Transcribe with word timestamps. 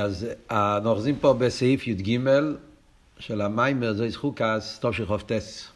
אז 0.00 0.26
אנחנו 0.50 0.90
אוחזים 0.90 1.16
פה 1.16 1.34
בסעיף 1.34 1.86
י"ג 1.86 2.18
של 3.18 3.40
המיימר 3.40 3.94
זויס 3.94 4.16
חוקס, 4.16 4.78
טוב 4.78 4.94
של 4.94 5.06
חופטס. 5.06 5.68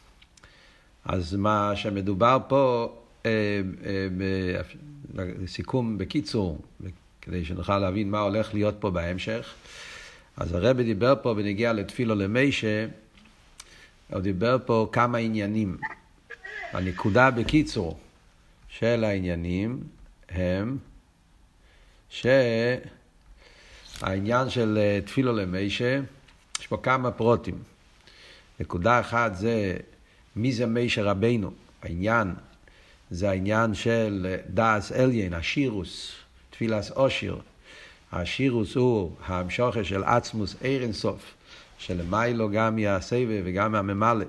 אז 1.05 1.35
מה 1.35 1.71
שמדובר 1.75 2.37
פה, 2.47 2.93
אה, 3.25 3.31
אה, 5.19 5.21
סיכום 5.47 5.97
בקיצור, 5.97 6.61
כדי 7.21 7.45
שנוכל 7.45 7.79
להבין 7.79 8.11
מה 8.11 8.19
הולך 8.19 8.53
להיות 8.53 8.75
פה 8.79 8.89
בהמשך. 8.89 9.53
אז 10.37 10.53
הרבי 10.53 10.83
דיבר 10.83 11.13
פה 11.21 11.33
בנגיע 11.33 11.73
לתפילו 11.73 12.15
למיישה, 12.15 12.85
הוא 14.11 14.19
דיבר 14.19 14.57
פה 14.65 14.89
כמה 14.91 15.17
עניינים. 15.17 15.77
הנקודה 16.71 17.31
בקיצור 17.31 17.97
של 18.69 19.03
העניינים 19.03 19.79
הם 20.29 20.77
שהעניין 23.99 24.49
של 24.49 24.77
אה, 24.81 24.99
תפילו 25.05 25.33
למיישה, 25.33 25.99
יש 26.59 26.67
פה 26.67 26.77
כמה 26.77 27.11
פרוטים. 27.11 27.57
נקודה 28.59 28.99
אחת 28.99 29.35
זה 29.35 29.77
מי 30.35 30.53
זה 30.53 30.65
מיישה 30.65 31.03
רבנו, 31.03 31.51
העניין 31.83 32.33
זה 33.11 33.29
העניין 33.29 33.73
של 33.73 34.35
דאס 34.49 34.91
אליין, 34.91 35.33
השירוס, 35.33 36.11
תפילס 36.49 36.91
אושיר. 36.91 37.37
השירוס 38.11 38.75
הוא 38.75 39.11
המשוכר 39.25 39.83
של 39.83 40.03
עצמוס 40.03 40.55
אירנסוף, 40.61 41.33
שלמיילו 41.77 42.49
גם 42.49 42.75
מהסבב 42.75 43.41
וגם 43.45 43.71
מהממלא. 43.71 44.25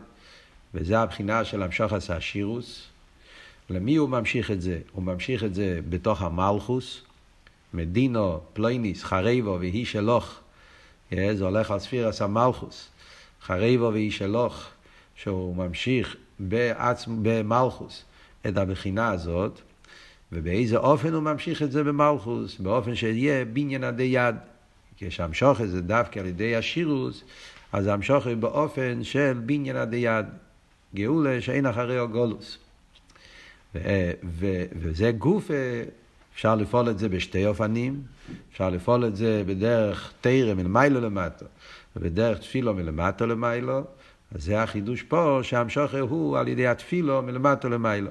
וזה 0.74 0.98
הבחינה 0.98 1.45
של 1.45 1.62
המשוכס 1.62 2.10
השירוס. 2.10 2.82
למי 3.70 3.96
הוא 3.96 4.09
ממשיך 4.09 4.50
את 4.50 4.60
זה? 4.60 4.78
הוא 4.92 5.02
ממשיך 5.02 5.45
את 5.45 5.54
זה 5.54 5.80
בתוך 5.88 6.23
המלכוס, 6.23 7.02
מדינו, 7.74 8.40
פלויניס, 8.52 9.04
חרבו 9.04 9.56
והיא 9.60 9.86
שלוך. 9.86 10.40
זה 11.10 11.45
הולך 11.45 11.70
על 11.70 11.78
ספירס 11.78 12.22
המלכוס. 12.22 12.88
חרבו 13.43 13.90
והיא 13.93 14.10
שלוך, 14.10 14.66
שהוא 15.15 15.56
ממשיך 15.56 16.16
בעצמ... 16.38 17.18
במלכוס 17.23 18.04
את 18.48 18.56
הבחינה 18.56 19.10
הזאת, 19.10 19.60
ובאיזה 20.32 20.76
אופן 20.76 21.15
הוא 21.15 21.23
ממשיך 21.23 21.62
את 21.62 21.73
זה 21.73 21.84
במלכוס? 21.84 22.59
באופן 22.60 22.95
שיהיה 22.95 23.45
בניין 23.45 23.84
עדי 23.84 24.02
יד. 24.02 24.34
כשהמשוכת 24.96 25.68
זה 25.68 25.82
דווקא 25.82 26.18
על 26.18 26.26
ידי 26.26 26.56
השירוס, 26.56 27.24
אז 27.73 27.87
המשוכת 27.87 28.37
באופן 28.37 29.04
של 29.04 29.40
בניין 29.46 29.76
עדי 29.76 29.96
יד. 29.96 30.26
גאולה 30.95 31.40
שאין 31.40 31.66
אחריו 31.66 32.09
גולוס. 32.09 32.59
ו- 33.74 34.10
ו- 34.24 34.65
וזה 34.73 35.10
גוף, 35.10 35.50
אפשר 36.38 36.54
לפעול 36.54 36.90
את 36.90 36.98
זה 36.98 37.08
בשתי 37.08 37.46
אופנים, 37.46 38.02
אפשר 38.52 38.70
לפעול 38.70 39.06
את 39.06 39.16
זה 39.16 39.42
בדרך 39.46 40.12
תרא 40.20 40.54
מלמיילו 40.54 41.00
למטה, 41.00 41.44
ובדרך 41.96 42.38
תפילו 42.38 42.74
מלמטה 42.74 43.26
למיילו, 43.26 43.84
אז 44.34 44.44
זה 44.44 44.62
החידוש 44.62 45.02
פה, 45.02 45.40
שהמשוכר 45.42 46.00
הוא 46.00 46.38
על 46.38 46.48
ידי 46.48 46.66
התפילו 46.66 47.22
מלמטה 47.22 47.68
למיילו. 47.68 48.10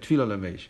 תפילו 0.00 0.26
למש. 0.26 0.68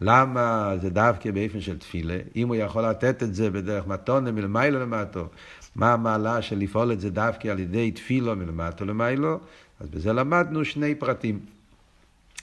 למה 0.00 0.72
זה 0.80 0.90
דווקא 0.90 1.30
באופן 1.30 1.60
של 1.60 1.78
תפילה? 1.78 2.18
אם 2.36 2.48
הוא 2.48 2.56
יכול 2.56 2.84
לתת 2.84 3.22
את 3.22 3.34
זה 3.34 3.50
בדרך 3.50 3.86
מתונה 3.86 4.32
מלמיילו 4.32 4.80
למטו, 4.80 5.28
מה 5.76 5.92
המעלה 5.92 6.42
של 6.42 6.58
לפעול 6.58 6.92
את 6.92 7.00
זה 7.00 7.10
דווקא 7.10 7.48
על 7.48 7.58
ידי 7.58 7.90
תפילו 7.90 8.36
מלמטו 8.36 8.84
למיילו? 8.84 9.40
אז 9.80 9.88
בזה 9.88 10.12
למדנו 10.12 10.64
שני 10.64 10.94
פרטים. 10.94 11.40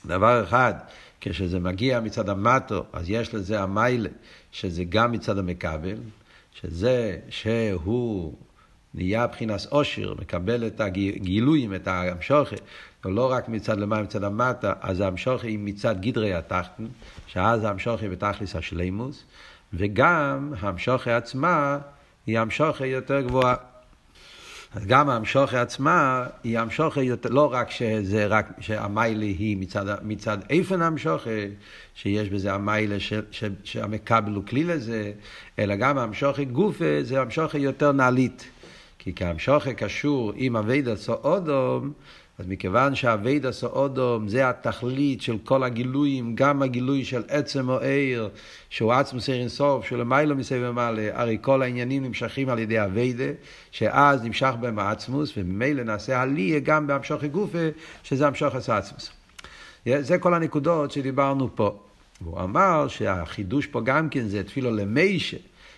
דבר 0.06 0.44
אחד, 0.44 0.74
כשזה 1.20 1.58
מגיע 1.58 2.00
מצד 2.00 2.28
המטו, 2.28 2.84
אז 2.92 3.10
יש 3.10 3.34
לזה 3.34 3.60
המיילה, 3.60 4.08
שזה 4.52 4.84
גם 4.84 5.12
מצד 5.12 5.38
המקבל, 5.38 5.96
שזה 6.52 7.18
שהוא 7.28 8.34
נהיה 8.94 9.26
מבחינת 9.26 9.66
עושר, 9.70 10.14
מקבל 10.14 10.66
את 10.66 10.80
הגילויים, 10.80 11.74
את 11.74 11.88
המשוכת, 11.88 12.60
לא 13.04 13.32
רק 13.32 13.48
מצד 13.48 13.78
למעלה, 13.78 14.02
מצד 14.02 14.24
המטה, 14.24 14.72
אז 14.80 15.00
המשוכת 15.00 15.44
היא 15.44 15.58
מצד 15.58 16.00
גדרי 16.00 16.34
התחתן, 16.34 16.86
שאז 17.26 17.64
המשוכת 17.64 18.06
בתכלס 18.10 18.56
השלימוס, 18.56 19.24
וגם 19.72 20.52
המשוכת 20.60 21.10
עצמה 21.10 21.78
היא 22.26 22.38
המשוכת 22.38 22.84
יותר 22.84 23.20
גבוהה. 23.20 23.75
אז 24.76 24.86
גם 24.86 25.10
המשוכת 25.10 25.54
עצמה 25.54 26.26
היא 26.44 26.58
המשוכת 26.58 27.02
יותר, 27.02 27.28
לא 27.28 27.52
רק 27.52 27.70
שזה 27.70 28.26
רק, 28.26 28.46
שהמיילה 28.60 29.24
היא 29.24 29.56
מצד, 29.56 29.84
מצד 30.02 30.38
איפן 30.50 30.82
המשוכת, 30.82 31.48
שיש 31.94 32.28
בזה 32.28 32.54
המיילה 32.54 32.96
שהמקבל 33.64 34.32
הוא 34.32 34.44
כלי 34.44 34.64
לזה, 34.64 35.12
אלא 35.58 35.76
גם 35.76 35.98
המשוכת 35.98 36.46
גופה 36.52 37.02
זה 37.02 37.20
המשוכת 37.20 37.58
יותר 37.58 37.92
נעלית. 37.92 38.48
כי 38.98 39.12
כהמשוכת 39.16 39.72
קשור 39.76 40.32
עם 40.36 40.56
אביידא 40.56 40.96
סאודום, 40.96 41.92
אז 42.38 42.46
מכיוון 42.48 42.94
שהאביידא 42.94 43.52
סאודום 43.52 44.28
זה 44.28 44.48
התכלית 44.48 45.22
של 45.22 45.38
כל 45.44 45.62
הגילויים, 45.62 46.34
גם 46.34 46.62
הגילוי 46.62 47.04
של 47.04 47.22
עצם 47.28 47.68
או 47.68 47.78
עיר, 47.78 48.28
שהוא 48.70 48.92
עצמו 48.92 49.20
סיר 49.20 49.34
אינסוף, 49.34 49.86
שהוא 49.86 49.98
למיילו 49.98 50.36
מסביב 50.36 50.62
ומעלה, 50.64 51.10
הרי 51.12 51.38
כל 51.40 51.62
העניינים 51.62 52.04
נמשכים 52.04 52.48
על 52.48 52.58
ידי 52.58 52.84
אביידא, 52.84 53.32
שאז 53.70 54.24
נמשך 54.24 54.52
בהם 54.60 54.78
העצמוס, 54.78 55.32
וממילא 55.36 55.82
נעשה 55.82 56.22
עליה 56.22 56.58
גם 56.58 56.86
בהמשוכת 56.86 57.30
גופה, 57.30 57.68
שזה 58.02 58.26
המשוכת 58.26 58.68
העצמוס. 58.68 59.10
זה 60.00 60.18
כל 60.18 60.34
הנקודות 60.34 60.92
שדיברנו 60.92 61.56
פה. 61.56 61.78
והוא 62.20 62.40
אמר 62.40 62.88
שהחידוש 62.88 63.66
פה 63.66 63.80
גם 63.80 64.08
כן 64.08 64.28
זה 64.28 64.42
תפילו 64.42 64.70
למיישה. 64.70 65.36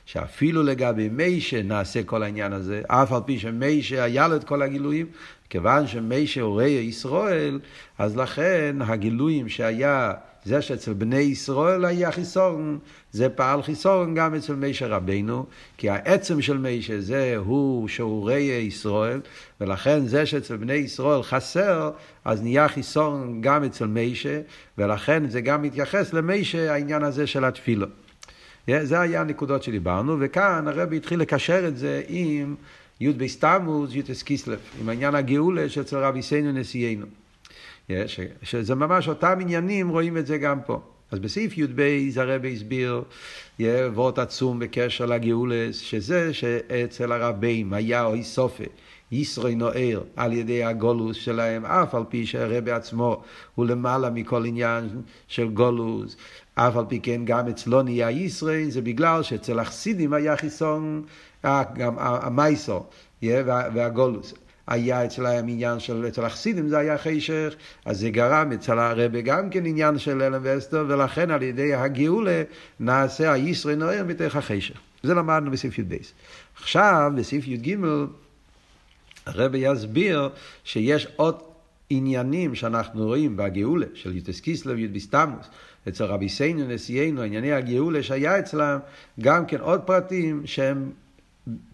שאפילו 0.08 0.62
לגבי 0.62 1.08
מיישה 1.08 1.62
נעשה 1.62 2.02
כל 2.02 2.22
העניין 2.22 2.52
הזה, 2.52 2.82
אף 2.86 3.12
על 3.12 3.20
פי 3.26 3.38
שמיישה 3.38 4.04
היה 4.04 4.28
לו 4.28 4.36
את 4.36 4.44
כל 4.44 4.62
הגילויים, 4.62 5.06
כיוון 5.50 5.86
שמיישה 5.86 6.40
הוא 6.40 6.60
ראי 6.60 6.70
ישראל, 6.70 7.60
אז 7.98 8.16
לכן 8.16 8.76
הגילויים 8.80 9.48
שהיה, 9.48 10.12
זה 10.44 10.62
שאצל 10.62 10.92
בני 10.92 11.16
ישראל 11.16 11.84
היה 11.84 12.12
חיסורן, 12.12 12.78
זה 13.12 13.28
פעל 13.28 13.62
חיסורן 13.62 14.14
גם 14.14 14.34
אצל 14.34 14.54
מיישה 14.54 14.86
רבנו, 14.86 15.46
כי 15.76 15.90
העצם 15.90 16.42
של 16.42 16.58
מיישה 16.58 17.00
זה 17.00 17.34
הוא 17.36 17.88
שהוא 17.88 18.30
ראי 18.30 18.42
ישראל, 18.42 19.20
ולכן 19.60 20.06
זה 20.06 20.26
שאצל 20.26 20.56
בני 20.56 20.72
ישראל 20.72 21.22
חסר, 21.22 21.90
אז 22.24 22.42
נהיה 22.42 22.68
חיסורן 22.68 23.40
גם 23.40 23.64
אצל 23.64 23.86
מיישה, 23.86 24.40
ולכן 24.78 25.28
זה 25.28 25.40
גם 25.40 25.62
מתייחס 25.62 26.12
למיישה 26.12 26.72
העניין 26.72 27.02
הזה 27.02 27.26
של 27.26 27.44
התפילות. 27.44 27.90
זה 28.82 29.00
היה 29.00 29.20
הנקודות 29.20 29.62
שדיברנו, 29.62 30.16
וכאן 30.20 30.68
הרבי 30.68 30.96
התחיל 30.96 31.20
לקשר 31.20 31.68
את 31.68 31.76
זה 31.76 32.02
עם 32.08 32.54
י' 33.00 33.12
בסתמוס, 33.12 33.94
י' 33.94 34.02
קיסלב, 34.24 34.58
עם 34.80 34.88
העניין 34.88 35.14
הגאולה 35.14 35.68
שאצל 35.68 35.96
רבי 35.96 36.22
סיינו 36.22 36.52
נשיאנו. 36.52 37.06
שזה 38.42 38.74
ממש 38.74 39.08
אותם 39.08 39.38
עניינים, 39.40 39.88
רואים 39.88 40.16
את 40.16 40.26
זה 40.26 40.38
גם 40.38 40.58
פה. 40.66 40.80
אז 41.10 41.18
בסעיף 41.18 41.58
י"ב 41.58 41.80
הרבי 42.16 42.52
הסביר 42.52 43.02
וורט 43.94 44.18
עצום 44.18 44.58
בקשר 44.58 45.06
לגאולה, 45.06 45.68
שזה 45.72 46.34
שאצל 46.34 47.12
הרבים 47.12 47.72
היה 47.72 48.04
או 48.04 48.14
איסופה. 48.14 48.64
ישרוי 49.12 49.54
נוער 49.54 50.02
על 50.16 50.32
ידי 50.32 50.64
הגולוס 50.64 51.16
שלהם, 51.16 51.64
אף 51.64 51.94
על 51.94 52.02
פי 52.08 52.26
שהרבי 52.26 52.70
עצמו 52.70 53.22
הוא 53.54 53.66
למעלה 53.66 54.10
מכל 54.10 54.44
עניין 54.44 54.88
של 55.28 55.48
גולוס, 55.48 56.16
אף 56.54 56.76
על 56.76 56.84
פי 56.88 57.00
כן 57.00 57.24
גם 57.24 57.48
אצלו 57.48 57.82
נהיה 57.82 58.10
ישראל, 58.10 58.70
זה 58.70 58.80
בגלל 58.80 59.22
שאצל 59.22 59.58
החסידים 59.58 60.12
היה 60.12 60.36
חיסון, 60.36 61.02
גם 61.44 61.94
המייסו 61.98 62.84
והגולוס. 63.74 64.34
היה 64.68 65.04
אצלם 65.04 65.48
עניין 65.48 65.78
של, 65.80 66.04
אצל 66.08 66.24
החסידים 66.24 66.68
זה 66.68 66.78
היה 66.78 66.98
חשך, 66.98 67.54
אז 67.84 68.00
זה 68.00 68.10
גרם 68.10 68.52
אצל 68.52 68.78
הרבה 68.78 69.20
גם 69.20 69.50
כן 69.50 69.66
עניין 69.66 69.98
של 69.98 70.22
אלם 70.22 70.40
ואסתר, 70.42 70.84
ולכן 70.88 71.30
על 71.30 71.42
ידי 71.42 71.74
הגאולה 71.74 72.42
נעשה 72.80 73.32
הישראל 73.32 73.76
נוער 73.76 74.04
בתוך 74.04 74.36
החשך. 74.36 74.74
זה 75.02 75.14
למדנו 75.14 75.50
בסעיף 75.50 75.78
י"ב. 75.78 75.96
עכשיו, 76.60 77.12
בסעיף 77.16 77.48
י"ג, 77.48 77.76
הרבי 79.28 79.58
יסביר 79.58 80.28
שיש 80.64 81.06
עוד 81.16 81.36
עניינים 81.90 82.54
שאנחנו 82.54 83.06
רואים 83.06 83.36
בגאולה 83.36 83.86
של 83.94 84.16
יוטס 84.16 84.40
קיסלב, 84.40 84.78
יוט 84.78 84.90
ביסטמוס, 84.90 85.46
אצל 85.88 86.04
רבי 86.04 86.28
סיינו 86.28 86.66
נשיאנו, 86.68 87.22
ענייני 87.22 87.52
הגאולה 87.52 88.02
שהיה 88.02 88.38
אצלם, 88.38 88.78
גם 89.20 89.46
כן 89.46 89.60
עוד 89.60 89.80
פרטים 89.80 90.42
שהם 90.44 90.90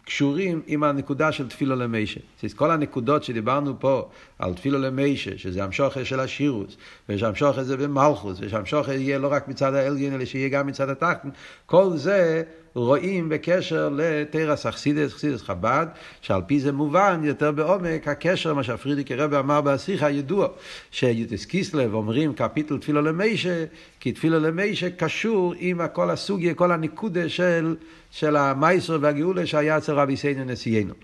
קשורים 0.04 0.62
עם 0.66 0.82
הנקודה 0.82 1.32
של 1.32 1.48
תפילו 1.48 1.76
למישה. 1.76 2.20
כל 2.56 2.70
הנקודות 2.70 3.24
שדיברנו 3.24 3.80
פה 3.80 4.08
על 4.38 4.54
תפילו 4.54 4.78
למישה, 4.78 5.38
שזה 5.38 5.64
המשוכה 5.64 6.04
של 6.04 6.20
השירוס, 6.20 6.76
ושהמשוכה 7.08 7.64
זה 7.64 7.76
במלכוס, 7.76 8.38
ושהמשוכה 8.40 8.94
יהיה 8.94 9.18
לא 9.18 9.32
רק 9.32 9.48
מצד 9.48 9.74
האלגין, 9.74 10.14
אלא 10.14 10.24
שיהיה 10.24 10.48
גם 10.48 10.66
מצד 10.66 10.88
התחתן, 10.88 11.28
כל 11.66 11.96
זה 11.96 12.42
רואים 12.74 13.28
בקשר 13.28 13.88
לתרס 13.96 14.66
אכסידס, 14.66 15.12
אכסידס 15.12 15.42
חב"ד, 15.42 15.86
שעל 16.20 16.42
פי 16.46 16.60
זה 16.60 16.72
מובן 16.72 17.20
יותר 17.24 17.52
בעומק 17.52 18.08
הקשר, 18.08 18.54
מה 18.54 18.62
שהפרידיק 18.62 19.12
רבי 19.12 19.36
אמר 19.36 19.60
בשיחה 19.60 20.06
הידוע, 20.06 20.48
שיוטס 20.90 21.44
קיסלב 21.44 21.94
אומרים 21.94 22.32
קפיטל 22.32 22.78
תפילו 22.78 23.02
למישה, 23.02 23.64
כי 24.00 24.12
תפילו 24.12 24.40
למישה 24.40 24.90
קשור 24.90 25.54
עם 25.58 25.80
כל 25.92 26.10
הסוגיה, 26.10 26.54
כל 26.54 26.72
הנקודה 26.72 27.28
של, 27.28 27.76
של 28.10 28.36
המייסר 28.36 28.98
והגאולה 29.00 29.46
שהיה 29.46 29.78
אצל 29.78 29.92
רבי 29.92 30.16
סיינו 30.16 30.44
נשיאנו. 30.44 30.94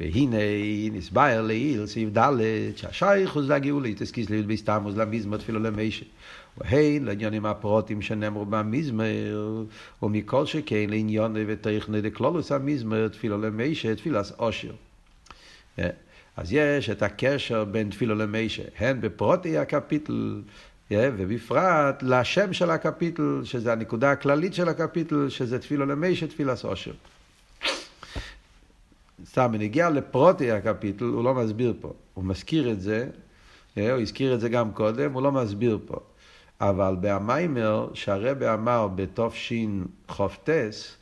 והנה 0.00 0.36
נסבר 0.92 1.42
לעיל 1.42 1.86
סעיף 1.86 2.08
ד' 2.18 2.32
שהשייכוס 2.76 3.44
והגאולה 3.48 3.88
יוטס 3.88 4.10
קיסלב 4.10 4.52
בסתמוס 4.52 4.96
למזמות 4.96 5.40
תפילו 5.40 5.60
למישה. 5.60 6.04
והן 6.58 7.04
לעניונים 7.04 7.46
הפרוטים 7.46 8.02
שנאמרו 8.02 8.44
במזמר, 8.44 9.64
ומכל 10.02 10.46
שכן 10.46 10.86
לעניוני 10.88 11.44
ותכני 11.46 12.00
דקלולוס 12.00 12.52
המזמר, 12.52 13.08
תפילה 13.08 13.36
למישה, 13.36 13.94
תפילת 13.94 14.32
עושר. 14.36 14.72
אז 16.36 16.52
יש 16.52 16.90
את 16.90 17.02
הקשר 17.02 17.64
בין 17.64 17.90
תפילה 17.90 18.14
למישה, 18.14 18.62
הן 18.78 19.00
בפרוטי 19.00 19.58
הקפיטל, 19.58 20.42
ובפרט 20.90 22.02
לשם 22.02 22.52
של 22.52 22.70
הקפיטל, 22.70 23.40
שזה 23.44 23.72
הנקודה 23.72 24.10
הכללית 24.10 24.54
של 24.54 24.68
הקפיטל, 24.68 25.28
שזה 25.28 25.58
תפילה 25.58 25.84
למישה, 25.84 26.26
תפילת 26.26 26.64
עושר. 26.64 26.92
סתם, 29.24 29.52
בנגיע 29.52 29.90
לפרוטי 29.90 30.50
הקפיטל, 30.50 31.04
הוא 31.04 31.24
לא 31.24 31.34
מסביר 31.34 31.74
פה. 31.80 31.92
הוא 32.14 32.24
מזכיר 32.24 32.70
את 32.70 32.80
זה, 32.80 33.08
הוא 33.74 33.84
הזכיר 33.84 34.34
את 34.34 34.40
זה 34.40 34.48
גם 34.48 34.72
קודם, 34.72 35.12
הוא 35.12 35.22
לא 35.22 35.32
מסביר 35.32 35.78
פה. 35.86 36.00
אבל 36.60 36.96
במיימר 37.00 37.88
שהרבא 37.94 38.54
אמר 38.54 38.88
בתשכ"טס, 38.94 40.96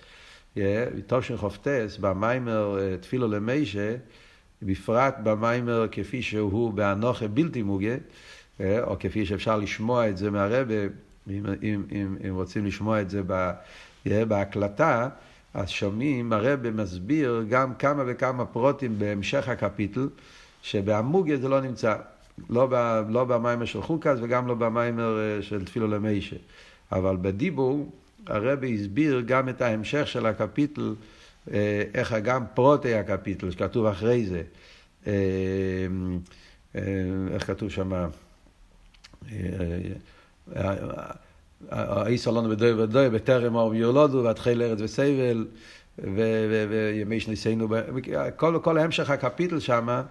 בתשכ"טס, 0.57 1.97
במיימר 2.01 2.79
אה, 2.81 2.97
תפילו 2.97 3.29
למיישה, 3.29 3.97
בפרט 4.63 5.15
במיימר 5.23 5.87
כפי 5.93 6.23
שהוא 6.23 6.73
באנוכה 6.73 7.29
בלתי 7.29 7.63
מוגה, 7.63 7.95
אה, 8.61 8.85
או 8.85 8.97
כפי 9.01 9.27
שאפשר 9.27 9.57
לשמוע 9.57 10.09
את 10.09 10.17
זה 10.17 10.31
מהרבא, 10.31 10.75
אם, 11.31 11.47
אם, 11.63 11.83
אם, 11.93 12.17
אם 12.29 12.35
רוצים 12.35 12.67
לשמוע 12.67 13.01
את 13.01 13.11
זה 13.11 13.23
בהקלטה, 14.05 15.09
אז 15.55 15.69
שומעים, 15.69 16.33
הרבא 16.33 16.71
מסביר 16.71 17.45
גם 17.49 17.75
כמה 17.75 18.03
וכמה 18.07 18.45
פרוטים 18.45 18.99
בהמשך 18.99 19.49
הקפיטל, 19.49 20.09
שבעמוגיה 20.63 21.37
זה 21.37 21.49
לא 21.49 21.61
נמצא. 21.61 21.97
לא, 22.51 22.67
ב, 22.71 23.05
לא 23.09 23.25
במיימר 23.25 23.65
של 23.65 23.83
חוקס 23.83 24.19
וגם 24.23 24.47
לא 24.47 24.55
במיימר 24.55 25.19
אה, 25.19 25.43
של 25.43 25.65
תפילו 25.65 25.87
למישה. 25.87 26.37
אבל 26.93 27.17
בדיבור 27.21 27.93
הרבי 28.27 28.75
הסביר 28.75 29.21
גם 29.27 29.49
את 29.49 29.63
ההמשך 29.63 30.09
של 30.09 30.27
הקפיטל, 30.27 30.95
אה, 31.53 31.83
איך 31.95 32.13
גם 32.13 32.45
פרוטי 32.55 32.95
הקפיטל, 32.95 33.51
שכתוב 33.51 33.87
אחרי 33.87 34.27
זה. 34.27 34.43
אה, 35.07 35.13
איך 37.31 37.47
כתוב 37.47 37.69
שם? 37.69 38.09
איסו 42.07 42.33
לנו 42.33 42.49
בדוי 42.49 42.73
ודוי, 42.73 43.11
בטרם 43.11 43.55
אור 43.55 43.75
יולודו, 43.75 44.25
והתחיל 44.25 44.63
ארץ 44.63 44.79
וסבל, 44.81 45.47
וימי 45.99 47.21
שניסינו, 47.21 47.69
כל 48.63 48.79
המשך 48.79 49.11
הקפיטל 49.11 49.61
שם, 49.61 50.03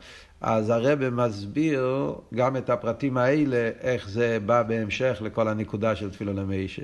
אז 0.43 0.69
הרב 0.69 1.09
מסביר 1.09 2.13
גם 2.33 2.57
את 2.57 2.69
הפרטים 2.69 3.17
האלה, 3.17 3.69
איך 3.81 4.09
זה 4.09 4.37
בא 4.45 4.63
בהמשך 4.63 5.21
לכל 5.21 5.47
הנקודה 5.47 5.95
של 5.95 6.09
תפילו 6.11 6.33
למישה. 6.33 6.81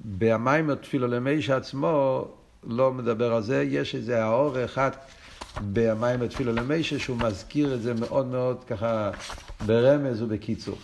במים 0.00 0.74
תפילו 0.74 1.06
למישה 1.06 1.56
עצמו 1.56 2.24
לא 2.66 2.92
מדבר 2.92 3.34
על 3.34 3.42
זה, 3.42 3.62
יש 3.62 3.94
איזה 3.94 4.24
האור 4.24 4.64
אחד 4.64 4.90
במים 5.72 6.26
תפילו 6.26 6.52
למישה 6.52 6.98
שהוא 6.98 7.16
מזכיר 7.16 7.74
את 7.74 7.82
זה 7.82 7.94
מאוד 7.94 8.26
מאוד 8.26 8.64
ככה 8.64 9.10
ברמז 9.66 10.22
ובקיצור. 10.22 10.78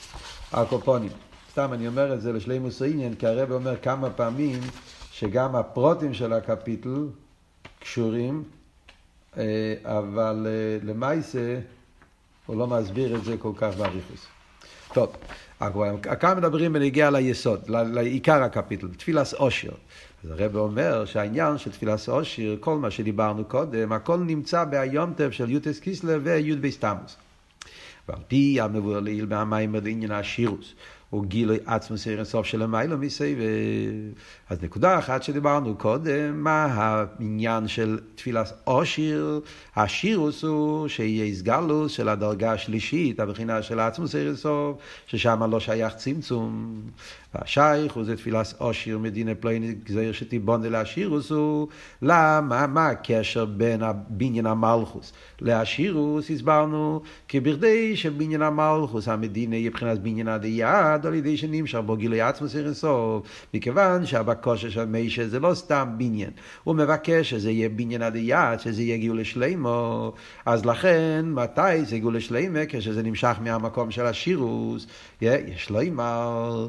הקופונים. 0.53 1.11
סתם 1.51 1.73
אני 1.73 1.89
אומר 1.89 2.15
את 2.15 2.21
זה 2.21 2.33
לשלימוס 2.33 2.83
העניין, 2.83 3.15
כי 3.15 3.27
הרב 3.27 3.53
אומר 3.53 3.77
כמה 3.83 4.11
פעמים 4.11 4.61
שגם 5.13 5.57
הפרוטים 5.57 6.15
של 6.15 6.33
הקפיטל 6.33 7.07
קשורים, 7.81 8.45
אה, 9.37 9.75
אבל 9.85 10.47
אה, 10.49 10.79
למעשה 10.83 11.59
הוא 12.47 12.57
לא 12.57 12.67
מסביר 12.67 13.17
את 13.17 13.25
זה 13.25 13.37
כל 13.37 13.53
כך 13.57 13.77
באריכוס. 13.77 14.27
טוב, 14.93 15.17
כאן 16.21 16.37
מדברים 16.37 16.73
בנגיע 16.73 17.11
ליסוד, 17.11 17.61
לעיקר 17.69 18.43
הקפיטל, 18.43 18.89
תפילס 18.89 19.35
אושר. 19.35 19.73
אז 20.25 20.31
הרב 20.31 20.57
אומר 20.57 21.05
שהעניין 21.05 21.59
של 21.59 21.71
תפילס 21.73 22.09
אושר, 22.09 22.57
כל 22.61 22.79
מה 22.79 22.91
שדיברנו 22.91 23.45
קודם, 23.45 23.93
הכל 23.93 24.19
נמצא 24.19 24.65
בהיומטף 24.65 25.29
של 25.31 25.51
יוטס 25.51 25.79
קיסלר 25.79 26.21
ויוד 26.23 26.61
ביסטמוס. 26.61 27.17
ועל 28.09 28.19
פי 28.29 28.61
המבואר 28.61 29.01
לעיל 29.01 29.27
מהמים 29.27 29.73
בעניין 29.73 30.11
השירוס. 30.11 30.75
הוא 31.11 31.25
גילוי 31.25 31.59
עצמוס 31.67 32.07
ערן 32.07 32.25
סוף 32.25 32.47
של 32.47 32.63
המיילו 32.63 32.99
מסביב. 32.99 33.39
אז 34.51 34.63
נקודה 34.63 34.99
אחת 34.99 35.23
שדיברנו 35.23 35.75
קודם, 35.75 36.45
מה 36.45 36.65
העניין 36.65 37.69
של 37.69 37.99
תפילת 38.15 38.53
עושיר? 38.65 39.41
השירוס 39.77 40.45
הוא 40.45 40.89
שיהיה 40.89 41.25
איסגלוס 41.25 41.93
של 41.93 42.09
הדרגה 42.09 42.53
השלישית, 42.53 43.21
הבחינה 43.21 43.63
של 43.63 43.81
עצמוס 43.81 44.15
ערן 44.15 44.37
סוף, 44.37 44.77
ששם 45.07 45.43
לא 45.51 45.61
שייך 45.61 45.95
צמצום. 45.95 46.81
והשייך 47.41 47.93
הוא 47.93 48.05
זה 48.05 48.17
תפילת 48.17 48.55
עושיר 48.59 48.99
מדינה 48.99 49.35
פלויני 49.35 49.75
גזיר 49.85 50.13
שתיבון 50.13 50.63
להשירוס 50.63 51.31
הוא 51.31 51.69
למה, 52.03 52.67
מה 52.67 52.89
הקשר 52.89 53.45
בין 53.45 53.83
בניין 54.09 54.47
המלכוס 54.47 55.13
להשירוס 55.41 56.31
הסברנו 56.31 57.01
כי 57.29 57.41
בכדי 57.41 57.97
שבניין 57.97 58.43
המלכוס 58.43 59.09
המדינה 59.09 59.57
יהיה 59.57 59.71
מבחינת 59.71 59.99
בניין 59.99 60.29
הדייד 60.29 61.07
על 61.07 61.15
ידי 61.15 61.37
שנמשך 61.37 61.79
בו 61.79 61.97
גילוי 61.97 62.21
עצמו 62.21 62.49
סיר 62.49 62.67
אינסוף 62.67 63.47
מכיוון 63.55 64.07
שהבקושה 64.07 64.71
של 64.71 64.85
מישה 64.85 65.29
זה 65.29 65.41
לא 65.41 65.55
סתם 65.55 65.89
בניין. 65.99 66.31
הוא 66.65 66.75
מבקש 66.75 67.31
שזה 67.31 67.51
יהיה 67.51 67.69
בניין 67.69 68.03
הדייד 68.03 68.61
שזה 68.61 68.83
יהיה 68.83 68.99
גאולה 68.99 69.25
שלימו 69.25 70.13
אז 70.47 70.67
לכן 70.67 71.25
מתי 71.29 71.85
זה 71.85 71.99
גאולה 71.99 72.21
שלימה 72.21 72.61
כשזה 72.69 73.03
נמשך 73.03 73.37
מהמקום 73.41 73.91
של 73.91 74.07
השירוס 74.07 74.87
יש 75.21 75.73
אימר 75.81 76.69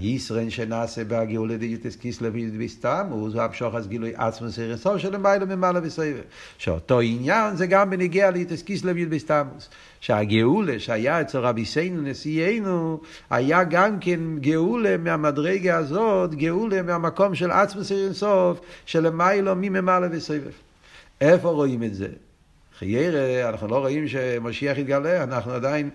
הישרן 0.00 0.50
שנעשה 0.50 1.04
בהגאולה 1.04 1.56
דיוטס 1.56 1.96
קיסלב 1.96 2.34
ויסתמו, 2.58 3.30
זה 3.30 3.42
המשוך 3.42 3.74
אז 3.74 3.88
גילוי 3.88 4.12
עצמו 4.16 4.50
סרסו 4.50 4.98
של 4.98 5.14
למעלה 5.14 5.44
ממעלה 5.44 5.80
וסבב. 5.82 6.16
שאותו 6.58 7.00
עניין 7.00 7.56
זה 7.56 7.66
גם 7.66 7.90
בנגיע 7.90 8.30
ליוטס 8.30 8.62
קיסלב 8.62 8.96
ויסתמוס. 9.10 9.68
שהגאולה 10.00 10.78
שהיה 10.78 11.20
אצל 11.20 11.38
רבי 11.38 11.64
סיינו 11.64 12.02
נשיאנו, 12.02 13.00
היה 13.30 13.64
גם 13.64 13.98
כן 14.00 14.20
גאולה 14.40 14.96
מהמדרגה 14.96 15.76
הזאת, 15.76 16.34
גאולה 16.34 16.82
מהמקום 16.82 17.34
של 17.34 17.50
עצמו 17.50 17.84
סרסוף, 17.84 18.60
של 18.86 19.06
למעלה 19.06 19.54
ממעלה 19.54 20.08
וסבב. 20.10 20.50
איפה 21.20 21.48
רואים 21.48 21.82
את 21.82 21.94
זה? 21.94 22.08
חיירה, 22.78 23.48
אנחנו 23.48 23.68
לא 23.68 23.78
רואים 23.78 24.08
שמשיח 24.08 24.78
יתגלה, 24.78 25.22
אנחנו 25.22 25.52
עדיין 25.52 25.90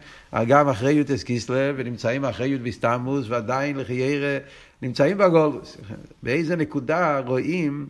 גם 0.47 0.69
אחרי 0.69 0.91
יוטס 0.91 1.23
קיסלב 1.23 1.75
ונמצאים 1.77 2.25
אחרי 2.25 2.47
יוט 2.47 2.61
בסתמוס 2.61 3.25
ועדיין 3.29 3.77
לחיירה 3.77 4.37
נמצאים 4.81 5.17
בגולוס. 5.17 5.77
באיזה 6.23 6.55
נקודה 6.55 7.19
רואים 7.19 7.87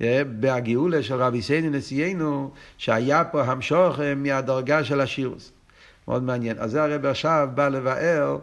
אה, 0.00 0.22
בהגאולה 0.24 1.02
של 1.02 1.14
רבי 1.14 1.42
סייני 1.42 1.70
נשיאנו 1.78 2.50
שהיה 2.78 3.24
פה 3.24 3.42
המשוך 3.42 4.00
אה, 4.00 4.14
מהדרגה 4.14 4.84
של 4.84 5.00
השירוס. 5.00 5.52
מאוד 6.08 6.22
מעניין. 6.22 6.56
אז 6.58 6.70
זה 6.70 6.82
הרב 6.82 7.06
עכשיו 7.06 7.48
בא 7.54 7.68
לבאר 7.68 8.38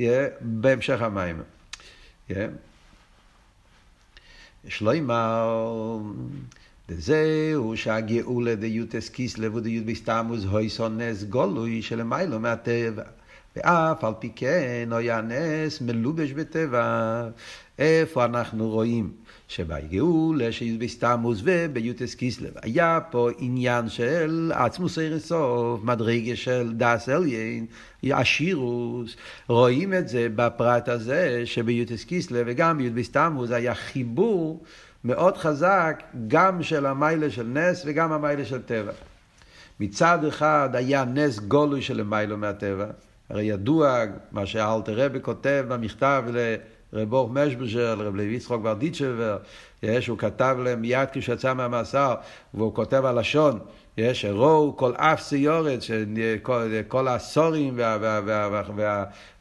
אה, 0.00 0.26
בהמשך 0.40 1.02
המים. 1.02 1.42
שלוימר 4.68 5.98
וזהו 6.88 7.76
שהגאולה 7.76 8.54
דיוטס 8.54 9.08
קיסלב 9.08 9.54
ודיוט 9.54 9.84
בסתמוס 9.86 10.44
הויסון 10.44 11.00
נס 11.00 11.22
גולוי 11.22 11.82
שלמיילו 11.82 12.40
מהטבע. 12.40 13.02
ואף 13.56 14.04
על 14.04 14.12
פי 14.18 14.30
כן 14.36 14.88
היה 14.92 15.20
נס 15.20 15.80
מלובש 15.80 16.32
בטבע. 16.32 17.28
איפה 17.78 18.24
אנחנו 18.24 18.68
רואים 18.68 19.10
שבגאולה 19.48 20.52
שיוט 20.52 20.80
בסתמוס 20.80 21.40
וביוטס 21.44 22.14
קיסלב 22.14 22.52
היה 22.62 23.00
פה 23.10 23.28
עניין 23.38 23.88
של 23.88 24.52
עצמוס 24.54 24.98
אירסוף, 24.98 25.80
מדרגה 25.84 26.36
של 26.36 26.72
דס 26.76 27.08
אליין, 27.08 27.66
השירוס, 28.02 29.16
רואים 29.48 29.94
את 29.94 30.08
זה 30.08 30.28
בפרט 30.36 30.88
הזה 30.88 31.42
שביוטס 31.44 32.04
קיסלב 32.04 32.46
וגם 32.46 32.78
ביוט 32.78 32.92
בסתמוס 32.92 33.50
היה 33.50 33.74
חיבור 33.74 34.62
מאוד 35.08 35.36
חזק 35.36 36.02
גם 36.28 36.62
של 36.62 36.86
המיילה 36.86 37.30
של 37.30 37.46
נס 37.46 37.82
וגם 37.86 38.12
המיילה 38.12 38.44
של 38.44 38.62
טבע. 38.62 38.92
מצד 39.80 40.24
אחד 40.24 40.70
היה 40.72 41.04
נס 41.04 41.38
גולוי 41.38 41.82
של 41.82 42.00
המיילו 42.00 42.36
מהטבע, 42.36 42.86
הרי 43.30 43.42
ידוע 43.42 44.04
מה 44.32 44.46
שאלתר 44.46 45.04
רבי 45.04 45.18
כותב 45.22 45.64
במכתב 45.68 46.24
לרבוך 46.92 47.30
משבז'ר, 47.30 47.94
לרב 47.94 48.16
לוי 48.16 48.34
יצחוק 48.34 48.64
ורדיצ'בר, 48.64 49.38
שהוא 50.00 50.18
כתב 50.18 50.56
להם 50.64 50.80
מיד 50.80 51.08
כשהוא 51.12 51.34
יצא 51.34 51.54
מהמאסר, 51.54 52.14
והוא 52.54 52.74
כותב 52.74 53.04
הלשון, 53.04 53.58
יש 53.98 54.24
ראו 54.24 54.76
כל 54.76 54.92
אף 54.96 55.20
סיורת, 55.20 55.80
כל 56.88 57.08
הסורים 57.08 57.80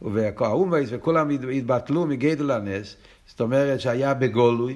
והאומייס 0.02 0.90
וכולם 0.92 1.30
התבטלו 1.30 2.06
מגדל 2.06 2.52
הנס, 2.52 2.96
זאת 3.28 3.42
אומרת 3.42 3.80
שהיה 3.80 4.14
בגולוי, 4.14 4.76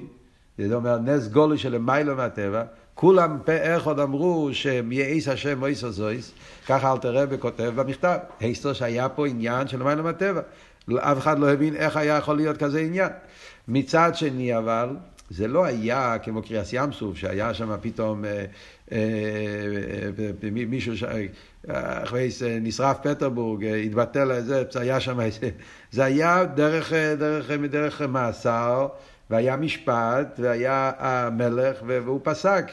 זאת 0.58 0.72
אומרת 0.72 1.00
נס 1.04 1.28
גולוי 1.28 1.58
של 1.58 1.78
מיילו 1.78 2.16
מהטבע, 2.16 2.62
כולם 2.94 3.38
פה 3.44 3.76
אחד 3.76 3.98
אמרו 3.98 4.48
שמייעס 4.52 5.28
השם 5.28 5.58
מויס 5.58 5.84
זויס, 5.84 6.32
ככה 6.66 6.92
אלתר 6.92 7.14
רבי 7.14 7.38
כותב 7.38 7.72
במכתב, 7.74 8.16
היסטר 8.40 8.72
שהיה 8.72 9.08
פה 9.08 9.26
עניין 9.26 9.68
של 9.68 9.82
מיילו 9.82 10.02
מהטבע, 10.02 10.40
אף 10.98 11.18
אחד 11.18 11.38
לא 11.38 11.52
הבין 11.52 11.76
איך 11.76 11.96
היה 11.96 12.16
יכול 12.16 12.36
להיות 12.36 12.56
כזה 12.56 12.80
עניין. 12.80 13.10
מצד 13.68 14.10
שני 14.14 14.58
אבל, 14.58 14.88
זה 15.30 15.48
לא 15.48 15.64
היה 15.64 16.16
כמו 16.22 16.42
קריאס 16.42 16.72
ים 16.72 16.92
סוף, 16.92 17.16
שהיה 17.16 17.54
שם 17.54 17.76
פתאום 17.80 18.24
אה, 18.24 18.44
אה, 18.92 18.98
אה, 20.18 20.50
מישהו, 20.50 20.94
אחרי 21.68 22.28
נשרף 22.60 22.96
פטרבורג, 23.02 23.64
התבטל 23.64 24.40
זה 24.40 24.80
היה 24.80 25.00
שם, 25.00 25.18
זה 25.90 26.04
היה 26.04 26.44
דרך, 26.44 26.92
דרך, 27.18 27.50
דרך 27.50 28.02
מאסר, 28.02 28.88
והיה 29.32 29.56
משפט, 29.56 30.38
והיה 30.38 30.92
המלך, 30.98 31.76
והוא 31.86 32.20
פסק, 32.22 32.64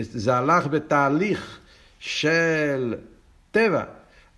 זה 0.00 0.34
הלך 0.34 0.66
בתהליך 0.66 1.58
של 1.98 2.94
טבע. 3.50 3.82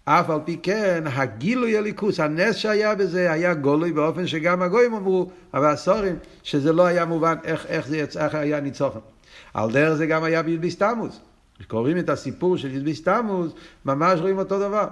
אף 0.05 0.31
על 0.31 0.39
פי 0.45 0.57
כן, 0.63 1.05
הגילוי 1.07 1.77
הליכוס, 1.79 2.21
הנס 2.21 2.57
שהיה 2.57 2.95
בזה, 2.95 3.33
היה 3.33 3.55
גולוי 3.55 3.93
באופן 3.93 4.27
שגם 4.27 4.63
הגויים 4.63 4.95
אמרו, 4.95 5.31
אבל 5.55 5.67
הסורים, 5.67 6.17
שזה 6.43 6.73
לא 6.73 6.87
היה 6.87 7.05
מובן 7.05 7.35
איך, 7.45 7.67
איך 7.67 7.87
זה 7.87 7.99
יצא, 7.99 8.25
איך 8.25 8.35
היה 8.35 8.61
ניצוחן. 8.61 8.99
על 9.55 9.73
דרך 9.73 9.95
זה 9.95 10.07
גם 10.07 10.25
היה 10.25 10.43
בי"ב 10.43 10.69
סתמוס. 10.69 11.21
קוראים 11.69 11.99
את 11.99 12.09
הסיפור 12.11 12.57
של 12.57 12.77
י"ב 12.77 12.93
סתמוס, 12.93 13.53
ממש 13.85 14.21
רואים 14.21 14.39
אותו 14.39 14.59
דבר. 14.59 14.89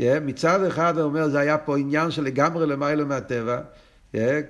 Yeah, 0.00 0.02
מצד 0.22 0.64
אחד 0.64 0.98
הוא 0.98 1.04
אומר, 1.04 1.28
זה 1.28 1.38
היה 1.38 1.58
פה 1.58 1.78
עניין 1.78 2.10
של 2.10 2.24
לגמרי 2.24 2.66
למיילו 2.66 3.06
מהטבע. 3.06 3.60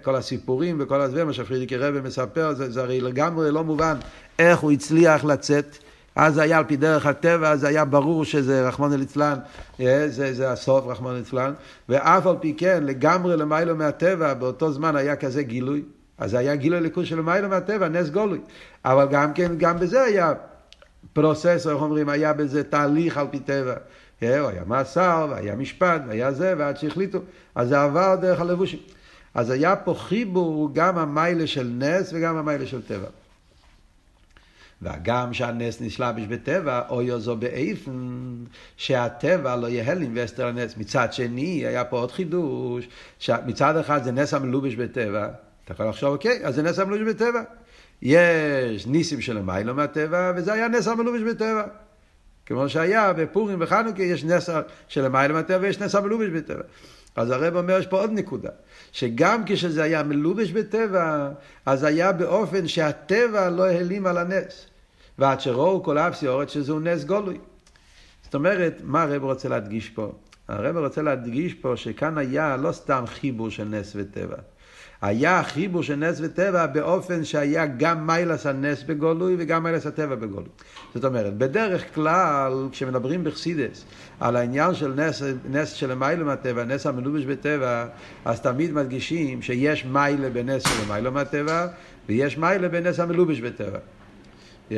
כל 0.03 0.17
הסיפורים 0.17 0.77
וכל 0.81 1.01
הדברים, 1.01 1.27
מה 1.27 1.33
שפרידיקי 1.33 1.77
רבי 1.77 2.01
מספר, 2.01 2.55
זה, 2.55 2.71
זה 2.71 2.83
הרי 2.83 3.01
לגמרי 3.01 3.51
לא 3.51 3.65
מובן 3.65 3.97
איך 4.39 4.59
הוא 4.59 4.73
הצליח 4.73 5.25
לצאת. 5.25 5.79
אז 6.17 6.35
זה 6.35 6.43
היה 6.43 6.59
על 6.59 6.65
פי 6.65 6.77
דרך 6.77 7.07
הטבע, 7.07 7.51
אז 7.51 7.65
היה 7.65 7.85
ברור 7.85 8.25
שזה 8.25 8.69
רחמנא 8.69 8.95
ליצלן, 8.95 9.39
זה, 9.79 10.35
זה 10.35 10.51
הסוף 10.51 10.87
רחמנא 10.87 11.17
ליצלן, 11.17 11.53
ואף 11.89 12.27
על 12.27 12.37
פי 12.41 12.55
כן, 12.59 12.85
לגמרי 12.85 13.37
למיילו 13.37 13.77
מהטבע, 13.77 14.35
באותו 14.35 14.73
זמן 14.73 14.97
היה 14.97 15.17
כזה 15.17 15.43
גילוי, 15.43 15.83
אז 16.19 16.35
היה 16.35 16.57
גילוי 16.57 16.81
ליכוז 16.81 17.07
של 17.07 17.19
למיילו 17.19 17.49
מהטבע, 17.49 17.89
נס 17.89 18.09
גולוי. 18.09 18.39
אבל 18.85 19.09
גם 19.11 19.33
כן, 19.33 19.53
גם 19.57 19.79
בזה 19.79 20.03
היה 20.03 20.33
פרוסס, 21.13 21.67
איך 21.71 21.83
אומרים, 21.83 22.09
היה 22.09 22.33
בזה 22.33 22.65
תהליך 22.65 23.19
על 23.19 23.27
פי 23.31 23.39
טבע. 23.39 23.75
היה 24.21 24.63
מאסר, 24.67 25.27
והיה 25.31 25.57
משפט, 25.57 26.03
והיה 26.09 26.33
זה, 26.33 26.55
ועד 26.59 26.77
שהחליטו. 26.77 27.19
אז 27.55 27.69
זה 27.69 27.83
עבר 27.83 28.17
דרך 28.21 28.41
הלבושים. 28.41 28.79
אז 29.35 29.51
היה 29.51 29.77
פה 29.77 29.95
חיבור 29.99 30.71
גם 30.73 30.99
המיילה 30.99 31.47
של 31.47 31.73
נס 31.79 32.13
וגם 32.13 32.37
המיילה 32.37 32.67
של 32.67 32.83
טבע. 32.83 33.07
והגם 34.83 35.35
שהנס 35.35 35.81
נשלבש 35.81 36.23
בטבע, 36.29 36.83
אוי 36.89 37.21
זו 37.21 37.37
באיפן, 37.37 38.35
שהטבע 38.77 39.57
לא 39.57 39.67
יהיה 39.67 39.91
הלם 39.91 40.13
ואסתר 40.15 40.47
הנס. 40.47 40.77
מצד 40.77 41.13
שני, 41.13 41.67
היה 41.67 41.85
פה 41.85 41.99
עוד 41.99 42.13
חידוש, 42.13 42.89
מצד 43.47 43.77
אחד 43.77 44.05
זה 44.05 44.13
נס 44.13 44.35
המלובש 44.35 44.75
בטבע, 44.75 45.29
אתה 45.65 45.73
יכול 45.73 45.89
לחשוב, 45.89 46.13
אוקיי, 46.13 46.41
אז 46.45 46.55
זה 46.55 46.63
נס 46.63 46.79
המלובש 46.79 47.15
בטבע. 47.15 47.43
יש 48.03 48.87
ניסים 48.87 49.21
של 49.21 49.39
המיילו 49.39 49.75
מהטבע, 49.75 50.33
וזה 50.37 50.53
היה 50.53 50.69
נס 50.69 50.89
המלובש 50.89 51.21
בטבע. 51.21 51.65
כמו 52.47 52.69
שהיה 52.69 53.13
בפורים 53.13 53.59
וחנוכה, 53.61 54.03
יש 54.03 54.25
נס 54.25 54.49
של 54.89 55.05
המיילו 55.05 55.35
מהטבע 55.35 55.59
ויש 55.61 55.81
נס 55.81 55.95
המלובש 55.95 56.29
בטבע. 56.29 56.63
אז 57.17 57.31
הרב 57.31 57.57
אומר, 57.57 57.79
יש 57.79 57.87
פה 57.87 58.01
עוד 58.01 58.11
נקודה, 58.13 58.51
שגם 58.93 59.43
כשזה 59.47 59.83
היה 59.83 60.03
מלובש 60.03 60.51
בטבע, 60.51 61.31
אז 61.67 61.85
היה 61.85 62.13
באופן 62.13 62.69
שהטבע 62.69 63.51
לא 63.51 63.65
העלים 63.65 64.07
על 64.07 64.19
הנס. 64.19 64.67
ועד 65.19 65.41
שראו 65.41 65.83
כל 65.83 65.99
אף 65.99 66.15
סיורת 66.15 66.51
שזהו 66.51 66.81
נס 66.81 67.05
גולוי. 67.05 67.39
זאת 68.23 68.35
אומרת, 68.35 68.81
מה 68.85 69.03
הרב 69.03 69.25
רוצה 69.25 69.49
להדגיש 69.49 69.89
פה? 69.89 70.13
הרב 70.49 70.77
רוצה 70.77 71.03
להדגיש 71.03 71.55
פה 71.55 71.77
שכאן 71.77 72.19
היה 72.19 72.57
לא 72.57 72.73
סתם 72.73 73.05
חיבור 73.07 73.51
של 73.51 73.65
נס 73.65 73.93
וטבע. 73.97 74.37
היה 75.03 75.43
חיבור 75.43 75.83
של 75.83 75.97
נס 75.97 76.19
וטבע 76.23 76.67
באופן 76.67 77.25
שהיה 77.25 77.67
גם 77.67 78.07
מיילס 78.07 78.47
הנס 78.47 78.83
בגולוי 78.83 79.37
וגם 79.39 79.63
מיילס 79.63 79.87
הטבע 79.87 80.15
בגולוי. 80.15 80.49
זאת 80.95 81.05
אומרת, 81.05 81.37
בדרך 81.39 81.95
כלל, 81.95 82.69
כשמדברים 82.73 83.25
בחסידס 83.25 83.85
על 84.21 84.37
העניין 84.37 84.75
של 84.75 84.93
נס, 84.97 85.23
נס 85.51 85.73
של 85.73 85.95
מיילה 85.95 86.25
מהטבע, 86.25 86.65
נס 86.65 86.87
המלובש 86.87 87.25
בטבע, 87.25 87.87
אז 88.25 88.41
תמיד 88.41 88.73
מדגישים 88.73 89.43
שיש 89.43 89.85
מיילה 89.85 90.31
בנס 90.31 90.63
של 90.63 90.89
מיילה 90.89 91.11
מהטבע, 91.11 91.67
ויש 92.09 92.39
מיילה 92.39 92.69
בנס 92.69 93.01
המלובש 93.01 93.41
בטבע. 93.41 93.79
Yeah. 94.71 94.75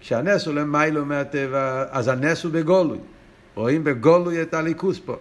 כשהנס 0.00 0.46
הוא 0.46 0.54
למיילו 0.54 1.04
מהטבע, 1.04 1.84
אז 1.90 2.08
הנס 2.08 2.44
הוא 2.44 2.52
בגולוי. 2.52 2.98
רואים 3.54 3.84
בגולוי 3.84 4.42
את 4.42 4.54
הליכוס 4.54 5.00
פה. 5.04 5.16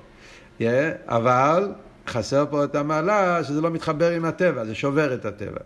Yeah. 0.59 0.63
אבל 1.07 1.71
חסר 2.07 2.45
פה 2.49 2.63
את 2.63 2.75
המעלה 2.75 3.43
שזה 3.43 3.61
לא 3.61 3.69
מתחבר 3.69 4.11
עם 4.11 4.25
הטבע, 4.25 4.65
זה 4.65 4.75
שובר 4.75 5.13
את 5.13 5.25
הטבע. 5.25 5.59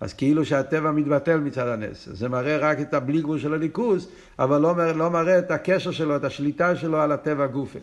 אז 0.00 0.14
כאילו 0.14 0.44
שהטבע 0.44 0.90
מתבטל 0.90 1.36
מצד 1.40 1.68
הנס. 1.68 2.08
זה 2.12 2.28
מראה 2.28 2.56
רק 2.56 2.80
את 2.80 2.94
הבלי 2.94 3.20
גבול 3.20 3.38
של 3.38 3.54
הליכוס, 3.54 4.08
אבל 4.38 4.60
לא 4.60 4.74
מראה, 4.74 4.92
לא 4.92 5.10
מראה 5.10 5.38
את 5.38 5.50
הקשר 5.50 5.90
שלו, 5.90 6.16
את 6.16 6.24
השליטה 6.24 6.76
שלו 6.76 7.00
על 7.00 7.12
הטבע 7.12 7.46
גופה. 7.46 7.78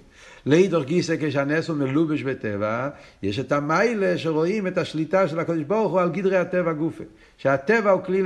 לאידור 0.45 0.83
גיסא 0.83 1.15
כשהנס 1.19 1.69
הוא 1.69 1.77
מלובש 1.77 2.23
בטבע, 2.23 2.89
יש 3.23 3.39
את 3.39 3.51
המיילה 3.51 4.17
שרואים 4.17 4.67
את 4.67 4.77
השליטה 4.77 5.27
של 5.27 5.39
הקדוש 5.39 5.63
ברוך 5.63 5.91
הוא 5.91 5.99
על 5.99 6.09
גדרי 6.09 6.37
הטבע 6.37 6.73
גופה. 6.73 7.03
שהטבע 7.37 7.91
הוא 7.91 8.03
כלי 8.03 8.23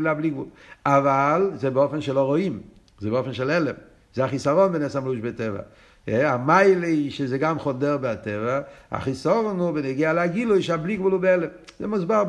לבלי 0.00 0.30
גבול. 0.30 0.46
אבל 0.86 1.50
זה 1.54 1.70
באופן 1.70 2.00
שלא 2.00 2.20
רואים, 2.20 2.60
זה 2.98 3.10
באופן 3.10 3.32
של 3.32 3.50
הלם. 3.50 3.74
זה 4.14 4.24
החיסרון 4.24 4.72
בנס 4.72 4.96
המלובש 4.96 5.20
בטבע. 5.20 5.60
אה, 6.08 6.32
המיילי, 6.32 7.10
שזה 7.10 7.38
גם 7.38 7.58
חודר 7.58 7.96
בטבע, 7.96 8.60
החיסורון 8.90 9.58
הוא 9.58 9.70
בנגיע 9.70 10.12
לגילוי 10.12 10.62
שהבלי 10.62 10.96
גבול 10.96 11.12
הוא 11.12 11.20
בהלם. 11.20 11.48
זה 11.80 11.86
מוסבר, 11.86 12.24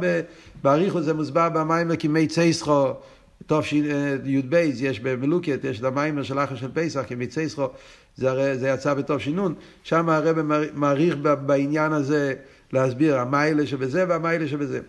באריכות 0.63 1.03
זה 1.03 1.13
מוסבר 1.13 1.49
במיימר 1.49 1.95
כמי 1.95 2.27
צייסחו, 2.27 2.93
טוב 3.45 3.63
שי"ב, 3.63 4.53
יש 4.75 4.99
במלוקת, 4.99 5.59
יש 5.63 5.79
את 5.79 5.83
המיימר 5.83 6.23
של 6.23 6.39
אחר 6.39 6.55
של 6.55 6.69
פסח, 6.73 7.03
כמי 7.07 7.27
צייסחו, 7.27 7.67
זה, 8.15 8.57
זה 8.57 8.67
יצא 8.67 8.93
בטוב 8.93 9.19
שינון, 9.19 9.53
שם 9.83 10.09
הרב 10.09 10.41
מעריך 10.73 11.15
בעניין 11.45 11.93
הזה 11.93 12.33
להסביר 12.73 13.19
המיילה 13.19 13.65
שבזה 13.65 14.05
והמיילה 14.07 14.47
שבזה. 14.47 14.79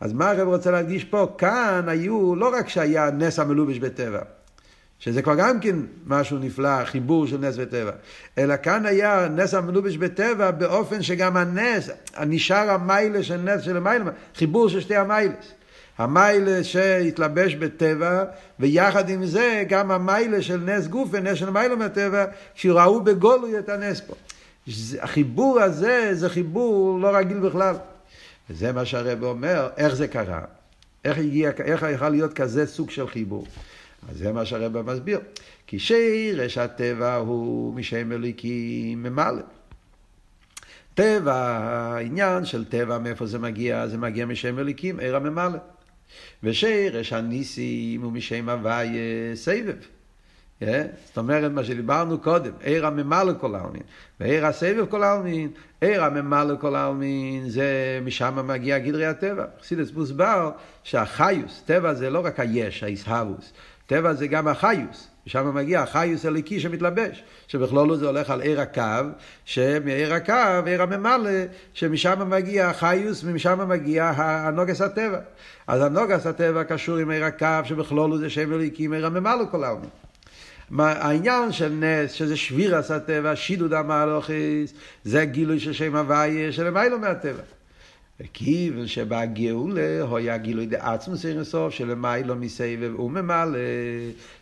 אז 0.00 0.12
מה 0.12 0.30
הרב 0.30 0.48
רוצה 0.48 0.70
להדגיש 0.70 1.04
פה? 1.04 1.26
כאן 1.38 1.84
היו, 1.88 2.34
לא 2.36 2.52
רק 2.54 2.68
שהיה 2.68 3.10
נס 3.10 3.38
המלובש 3.38 3.78
בטבע, 3.78 4.20
שזה 5.02 5.22
כבר 5.22 5.34
גם 5.34 5.60
כן 5.60 5.76
משהו 6.06 6.38
נפלא, 6.38 6.84
חיבור 6.84 7.26
של 7.26 7.38
נס 7.38 7.54
וטבע. 7.58 7.90
אלא 8.38 8.54
כאן 8.56 8.86
היה 8.86 9.28
נס 9.28 9.54
המלובש 9.54 9.96
בטבע 9.96 10.50
באופן 10.50 11.02
שגם 11.02 11.36
הנס, 11.36 11.90
נשאר 12.26 12.70
המיילה 12.70 13.22
של 13.22 13.36
נס 13.36 13.62
של 13.62 13.76
המיילה, 13.76 14.04
חיבור 14.34 14.68
של 14.68 14.80
שתי 14.80 14.96
המיילס. 14.96 15.52
המיילה 15.98 16.64
שהתלבש 16.64 17.54
בטבע, 17.54 18.24
ויחד 18.60 19.08
עם 19.08 19.26
זה 19.26 19.64
גם 19.68 19.90
המיילה 19.90 20.42
של 20.42 20.56
נס 20.56 20.86
גוף 20.86 21.08
ונס 21.12 21.38
של 21.38 21.50
מיילה 21.50 21.76
מהטבע, 21.76 22.24
שראו 22.54 23.00
בגולוי 23.00 23.58
את 23.58 23.68
הנס 23.68 24.00
פה. 24.00 24.14
החיבור 25.00 25.60
הזה 25.60 26.10
זה 26.12 26.28
חיבור 26.28 27.00
לא 27.00 27.16
רגיל 27.16 27.38
בכלל. 27.38 27.74
וזה 28.50 28.72
מה 28.72 28.84
שהרב 28.84 29.24
אומר, 29.24 29.68
איך 29.76 29.94
זה 29.94 30.08
קרה? 30.08 30.40
איך 31.04 31.18
הגיע, 31.18 31.50
איך 31.64 31.86
יכול 31.94 32.08
להיות 32.08 32.32
כזה 32.32 32.66
סוג 32.66 32.90
של 32.90 33.08
חיבור? 33.08 33.46
אז 34.08 34.18
זה 34.18 34.32
מה 34.32 34.44
שהרבא 34.44 34.82
מסביר. 34.82 35.20
כי 35.66 35.78
שירש 35.78 36.58
הטבע 36.58 37.14
הוא 37.14 37.74
משם 37.74 38.12
אליקים 38.12 39.02
ממלא. 39.02 39.42
טבע, 40.94 41.34
העניין 41.34 42.44
של 42.44 42.64
טבע, 42.64 42.98
מאיפה 42.98 43.26
זה 43.26 43.38
מגיע? 43.38 43.86
זה 43.86 43.98
מגיע 43.98 44.26
משם 44.26 44.58
אליקים, 44.58 44.98
עיר 44.98 45.16
הממלא. 45.16 45.58
ושירש 46.42 47.12
הניסים 47.12 48.02
הוא 48.02 48.12
משם 48.12 48.48
הוויה 48.48 49.36
סבב. 49.36 49.76
זאת 51.04 51.18
אומרת, 51.18 51.52
מה 51.52 51.64
שדיברנו 51.64 52.18
קודם, 52.18 52.52
עיר 52.60 52.86
הממלא 52.86 53.32
כל 53.40 53.54
העלמין, 53.54 53.82
ועיר 54.20 54.46
הסבב 54.46 54.86
כל 54.86 55.02
העלמין, 55.02 55.50
עיר 55.80 56.04
הממלא 56.04 56.54
כל 56.60 56.74
העלמין, 56.74 57.48
זה 57.48 58.00
משם 58.04 58.46
מגיע 58.46 58.78
גדרי 58.78 59.06
הטבע. 59.06 59.44
חסידס 59.62 59.92
מוסבר 59.92 60.50
שהחיוס, 60.82 61.62
טבע 61.66 61.94
זה 61.94 62.10
לא 62.10 62.24
רק 62.24 62.40
היש, 62.40 62.82
האיסהבוס, 62.82 63.52
טבע 63.86 64.12
זה 64.12 64.26
גם 64.26 64.48
החיוס. 64.48 65.08
משם 65.26 65.54
מגיע 65.54 65.82
החיוס 65.82 66.26
הליקי 66.26 66.60
שמתלבש, 66.60 67.22
שבכלולו 67.48 67.96
זה 67.96 68.06
הולך 68.06 68.30
על 68.30 68.40
עיר 68.40 68.60
הקו, 68.60 68.82
שמעיר 69.44 70.14
הקו, 70.14 70.66
עיר 70.66 70.82
הממלא, 70.82 71.30
שמשם 71.74 72.30
מגיע 72.30 72.68
החיוס 72.68 73.24
ומשם 73.24 73.68
מגיע 73.68 74.12
הנוגס 74.16 74.80
הטבע. 74.80 75.18
אז 75.66 75.82
הנוגס 75.82 76.26
הטבע 76.26 76.64
קשור 76.64 76.96
עם 76.96 77.10
עיר 77.10 77.24
הקו, 77.24 77.46
שבכלולו 77.64 78.18
זה 78.18 78.30
שם 78.30 78.52
הליקים, 78.52 78.92
עיר 78.92 79.06
הממלא 79.06 79.44
כל 79.50 79.64
העלמין. 79.64 79.90
העניין 80.78 81.52
של 81.52 81.72
נס, 81.72 82.12
שזה 82.12 82.36
שבירס 82.36 82.90
הטבע, 82.90 83.36
שידוד 83.36 83.72
המהלוכיס, 83.72 84.74
זה 85.04 85.24
גילוי 85.24 85.60
של 85.60 85.72
שם 85.72 85.96
הוויה, 85.96 86.52
שלמיילו 86.52 86.98
מהטבע. 86.98 87.42
וכיוון 88.24 88.86
שבגאולה 88.86 90.04
היה 90.16 90.36
גילוי 90.36 90.66
דעצמוס 90.66 91.26
אין 91.26 91.44
סוף 91.44 91.74
שלמיילו 91.74 92.36
מסבב 92.36 93.00
וממלא 93.00 93.58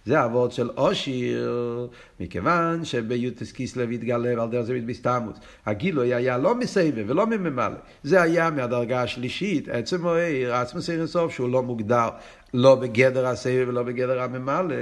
זה 0.07 0.25
אבות 0.25 0.53
של 0.53 0.71
אושיר. 0.77 1.89
מכיוון 2.21 2.85
שביוטס 2.85 3.53
קיסלב 3.53 3.91
התגלה 3.93 4.39
ועל 4.39 4.51
דרך 4.51 4.63
זה 4.63 4.75
מתבסתמוס 4.75 5.37
הגילוי 5.67 6.15
היה 6.15 6.39
לא 6.39 6.55
מסבב 6.55 7.05
ולא 7.07 7.27
מממלא 7.27 7.77
זה 8.03 8.23
היה 8.23 8.51
מהדרגה 8.51 9.03
השלישית 9.03 9.69
עצם 9.69 10.03
מוער 10.03 10.55
עצמוס 10.55 10.91
אין 10.91 11.07
סוף 11.07 11.33
שהוא 11.33 11.51
לא 11.51 11.63
מוגדר 11.63 12.09
לא 12.55 12.75
בגדר 12.75 13.27
הסבב 13.27 13.65
ולא 13.69 13.83
בגדר 13.83 14.21
הממלא 14.21 14.75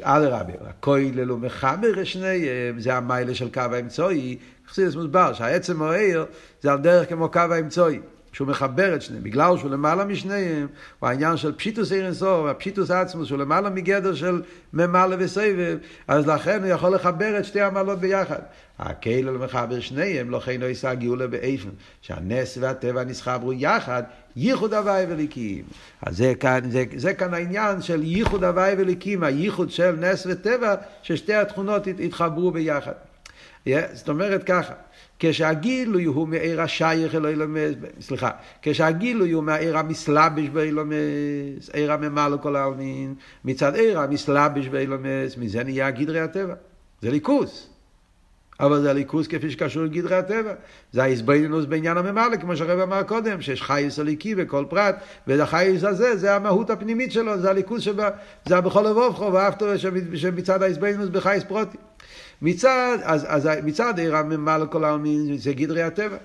אדרבה 0.00 0.52
הכולל 0.68 1.28
הוא 1.28 1.38
מחבר 1.38 2.04
שניהם 2.04 2.80
זה 2.80 2.96
המיילה 2.96 3.34
של 3.34 3.50
קו 3.50 3.60
האמצעי. 3.60 4.38
חסידס 4.68 4.94
מוסבר 4.94 5.32
שהעצם 5.32 5.76
מוער 5.76 6.24
זה 6.62 6.72
על 6.72 6.78
דרך 6.78 7.08
כמו 7.08 7.28
קו 7.28 7.40
האמצעי 7.40 7.98
שהוא 8.32 8.48
מחבר 8.48 8.94
את 8.94 9.02
שניהם, 9.02 9.22
בגלל 9.22 9.56
שהוא 9.58 9.70
למעלה 9.70 10.04
משניהם, 10.04 10.66
הוא 10.98 11.08
העניין 11.08 11.36
של 11.36 11.52
פשיטוס 11.52 11.92
עיר 11.92 12.04
אינסוף, 12.04 12.46
הפשיטוס 12.46 12.90
עצמוס, 12.90 13.28
שהוא 13.28 13.38
למעלה 13.38 13.70
מגדר 13.70 14.14
של 14.14 14.42
ממלא 14.72 15.16
וסבב, 15.18 15.78
אז 16.08 16.26
לכן 16.26 16.62
הוא 16.62 16.70
יכול 16.70 16.94
לחבר 16.94 17.38
את 17.38 17.44
שתי 17.44 17.60
המעלות 17.60 17.98
ביחד. 17.98 18.40
הכאילו 18.78 19.38
מחבר 19.38 19.80
שניהם, 19.80 20.30
לא 20.30 20.38
כן 20.38 20.60
לא 20.60 20.66
יישא 20.66 20.94
גאולה 20.94 21.26
באיפן, 21.26 21.68
שהנס 22.02 22.58
והטבע 22.60 23.04
נסחברו 23.04 23.52
יחד, 23.52 24.02
ייחוד 24.36 24.74
הוואי 24.74 25.04
וליקים. 25.08 25.64
אז 26.02 26.16
זה 26.16 26.32
כאן, 26.40 26.70
זה, 26.70 26.84
זה 26.96 27.14
כאן 27.14 27.34
העניין 27.34 27.82
של 27.82 28.02
ייחוד 28.02 28.44
הוואי 28.44 28.74
וליקים, 28.78 29.22
הייחוד 29.22 29.70
של 29.70 29.96
נס 29.96 30.26
וטבע, 30.30 30.74
ששתי 31.02 31.34
התכונות 31.34 31.86
התחברו 32.04 32.50
ביחד. 32.50 32.92
Yeah, 33.68 33.70
זאת 33.92 34.08
אומרת 34.08 34.44
ככה, 34.44 34.72
כשהגילוי 35.20 36.04
הוא 36.04 36.28
מעיר 36.28 36.62
השייך 36.62 37.14
אלוהי 37.14 37.36
למס, 37.36 37.74
סליחה, 38.00 38.30
כשהגילוי 38.62 39.30
הוא 39.30 39.44
מהעיר 39.44 39.78
המסלבש 39.78 40.48
באילומס, 40.48 41.70
עיר 41.72 41.92
הממלא 41.92 42.36
כל 42.36 42.56
העלמין, 42.56 43.14
מצד 43.44 43.74
עיר 43.74 44.00
המסלבש 44.00 44.68
באילומס, 44.68 45.36
מזה 45.36 45.64
נהיה 45.64 45.90
גדרי 45.90 46.20
הטבע. 46.20 46.54
זה 47.02 47.10
ליכוס. 47.10 47.70
אבל 48.60 48.80
זה 48.80 48.90
הליכוס 48.90 49.26
כפי 49.26 49.50
שקשור 49.50 49.82
לגדרי 49.82 50.16
הטבע. 50.16 50.52
זה 50.92 51.02
ההסבינוס 51.02 51.64
בעניין 51.64 51.96
הממלא, 51.96 52.36
כמו 52.36 52.56
שהרב 52.56 52.80
אמר 52.80 53.02
קודם, 53.02 53.40
שיש 53.40 53.62
חייס 53.62 53.98
הליקי 53.98 54.34
בכל 54.34 54.64
פרט, 54.68 54.96
והחייס 55.26 55.84
הזה, 55.84 56.16
זה 56.16 56.36
המהות 56.36 56.70
הפנימית 56.70 57.12
שלו, 57.12 57.38
זה 57.38 57.50
הליכוס 57.50 57.82
שבא, 57.82 58.10
זה 58.46 58.60
בכל 58.60 58.82
לבובכו, 58.90 59.32
ואהבתו 59.32 59.66
שמצד 60.14 60.62
ההסבינוס 60.62 61.08
בחייס 61.08 61.44
פרוטי. 61.44 61.76
מצד, 62.42 62.98
אז, 63.02 63.26
אז 63.28 63.48
מצד 63.64 63.98
עיר 63.98 64.16
הממלא 64.16 64.66
כל 64.66 64.84
העלמין 64.84 65.36
זה 65.36 65.52
גדרי 65.52 65.82
הטבע. 65.82 66.16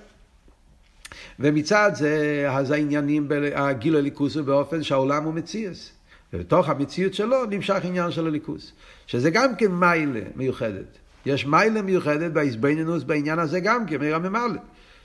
ומצד 1.40 1.90
זה, 1.94 2.46
אז 2.50 2.70
העניינים, 2.70 3.28
הגיל 3.54 3.96
הליכוס 3.96 4.36
הוא 4.36 4.44
באופן 4.44 4.82
שהעולם 4.82 5.24
הוא 5.24 5.34
מציאס. 5.34 5.90
ובתוך 6.32 6.68
המציאות 6.68 7.14
שלו 7.14 7.46
נמשך 7.46 7.76
עניין 7.84 8.10
של 8.10 8.26
הליכוס. 8.26 8.72
שזה 9.06 9.30
גם 9.30 9.54
כן 9.54 9.72
מיילה 9.72 10.20
מיוחדת. 10.36 10.98
יש 11.26 11.46
מיילה 11.46 11.82
מיוחדת 11.82 12.32
בהסבנינוס 12.32 13.02
בעניין 13.02 13.38
הזה 13.38 13.60
גם 13.60 13.86
כן, 13.86 14.02
עיר 14.02 14.16
הממלא. 14.16 14.60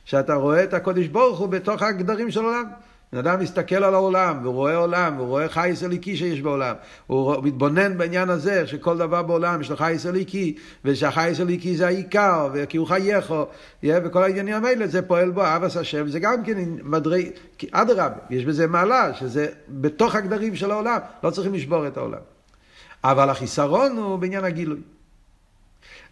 שאתה 0.05 0.33
רואה 0.33 0.63
את 0.63 0.73
הקודש 0.73 1.07
ברוך 1.07 1.39
הוא 1.39 1.50
בתוך 1.50 1.81
הגדרים 1.81 2.31
של 2.31 2.39
עולם. 2.39 2.65
בן 3.13 3.17
אדם 3.17 3.39
מסתכל 3.39 3.83
על 3.83 3.93
העולם, 3.93 4.39
והוא 4.43 4.53
רואה 4.53 4.75
עולם, 4.75 5.17
והוא 5.17 5.27
רואה 5.27 5.49
חייס 5.49 5.83
אליקי 5.83 6.17
שיש 6.17 6.41
בעולם. 6.41 6.75
הוא 7.07 7.43
מתבונן 7.43 7.97
בעניין 7.97 8.29
הזה, 8.29 8.67
שכל 8.67 8.97
דבר 8.97 9.23
בעולם 9.23 9.61
יש 9.61 9.69
לו 9.69 9.77
חייס 9.77 10.05
אליקי, 10.05 10.55
ושהחייס 10.85 11.39
אליקי 11.39 11.77
זה 11.77 11.87
העיקר, 11.87 12.49
וכי 12.53 12.77
הוא 12.77 12.87
חייכו, 12.87 13.45
וכל 13.83 14.23
העניינים 14.23 14.65
האלה, 14.65 14.87
זה 14.87 15.01
פועל 15.01 15.31
בו 15.31 15.41
אבס 15.43 15.77
השם, 15.77 16.07
זה 16.07 16.19
גם 16.19 16.43
כן 16.43 16.57
מדרי, 16.83 17.31
אדרבה, 17.71 18.15
יש 18.29 18.45
בזה 18.45 18.67
מעלה, 18.67 19.13
שזה 19.13 19.47
בתוך 19.69 20.15
הגדרים 20.15 20.55
של 20.55 20.71
העולם, 20.71 20.97
לא 21.23 21.29
צריכים 21.29 21.53
לשבור 21.53 21.87
את 21.87 21.97
העולם. 21.97 22.21
אבל 23.03 23.29
החיסרון 23.29 23.97
הוא 23.97 24.17
בעניין 24.17 24.43
הגילוי. 24.43 24.79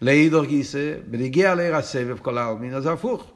לאידור 0.02 0.44
גיסא, 0.44 0.94
בנגיע 1.06 1.54
לעיר 1.54 1.76
הסבב 1.76 2.18
כל 2.18 2.38
העלמין, 2.38 2.74
אז 2.74 2.86
הפוך. 2.86 3.30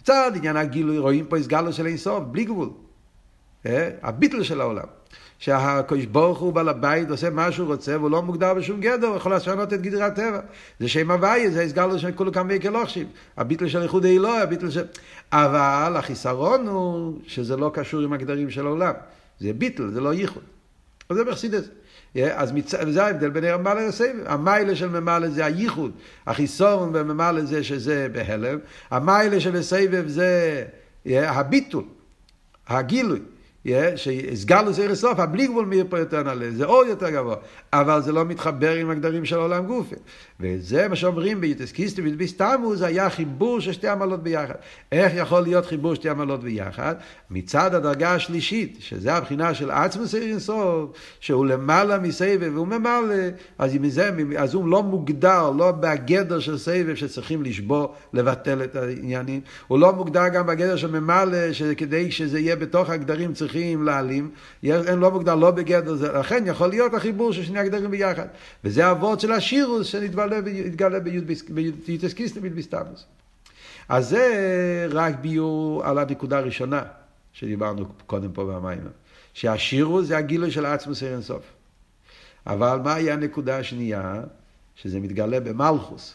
מצד 0.00 0.32
עניין 0.34 0.56
הגילוי, 0.56 0.98
רואים 0.98 1.26
פה 1.26 1.36
הסגלו 1.36 1.72
של 1.72 1.86
אינסוף, 1.86 2.24
בלי 2.24 2.44
גבול. 2.44 2.68
אה? 3.66 3.90
הביטל 4.02 4.42
של 4.42 4.60
העולם. 4.60 4.86
שהקדוש 5.40 6.04
ברוך 6.04 6.38
הוא 6.38 6.52
בעל 6.52 6.68
הבית 6.68 7.10
עושה 7.10 7.30
מה 7.30 7.52
שהוא 7.52 7.66
רוצה 7.66 7.98
והוא 7.98 8.10
לא 8.10 8.22
מוגדר 8.22 8.54
בשום 8.54 8.80
גדר, 8.80 9.06
הוא 9.06 9.16
יכול 9.16 9.34
לשנות 9.34 9.72
את 9.72 9.82
גדרי 9.82 10.02
הטבע. 10.02 10.40
זה 10.80 10.88
שם 10.88 11.10
הוויה, 11.10 11.50
זה 11.50 11.62
הסגר 11.62 11.86
לו 11.86 11.98
של 11.98 12.12
כולו 12.12 12.32
ויקר 12.48 12.70
לוחשים. 12.70 13.06
הביטל 13.36 13.68
של 13.68 13.82
איחוד 13.82 14.04
האלוהי, 14.04 14.40
הביטל 14.40 14.70
של... 14.70 14.84
אבל 15.32 15.96
החיסרון 15.96 16.66
הוא 16.66 17.18
שזה 17.26 17.56
לא 17.56 17.70
קשור 17.74 18.00
עם 18.00 18.12
הגדרים 18.12 18.50
של 18.50 18.66
העולם. 18.66 18.92
זה 19.40 19.52
ביטל, 19.52 19.90
זה 19.90 20.00
לא 20.00 20.14
ייחוד. 20.14 20.42
אז 21.08 21.16
זה 21.16 21.24
בחסידס. 21.24 21.68
אה? 22.16 22.40
אז 22.40 22.52
מצ... 22.52 22.74
זה 22.90 23.04
ההבדל 23.04 23.30
בין 23.30 23.44
המעלה 23.44 23.88
לסבב. 23.88 24.14
המיילה 24.26 24.76
של 24.76 24.88
ממלא 24.88 25.28
זה 25.28 25.44
הייחוד, 25.44 25.92
החיסרון 26.26 26.92
בממלא 26.92 27.44
זה 27.44 27.64
שזה 27.64 28.08
בהלם, 28.12 28.58
המיילה 28.90 29.40
של 29.40 29.56
הסבב 29.56 30.04
זה 30.06 30.64
אה, 31.06 31.30
הביטול, 31.30 31.84
הגילוי. 32.68 33.20
שהסגלנו 33.96 34.72
זה 34.72 34.88
לסוף, 34.88 35.18
הבלי 35.18 35.46
גבול 35.46 35.66
מאיר 35.66 35.84
פה 35.88 35.98
יותר 35.98 36.22
נעלה, 36.22 36.50
זה 36.50 36.64
עוד 36.64 36.86
יותר 36.86 37.10
גבוה, 37.10 37.36
אבל 37.72 38.02
זה 38.02 38.12
לא 38.12 38.24
מתחבר 38.24 38.74
עם 38.74 38.90
הגדרים 38.90 39.24
של 39.24 39.36
העולם 39.36 39.66
גופי. 39.66 39.94
וזה 40.40 40.88
מה 40.88 40.96
שאומרים 40.96 41.40
ביוטס 41.40 41.72
קיסטי 41.72 42.02
ובסתמו, 42.04 42.76
זה 42.76 42.86
היה 42.86 43.10
חיבור 43.10 43.60
של 43.60 43.72
שתי 43.72 43.88
עמלות 43.88 44.22
ביחד. 44.22 44.54
איך 44.92 45.12
יכול 45.16 45.40
להיות 45.40 45.66
חיבור 45.66 45.94
שתי 45.94 46.08
עמלות 46.08 46.42
ביחד? 46.42 46.94
מצד 47.30 47.74
הדרגה 47.74 48.14
השלישית, 48.14 48.76
שזה 48.80 49.14
הבחינה 49.14 49.54
של 49.54 49.70
עצמוס 49.70 50.14
אינסוף, 50.14 50.90
שהוא 51.20 51.46
למעלה 51.46 51.98
מסבב 51.98 52.50
והוא 52.54 52.66
ממלא, 52.66 53.14
אז, 53.58 53.74
מזה, 53.74 54.10
אז 54.38 54.54
הוא 54.54 54.68
לא 54.68 54.82
מוגדר, 54.82 55.50
לא 55.50 55.70
בגדר 55.70 56.40
של 56.40 56.58
סבב 56.58 56.94
שצריכים 56.94 57.42
לשבור, 57.42 57.94
לבטל 58.12 58.62
את 58.62 58.76
העניינים, 58.76 59.40
הוא 59.68 59.78
לא 59.78 59.92
מוגדר 59.92 60.28
גם 60.28 60.46
בגדר 60.46 60.76
של 60.76 61.00
ממלא, 61.00 61.52
שכדי 61.52 62.10
שזה 62.10 62.38
יהיה 62.38 62.56
בתוך 62.56 62.90
הגדרים 62.90 63.32
צריך 63.32 63.49
צריכים 63.50 63.82
להעלים, 63.82 64.30
אין 64.62 64.98
לא 64.98 65.10
מוגדר 65.10 65.34
לא 65.34 65.50
בגדר 65.50 65.94
זה, 65.94 66.12
לכן 66.12 66.44
יכול 66.46 66.68
להיות 66.68 66.94
החיבור 66.94 67.32
של 67.32 67.44
שני 67.44 67.58
הגדרים 67.58 67.90
ביחד. 67.90 68.26
וזה 68.64 68.86
האבות 68.86 69.20
של 69.20 69.32
השירוס 69.32 69.86
שנתגלה 69.86 71.00
ביוטס 71.84 72.12
קיסטם 72.14 72.40
ביסטמוס. 72.40 73.04
אז 73.88 74.08
זה 74.08 74.86
רק 74.90 75.14
ביור 75.20 75.84
על 75.84 75.98
הנקודה 75.98 76.38
הראשונה 76.38 76.82
שדיברנו 77.32 77.86
קודם 78.06 78.32
פה 78.32 78.44
במים. 78.44 78.80
שהשירוס 79.34 80.06
זה 80.06 80.16
הגילוי 80.16 80.50
של 80.50 80.66
עצמוס 80.66 81.02
אין 81.02 81.22
סוף. 81.22 81.42
אבל 82.46 82.80
מהי 82.84 83.10
הנקודה 83.10 83.58
השנייה? 83.58 84.14
שזה 84.76 85.00
מתגלה 85.00 85.40
במלכוס. 85.40 86.14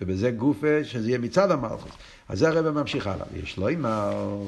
ובזה 0.00 0.30
גופה 0.30 0.84
שזה 0.84 1.08
יהיה 1.08 1.18
מצד 1.18 1.50
המלכוס. 1.50 1.92
אז 2.28 2.38
זה 2.38 2.48
הרב 2.48 2.70
ממשיך 2.70 3.06
הלאה. 3.06 3.26
יש 3.42 3.56
לו 3.56 3.68
אמר 3.68 4.42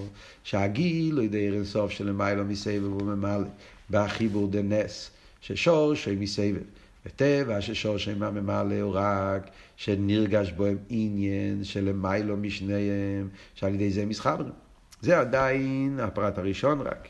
שהגיל 0.45 1.15
לא 1.15 1.23
ידי 1.23 1.49
ערן 1.49 1.65
סוף 1.65 1.91
של 1.91 2.13
מיילו 2.13 2.45
מסבב 2.45 2.85
וממלא, 2.85 3.49
בחיבור 3.91 4.49
דנס, 4.51 5.11
ששור 5.41 5.95
שי 5.95 6.17
מסבב. 6.17 6.63
וטבע 7.07 7.61
ששור 7.61 7.99
שי 7.99 8.15
ממלא 8.15 8.81
הוא 8.81 8.93
רק 8.95 9.51
שנרגש 9.77 10.53
בו 10.53 10.67
עניין 10.89 11.65
של 11.65 11.93
מיילו 11.93 12.37
משניהם, 12.37 13.29
שעל 13.55 13.75
ידי 13.75 13.91
זה 13.91 14.07
מסחברים. 14.07 14.53
זה 15.01 15.19
עדיין 15.19 16.01
הפרט 16.03 16.39
הראשון 16.39 16.81
רק. 16.81 17.09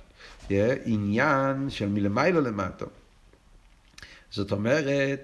עניין 0.84 1.70
של 1.70 1.88
מלמיילו 1.88 2.40
למטו. 2.40 2.86
זאת 4.30 4.52
אומרת 4.52 5.20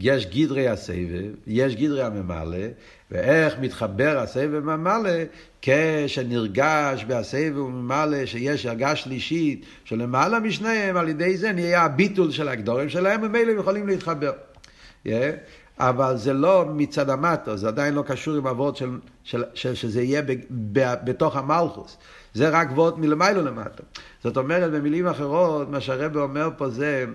יש 0.00 0.26
גדרי 0.26 0.68
הסבב, 0.68 1.30
יש 1.46 1.76
גדרי 1.76 2.02
הממלא, 2.02 2.66
ואיך 3.10 3.54
מתחבר 3.60 4.18
הסבב 4.18 4.64
ממלא 4.64 5.10
כשנרגש 5.62 7.04
בהסבב 7.04 7.56
וממלא 7.56 8.26
שיש 8.26 8.66
הרגש 8.66 9.02
שלישית 9.04 9.64
שלמעלה 9.84 10.40
משניהם, 10.40 10.96
על 10.96 11.08
ידי 11.08 11.36
זה 11.36 11.52
נהיה 11.52 11.82
הביטול 11.82 12.30
של 12.30 12.48
הגדורים 12.48 12.88
שלהם, 12.88 13.20
ומילא 13.22 13.52
הם 13.52 13.58
יכולים 13.58 13.86
להתחבר. 13.86 14.32
Yeah. 15.06 15.10
אבל 15.78 16.16
זה 16.16 16.32
לא 16.32 16.64
מצד 16.74 17.10
המטו, 17.10 17.56
זה 17.56 17.68
עדיין 17.68 17.94
לא 17.94 18.02
קשור 18.02 18.36
עם 18.36 18.46
אבות 18.46 18.76
של, 18.76 18.98
של, 19.24 19.44
של, 19.54 19.74
שזה 19.74 20.02
יהיה 20.02 20.22
ב, 20.22 20.32
ב, 20.72 20.94
בתוך 21.04 21.36
המלכוס. 21.36 21.96
זה 22.34 22.48
רק 22.48 22.68
וורט 22.74 22.94
מלמיילו 22.96 23.42
למטה. 23.42 23.82
זאת 24.22 24.36
אומרת, 24.36 24.70
במילים 24.70 25.06
אחרות, 25.06 25.70
מה 25.70 25.80
שהרבא 25.80 26.20
אומר 26.20 26.48
פה 26.56 26.68
זה, 26.68 27.06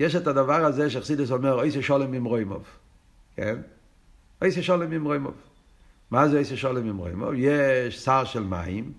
יש 0.00 0.16
את 0.16 0.26
הדבר 0.26 0.64
הזה 0.64 0.90
שחסידס 0.90 1.30
אומר, 1.30 1.52
אויסי 1.54 1.82
שולם 1.82 2.10
ממרוימוב. 2.10 2.64
כן? 3.36 3.56
אויסי 4.42 4.62
שולם 4.62 4.90
ממרוימוב. 4.90 5.34
מה 6.10 6.28
זה 6.28 6.36
אויסי 6.36 6.56
שולם 6.56 6.84
ממרוימוב? 6.86 7.30
יש 7.36 7.98
שר 7.98 8.24
של 8.24 8.42
מים, 8.42 8.92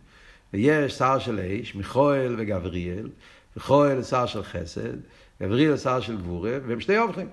ויש 0.54 0.94
שר 0.94 1.20
של 1.20 1.40
אש, 1.40 1.76
מיכואל 1.76 2.36
וגבריאל, 2.38 3.10
מיכואל 3.56 4.04
שר 4.04 4.26
של 4.26 4.44
חסד, 4.44 4.98
גבריאל 5.42 5.78
שר 5.78 6.00
של 6.00 6.18
גבורה, 6.18 6.58
והם 6.68 6.80
שתי 6.80 6.98
אובכים. 6.98 7.28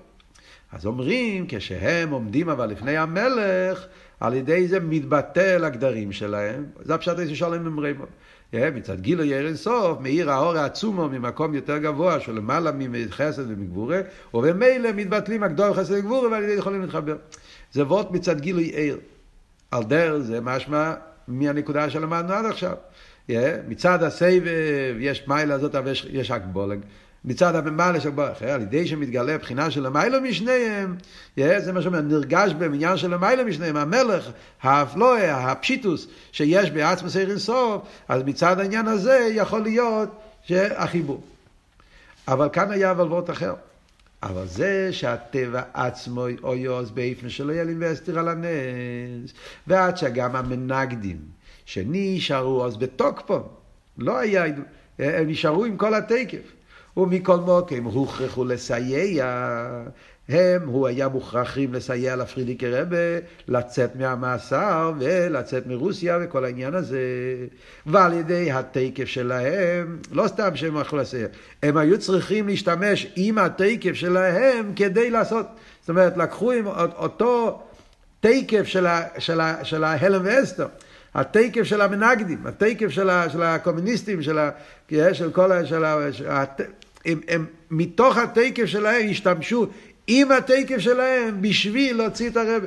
אז 0.73 0.87
אומרים, 0.87 1.47
כשהם 1.49 2.11
עומדים 2.11 2.49
אבל 2.49 2.71
לפני 2.71 2.97
המלך, 2.97 3.87
על 4.21 4.35
ידי 4.35 4.69
זה 4.69 4.81
מתבטל 4.81 5.65
הגדרים 5.65 6.13
שלהם, 6.13 6.67
זה 6.83 6.95
הפשט 6.95 7.19
איזה 7.19 7.37
שלום 7.37 7.63
ממרימו. 7.65 8.05
מצד 8.53 9.01
גילו 9.01 9.25
ירן 9.25 9.57
סוף, 9.57 10.01
מאיר 10.01 10.31
האור 10.31 10.57
העצומו 10.57 11.09
ממקום 11.09 11.55
יותר 11.55 11.79
גבוה, 11.79 12.21
של 12.21 12.33
למעלה 12.33 12.71
מחסד 12.75 13.51
ומגבורה, 13.51 14.01
ובמילא 14.35 14.91
מתבטלים 14.97 15.43
הגדול 15.43 15.75
חסד 15.75 15.95
וגבורה, 15.95 16.29
ועל 16.29 16.43
ידי 16.43 16.53
יכולים 16.53 16.83
להתחבר. 16.83 17.17
זה 17.73 17.85
וורט 17.85 18.11
מצד 18.11 18.41
גילוי 18.41 18.65
עיר. 18.65 18.99
על 19.71 19.85
דרך 19.85 20.23
זה 20.23 20.41
משמע 20.41 20.95
מהנקודה 21.29 21.91
שלמדנו 21.91 22.33
עד 22.33 22.45
עכשיו. 22.47 22.77
מצד 23.69 24.03
הסבב 24.03 24.43
יש 24.99 25.29
מיילה 25.29 25.55
הזאת, 25.55 25.75
אבל 25.75 25.93
יש 26.11 26.31
הגבולג. 26.31 26.81
מצד 27.25 27.55
הממלא 27.55 28.01
של 28.01 28.11
ברוך, 28.11 28.43
על 28.43 28.63
ידי 28.63 28.87
שמתגלה 28.87 29.39
בחינה 29.39 29.71
של 29.71 29.87
המיילו 29.87 30.21
משניהם, 30.21 30.97
זה 31.37 31.73
מה 31.73 31.83
שאומר, 31.83 32.01
נרגש 32.01 32.53
במניין 32.53 32.97
של 32.97 33.15
המיילו 33.15 33.45
משניהם, 33.45 33.77
המלך, 33.77 34.31
האפלואה, 34.63 35.51
הפשיטוס 35.51 36.07
שיש 36.33 36.71
בעצמא 36.71 37.09
סייר 37.09 37.31
אינסוף, 37.31 37.83
אז 38.09 38.23
מצד 38.23 38.61
העניין 38.61 38.87
הזה 38.87 39.29
יכול 39.35 39.63
להיות 39.63 40.09
החיבור. 40.77 41.23
אבל 42.29 42.49
כאן 42.53 42.71
היה 42.71 42.91
אבל 42.91 43.07
וורט 43.07 43.31
אחר. 43.31 43.55
אבל 44.23 44.47
זה 44.47 44.89
שהטבע 44.93 45.63
עצמו 45.75 46.27
אויוס 46.43 46.91
באיפן 46.91 47.29
שלא 47.29 47.53
יהיה 47.53 47.65
לי 47.65 47.75
ואסתיר 47.79 48.19
על 48.19 48.29
הנס, 48.29 49.33
ועד 49.67 49.97
שגם 49.97 50.37
המנגדים 50.37 51.19
שנשארו 51.65 52.67
אז 52.67 52.77
בתוקפו, 52.77 53.41
לא 53.99 54.19
היה, 54.19 54.45
הם 54.99 55.29
נשארו 55.29 55.65
עם 55.65 55.77
כל 55.77 55.95
התקף. 55.95 56.60
ומכל 57.01 57.37
מוקם 57.37 57.85
הוכרחו 57.85 58.45
לסייע, 58.45 59.27
הם, 60.29 60.69
הוא 60.69 60.87
היה 60.87 61.09
מוכרחים 61.09 61.75
לסייע 61.75 62.17
לפרידיקי 62.17 62.69
רבה 62.69 63.19
לצאת 63.49 63.97
מהמאסר 63.97 64.93
ולצאת 64.99 65.67
מרוסיה 65.67 66.19
וכל 66.23 66.45
העניין 66.45 66.75
הזה. 66.75 67.01
ועל 67.87 68.13
ידי 68.13 68.53
התקף 68.53 69.05
שלהם, 69.05 69.99
לא 70.13 70.29
סתם 70.29 70.57
שהם 70.57 70.81
יכלו 70.81 70.99
לסייע, 70.99 71.27
הם 71.63 71.77
היו 71.77 71.99
צריכים 71.99 72.49
להשתמש 72.49 73.07
עם 73.17 73.39
התקף 73.39 73.95
שלהם 73.95 74.73
כדי 74.77 75.11
לעשות, 75.11 75.47
זאת 75.81 75.89
אומרת, 75.89 76.17
לקחו 76.17 76.53
עם 76.53 76.67
אותו 76.97 77.63
תקף 78.21 78.65
של, 78.65 78.87
ה, 78.87 79.03
של, 79.19 79.41
ה, 79.41 79.65
של 79.65 79.85
ההלם 79.85 80.21
ואסתר. 80.25 80.67
התקף 81.15 81.63
של 81.63 81.81
המנגדים, 81.81 82.47
התקף 82.47 82.89
של, 82.89 83.11
ה, 83.11 83.31
של 83.31 83.43
הקומוניסטים, 83.43 84.23
של, 84.23 84.39
ה, 84.39 84.51
של 85.13 85.31
כל 85.31 85.53
ה... 85.53 85.67
של 85.67 85.85
ה, 85.85 86.13
של 86.13 86.29
ה 86.29 86.45
הם, 87.05 87.21
הם 87.29 87.47
מתוך 87.71 88.17
התקף 88.17 88.67
שלהם 88.67 89.11
השתמשו 89.11 89.67
עם 90.07 90.33
התקף 90.33 90.79
שלהם 90.79 91.43
בשביל 91.43 91.97
להוציא 91.97 92.31
את 92.31 92.37
הרב. 92.37 92.63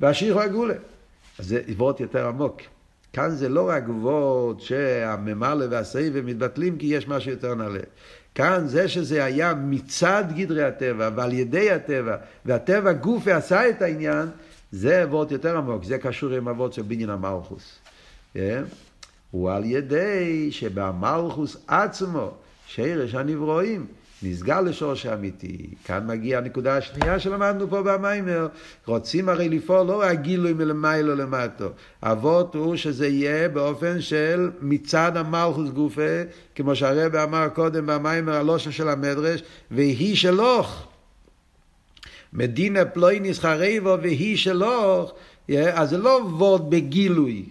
והשיר 0.00 0.40
הגולה. 0.40 0.74
אז 1.38 1.46
זה 1.46 1.60
עברות 1.68 2.00
יותר 2.00 2.26
עמוק. 2.26 2.60
כאן 3.12 3.30
זה 3.30 3.48
לא 3.48 3.68
רק 3.68 3.84
וורד 3.88 4.60
שהממלא 4.60 5.66
והסבב 5.70 6.24
מתבטלים 6.24 6.78
כי 6.78 6.86
יש 6.86 7.08
משהו 7.08 7.30
יותר 7.30 7.54
נעלה. 7.54 7.80
כאן 8.34 8.66
זה 8.66 8.88
שזה 8.88 9.24
היה 9.24 9.54
מצד 9.54 10.24
גדרי 10.36 10.64
הטבע 10.64 11.10
ועל 11.16 11.32
ידי 11.32 11.70
הטבע, 11.70 12.16
והטבע 12.44 12.92
גוף 12.92 13.28
עשה 13.28 13.68
את 13.68 13.82
העניין, 13.82 14.28
זה 14.72 15.04
וורד 15.08 15.32
יותר 15.32 15.56
עמוק, 15.56 15.84
זה 15.84 15.98
קשור 15.98 16.32
עם 16.32 16.48
אבות 16.48 16.72
של 16.72 16.82
בניין 16.82 17.10
המלכוס. 17.10 17.78
הוא 19.30 19.50
על 19.50 19.64
ידי 19.64 20.48
שבמלכוס 20.50 21.56
עצמו 21.66 22.34
שרש 22.66 23.14
הנברואים 23.14 23.86
נסגר 24.22 24.60
לשורש 24.60 25.06
האמיתי. 25.06 25.66
כאן 25.84 26.06
מגיעה 26.06 26.40
הנקודה 26.40 26.76
השנייה 26.76 27.20
שלמדנו 27.20 27.70
פה 27.70 27.82
במיימר. 27.82 28.48
רוצים 28.86 29.28
הרי 29.28 29.48
לפעול 29.48 29.86
לא 29.86 30.00
רק 30.00 30.20
גילוי 30.20 30.52
מלמיילו 30.52 31.14
למטו. 31.14 31.68
אבות 32.02 32.54
הוא 32.54 32.76
שזה 32.76 33.06
יהיה 33.06 33.48
באופן 33.48 34.00
של 34.00 34.50
מצד 34.60 35.16
המלכוס 35.16 35.70
גופה, 35.70 36.22
כמו 36.54 36.76
שהרבא 36.76 37.24
אמר 37.24 37.48
קודם 37.48 37.86
במיימר 37.86 38.32
הלושן 38.32 38.70
של 38.70 38.88
המדרש, 38.88 39.42
והיא 39.70 40.16
שלוך. 40.16 40.88
מדינה 42.32 42.84
פלוי 42.84 43.20
נסחריבו 43.20 43.96
והיא 44.02 44.36
שלוך, 44.36 45.12
אז 45.72 45.90
זה 45.90 45.98
לא 45.98 46.20
וורד 46.24 46.70
בגילוי. 46.70 47.44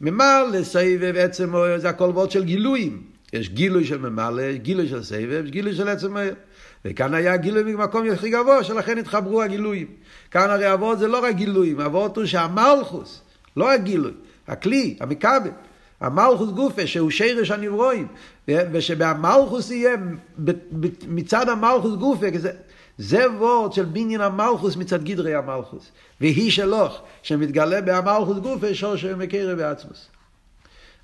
ממר 0.00 0.44
לסבב 0.52 1.14
עצם 1.16 1.52
זה 1.76 1.88
הכל 1.88 2.04
וורד 2.04 2.30
של 2.30 2.44
גילויים. 2.44 3.15
יש 3.36 3.50
גילוי 3.50 3.84
של 3.84 3.98
ממלא, 3.98 4.42
יש 4.42 4.56
גילוי 4.56 4.88
של 4.88 5.02
סבב, 5.02 5.44
יש 5.44 5.50
גילוי 5.50 5.74
של 5.74 5.88
עצם 5.88 6.12
מהר. 6.12 6.32
וכאן 6.84 7.14
היה 7.14 7.36
גילוי 7.36 7.62
במקום 7.62 8.10
הכי 8.10 8.30
גבוה, 8.30 8.64
שלכן 8.64 8.98
התחברו 8.98 9.42
הגילויים. 9.42 9.86
כאן 10.30 10.50
הרי 10.50 10.72
אבות 10.72 10.98
זה 10.98 11.08
לא 11.08 11.24
רק 11.24 11.34
גילויים, 11.34 11.80
אבות 11.80 12.16
הוא 12.16 12.24
שהמלכוס, 12.24 13.22
לא 13.56 13.70
הגילוי, 13.70 14.12
הכלי, 14.48 14.96
המכבל. 15.00 15.50
המלכוס 16.00 16.50
גופה, 16.50 16.86
שהוא 16.86 17.10
שרש 17.10 17.50
הנברואים, 17.50 18.06
ושבמלכוס 18.48 19.70
יהיה, 19.70 19.96
מצד 21.08 21.48
המלכוס 21.48 21.94
גופה, 21.94 22.26
זה, 22.36 22.50
זה 22.98 23.30
וורד 23.30 23.72
של 23.72 23.84
בניין 23.84 24.20
המלכוס 24.20 24.76
מצד 24.76 25.04
גדרי 25.04 25.34
המלכוס. 25.34 25.90
והיא 26.20 26.50
שלוך, 26.50 27.00
שמתגלה 27.22 27.80
במלכוס 27.80 28.38
גופה, 28.38 28.74
שור 28.74 28.96
שמקרה 28.96 29.54
בעצמוס. 29.54 30.08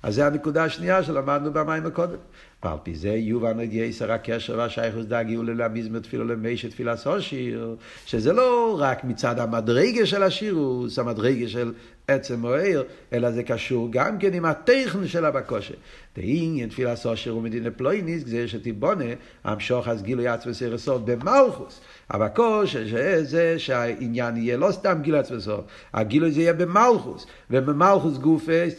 אז 0.03 0.15
זה 0.15 0.25
הנקודה 0.25 0.63
השנייה 0.63 1.03
שלמדנו 1.03 1.53
במים 1.53 1.85
הקודם. 1.85 2.17
ועל 2.63 2.77
פי 2.83 2.95
זה 2.95 3.09
יובן 3.09 3.63
את 3.63 3.69
יסר 3.71 4.11
הקשר 4.11 4.57
והשייכוס 4.57 5.05
דאגיו 5.05 5.43
ללמיזמר 5.43 5.99
תפילו 5.99 6.25
למי 6.25 6.55
תפילה 6.69 6.97
סושיר, 6.97 7.75
שזה 8.05 8.33
לא 8.33 8.77
רק 8.79 9.03
מצד 9.03 9.39
המדרגה 9.39 10.05
של 10.05 10.23
השירוס, 10.23 10.99
המדרגה 10.99 11.47
של 11.47 11.73
עצם 12.07 12.39
מוער, 12.39 12.83
אלא 13.13 13.31
זה 13.31 13.43
קשור 13.43 13.87
גם 13.91 14.17
כן 14.17 14.33
עם 14.33 14.45
הטכן 14.45 15.07
של 15.07 15.25
הבקושה. 15.25 15.73
דעניין 16.15 16.69
תפילה 16.69 16.95
סושיר 16.95 17.37
ומדינה 17.37 17.71
פלויניס, 17.71 18.23
זה 18.25 18.47
שתיבונה, 18.47 19.05
המשוך 19.43 19.87
אז 19.87 20.03
גילוי 20.03 20.27
עצמס 20.27 20.61
ירסוף 20.61 21.01
במלכוס. 21.05 21.79
הבקושה 22.09 22.87
שזה 22.87 23.59
שהעניין 23.59 24.37
יהיה 24.37 24.57
לא 24.57 24.71
סתם 24.71 24.97
גילוי 25.01 25.19
עצמס 25.19 25.47
הגילוי 25.93 26.31
זה 26.31 26.41
יהיה 26.41 26.53
במלכוס, 26.53 27.25
ובמלכוס 27.51 28.17
גופה, 28.17 28.69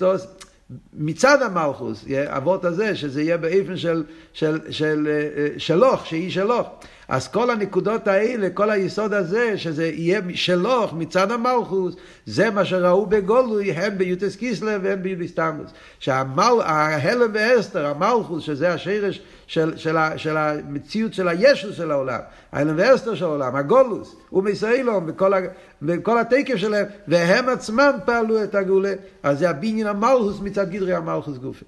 מצד 0.92 1.42
המלכוס, 1.42 2.04
אבות 2.26 2.64
הזה, 2.64 2.96
שזה 2.96 3.22
יהיה 3.22 3.36
באופן 3.36 3.76
של, 3.76 4.04
של, 4.32 4.58
של, 4.70 5.08
אה, 5.10 5.42
אה, 5.42 5.48
שלוך, 5.58 6.06
שהיא 6.06 6.30
שלוך. 6.30 6.68
אז 7.08 7.28
כל 7.28 7.50
הנקודות 7.50 8.08
האלה, 8.08 8.50
כל 8.50 8.70
היסוד 8.70 9.12
הזה, 9.12 9.58
שזה 9.58 9.86
יהיה 9.86 10.20
שלוך 10.34 10.92
מצד 10.92 11.30
המלכוס, 11.30 11.94
זה 12.26 12.50
מה 12.50 12.64
שראו 12.64 13.06
בגולוי, 13.06 13.72
הן 13.72 13.98
ביוטס 13.98 14.36
קיסלר 14.36 14.78
והן 14.82 15.02
ביוטס 15.02 15.34
תמוס. 15.34 15.70
שההלם 15.98 17.30
ואסתר, 17.34 17.86
המלכוס, 17.86 18.44
שזה 18.44 18.72
השרש 18.72 19.22
של, 19.46 19.76
של, 19.76 19.76
של, 19.76 19.96
של 20.16 20.36
המציאות 20.36 21.14
של 21.14 21.28
הישו 21.28 21.72
של 21.72 21.90
העולם, 21.90 22.20
ההלם 22.52 22.74
ואסתר 22.78 23.14
של 23.14 23.24
העולם, 23.24 23.56
הגולוס, 23.56 24.16
ומסיילום, 24.32 25.04
וכל, 25.08 25.34
ה, 25.34 25.38
וכל 25.82 26.18
התקף 26.18 26.56
שלהם, 26.56 26.86
והם 27.08 27.48
עצמם 27.48 27.92
פעלו 28.04 28.44
את 28.44 28.54
הגאולה, 28.54 28.92
אז 29.22 29.38
זה 29.38 29.50
הבניין 29.50 29.86
המלכוס 29.86 30.40
מצד 30.40 30.70
גדרי 30.70 30.94
המלכוס 30.94 31.38
גופי. 31.38 31.64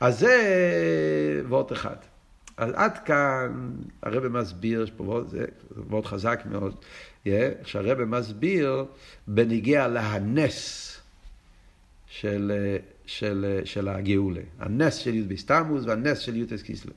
אז 0.00 0.18
זה 0.18 1.42
וורט 1.48 1.72
אחד. 1.72 1.96
אז 2.58 2.70
עד 2.74 2.98
כאן 2.98 3.70
הרב 4.02 4.28
מסביר, 4.28 4.86
זה 5.28 5.44
מאוד 5.88 6.06
חזק 6.06 6.40
מאוד, 6.50 6.74
שהרב 7.64 8.04
מסביר 8.04 8.84
בניגיע 9.28 9.88
להנס 9.88 10.84
של, 12.06 12.52
של, 13.06 13.60
של 13.64 13.88
הגאולה, 13.88 14.40
הנס 14.58 14.94
של 14.94 15.14
י"ב 15.14 15.36
סתמוס 15.36 15.84
והנס 15.86 16.18
של 16.18 16.36
י"ס 16.36 16.62
קיסלו. 16.62 16.92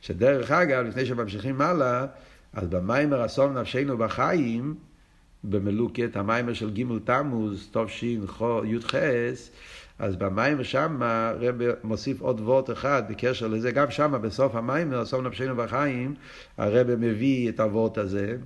שדרך 0.00 0.50
אגב, 0.50 0.84
לפני 0.84 1.06
שממשיכים 1.06 1.60
הלאה, 1.60 2.06
אז 2.52 2.68
במיימר 2.68 3.26
אסון 3.26 3.58
נפשנו 3.58 3.98
בחיים, 3.98 4.74
במלוקת, 5.44 6.16
המיימר 6.16 6.54
של 6.54 6.70
ג' 6.70 6.82
תמוז, 7.04 7.70
תשי"ח, 7.72 8.42
אז 9.98 10.16
במיימר 10.16 10.62
שם 10.62 11.02
הרב 11.02 11.54
מוסיף 11.84 12.20
עוד 12.20 12.40
וורט 12.40 12.70
אחד 12.70 13.02
בקשר 13.08 13.46
לזה, 13.46 13.70
גם 13.70 13.90
שם 13.90 14.14
בסוף 14.22 14.54
המיימר, 14.54 15.02
אסון 15.02 15.26
נפשנו 15.26 15.56
בחיים, 15.56 16.14
הרב 16.58 16.94
מביא 16.94 17.48
את 17.48 17.60
הוורט 17.60 17.98
הזה, 17.98 18.36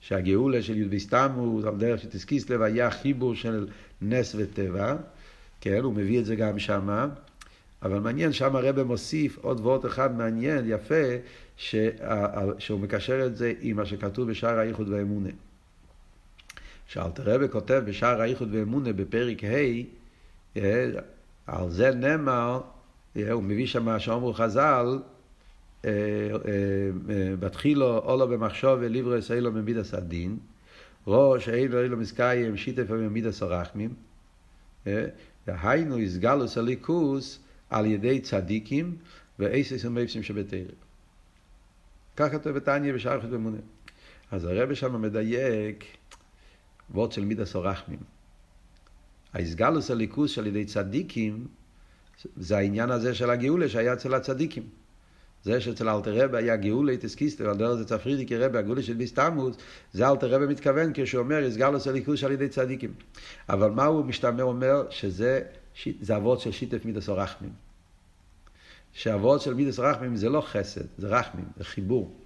שהגאולה 0.00 0.62
של 0.62 0.76
י"ב 0.76 0.98
תמוז, 1.10 1.64
על 1.64 1.74
דרך 1.76 2.00
שתסקיסלב, 2.00 2.62
היה 2.62 2.90
חיבור 2.90 3.34
של 3.34 3.66
נס 4.02 4.34
וטבע, 4.38 4.96
כן, 5.60 5.80
הוא 5.82 5.94
מביא 5.94 6.20
את 6.20 6.24
זה 6.24 6.36
גם 6.36 6.58
שם. 6.58 7.08
אבל 7.82 7.98
מעניין, 7.98 8.32
שם 8.32 8.56
הרב 8.56 8.82
מוסיף 8.82 9.38
עוד 9.38 9.60
וורט 9.60 9.86
אחד 9.86 10.16
מעניין, 10.16 10.64
יפה, 10.68 11.04
ש... 11.56 11.74
שהוא 12.58 12.80
מקשר 12.80 13.26
את 13.26 13.36
זה 13.36 13.52
עם 13.60 13.76
מה 13.76 13.86
שכתוב 13.86 14.30
בשער 14.30 14.58
האיחוד 14.58 14.88
והאמונה. 14.88 15.30
שאלתר 16.86 17.22
רבי 17.34 17.48
כותב 17.48 17.82
בשער 17.86 18.20
האיחוד 18.20 18.54
והאמונה 18.54 18.92
בפרק 18.92 19.44
ה', 19.44 20.03
על 21.46 21.70
זה 21.70 21.90
נאמר, 21.90 22.60
אה, 23.16 23.32
הוא 23.32 23.42
מביא 23.42 23.66
שם 23.66 23.98
שאומרו 23.98 24.32
חז"ל, 24.34 24.98
אה, 25.84 25.90
בתחילו 27.40 27.98
אולו 27.98 28.28
במחשוב 28.28 28.78
וליברו 28.80 29.14
ישראלו 29.14 29.52
ממידס 29.52 29.94
הדין, 29.94 30.38
ראש 31.06 31.48
אילו 31.48 31.82
אילו 31.82 31.96
מסקיים 31.96 32.56
שיתף 32.56 32.90
ממידס 32.90 33.42
הרחמים, 33.42 33.94
והיינו 35.46 35.98
הסגלוס 35.98 36.58
הליכוס 36.58 37.38
על 37.70 37.86
ידי 37.86 38.20
צדיקים 38.20 38.96
ואיסס 39.38 39.84
ומייפסים 39.84 40.22
שבתרם. 40.22 40.60
כך 42.16 42.32
כתוב 42.32 42.52
בתניא 42.52 42.92
בשער 42.92 43.20
חד 43.20 43.32
ומונה. 43.32 43.58
אז 44.30 44.44
הרב 44.44 44.74
שם 44.74 45.02
מדייק 45.02 45.84
וורד 46.90 47.12
של 47.12 47.24
מידס 47.24 47.54
הרחמים. 47.54 48.13
האיסגלוס 49.34 49.90
הליכוס 49.90 50.38
על 50.38 50.46
ידי 50.46 50.64
צדיקים 50.64 51.46
זה 52.36 52.56
העניין 52.56 52.90
הזה 52.90 53.14
של 53.14 53.30
הגאולה 53.30 53.68
שהיה 53.68 53.92
אצל 53.92 54.14
הצדיקים. 54.14 54.62
זה 55.42 55.60
שאצל 55.60 55.88
אלתר 55.88 56.24
רבי 56.24 56.36
היה 56.36 56.56
גאולה 56.56 56.96
תסקיסטר, 56.96 57.48
על 57.48 57.56
דרך 57.56 57.74
זה 57.74 57.84
צפרידיקי 57.84 58.36
רבי, 58.36 58.58
הגאולה 58.58 58.82
של 58.82 58.94
ביסטמוס, 58.94 59.56
זה 59.92 60.08
אלתר 60.08 60.34
רבי 60.34 60.46
מתכוון 60.46 60.90
כשהוא 60.94 61.22
אומר, 61.22 61.44
איסגלוס 61.44 61.86
הליכוס 61.86 62.24
על 62.24 62.32
ידי 62.32 62.48
צדיקים. 62.48 62.94
אבל 63.48 63.70
מה 63.70 63.84
הוא 63.84 64.04
משתמע 64.04 64.42
אומר? 64.42 64.90
שזה 64.90 65.40
זה 66.00 66.16
אבות 66.16 66.40
של 66.40 66.52
שיתף 66.52 66.84
מידס 66.84 67.08
הרחמים. 67.08 67.52
שאבות 68.92 69.40
של 69.40 69.54
מידס 69.54 69.78
רחמים 69.78 70.16
זה 70.16 70.28
לא 70.28 70.40
חסד, 70.40 70.84
זה 70.98 71.08
רחמים, 71.08 71.44
זה 71.56 71.64
חיבור. 71.64 72.16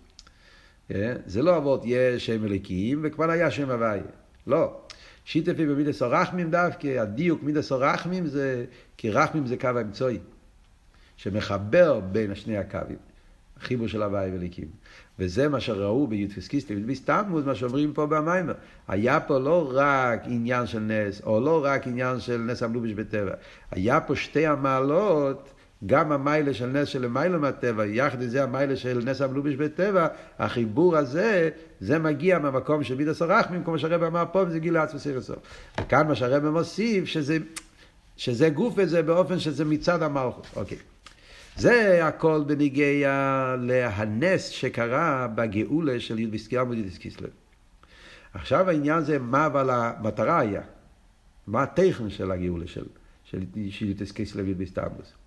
אה? 0.91 1.15
זה 1.27 1.43
לא 1.43 1.57
אבות 1.57 1.83
יש 1.85 2.27
שם 2.27 2.45
אליקיים 2.45 3.01
וכבר 3.03 3.31
היה 3.31 3.51
שם 3.51 3.71
הוויה. 3.71 4.03
לא. 4.47 4.81
שיתפי 5.29 5.67
במידס 5.67 6.03
הרחמים 6.03 6.51
דווקא, 6.51 7.01
הדיוק 7.01 7.43
מידס 7.43 7.73
הרחמים 7.73 8.27
זה, 8.27 8.65
כי 8.97 9.11
רחמים 9.11 9.47
זה 9.47 9.57
קו 9.57 9.69
האמצעי, 9.69 10.19
שמחבר 11.17 12.01
בין 12.01 12.35
שני 12.35 12.59
הקווים, 12.59 12.97
החיבור 13.57 13.89
של 13.89 14.03
הוויה 14.03 14.33
ואליקים. 14.33 14.69
וזה 15.19 15.49
מה 15.49 15.61
שראו 15.61 16.07
ביוטפס 16.07 16.49
קיסטי 16.49 16.75
ובסתמות, 16.77 17.47
מה 17.47 17.55
שאומרים 17.55 17.93
פה 17.93 18.07
במיימר. 18.07 18.55
היה 18.89 19.21
פה 19.21 19.39
לא 19.39 19.71
רק 19.75 20.23
עניין 20.25 20.67
של 20.67 20.81
נס, 20.81 21.23
או 21.23 21.41
לא 21.41 21.65
רק 21.65 21.87
עניין 21.87 22.21
של 22.21 22.39
נס 22.39 22.63
המלובש 22.63 22.93
בטבע. 22.93 23.35
היה 23.71 24.01
פה 24.01 24.17
שתי 24.17 24.47
המעלות 24.47 25.55
גם 25.87 26.13
המיילה 26.13 26.55
של 26.55 26.67
נס 26.67 26.89
של 26.89 27.07
מיילה 27.07 27.39
מהטבע, 27.39 27.87
יחד 27.87 28.23
עם 28.23 28.29
זה 28.29 28.43
המיילה 28.43 28.77
של 28.77 29.03
נס 29.05 29.21
המלובש 29.21 29.55
בטבע, 29.55 30.07
החיבור 30.39 30.97
הזה, 30.97 31.51
זה 31.81 31.99
מגיע 31.99 32.39
מהמקום 32.39 32.85
של 32.85 32.95
מידס 32.95 33.23
הרחמים, 33.23 33.65
כמו 33.65 33.79
שהרבא 33.79 34.07
אמר 34.07 34.25
פה, 34.33 34.45
וזה 34.49 34.59
גילה 34.59 34.83
עצמי 34.83 35.01
סיר 35.01 35.19
הסוף. 35.19 35.39
וכאן 35.81 36.09
מה 36.09 36.15
שהרבא 36.15 36.51
מוסיף, 36.51 37.05
שזה, 37.05 37.39
שזה 38.17 38.49
גוף 38.49 38.75
וזה 38.77 39.03
באופן 39.03 39.39
שזה 39.39 39.65
מצד 39.65 40.03
המלכות. 40.03 40.47
אוקיי. 40.57 40.79
זה 41.57 42.07
הכל 42.07 42.45
בניגיע 42.47 43.55
להנס 43.61 44.49
שקרה 44.49 45.29
בגאולה 45.35 46.01
של 46.01 46.19
י"ד 46.19 46.33
בסקירה 46.33 46.65
מודידיס 46.65 46.99
קיסלב. 46.99 47.31
עכשיו 48.35 48.69
העניין 48.69 49.05
זה 49.05 49.19
מה 49.19 49.47
אבל 49.47 49.71
המטרה 49.71 50.39
היה, 50.39 50.63
מה 51.47 51.63
הטכן 51.63 52.11
של 52.11 52.31
הגאולה 52.31 52.67
של, 52.67 52.85
של, 53.25 53.45
של 53.71 53.89
י"ד 53.89 54.03
קיסלב 54.13 54.49
י"ד 54.49 54.59
בסתמוס. 54.59 55.18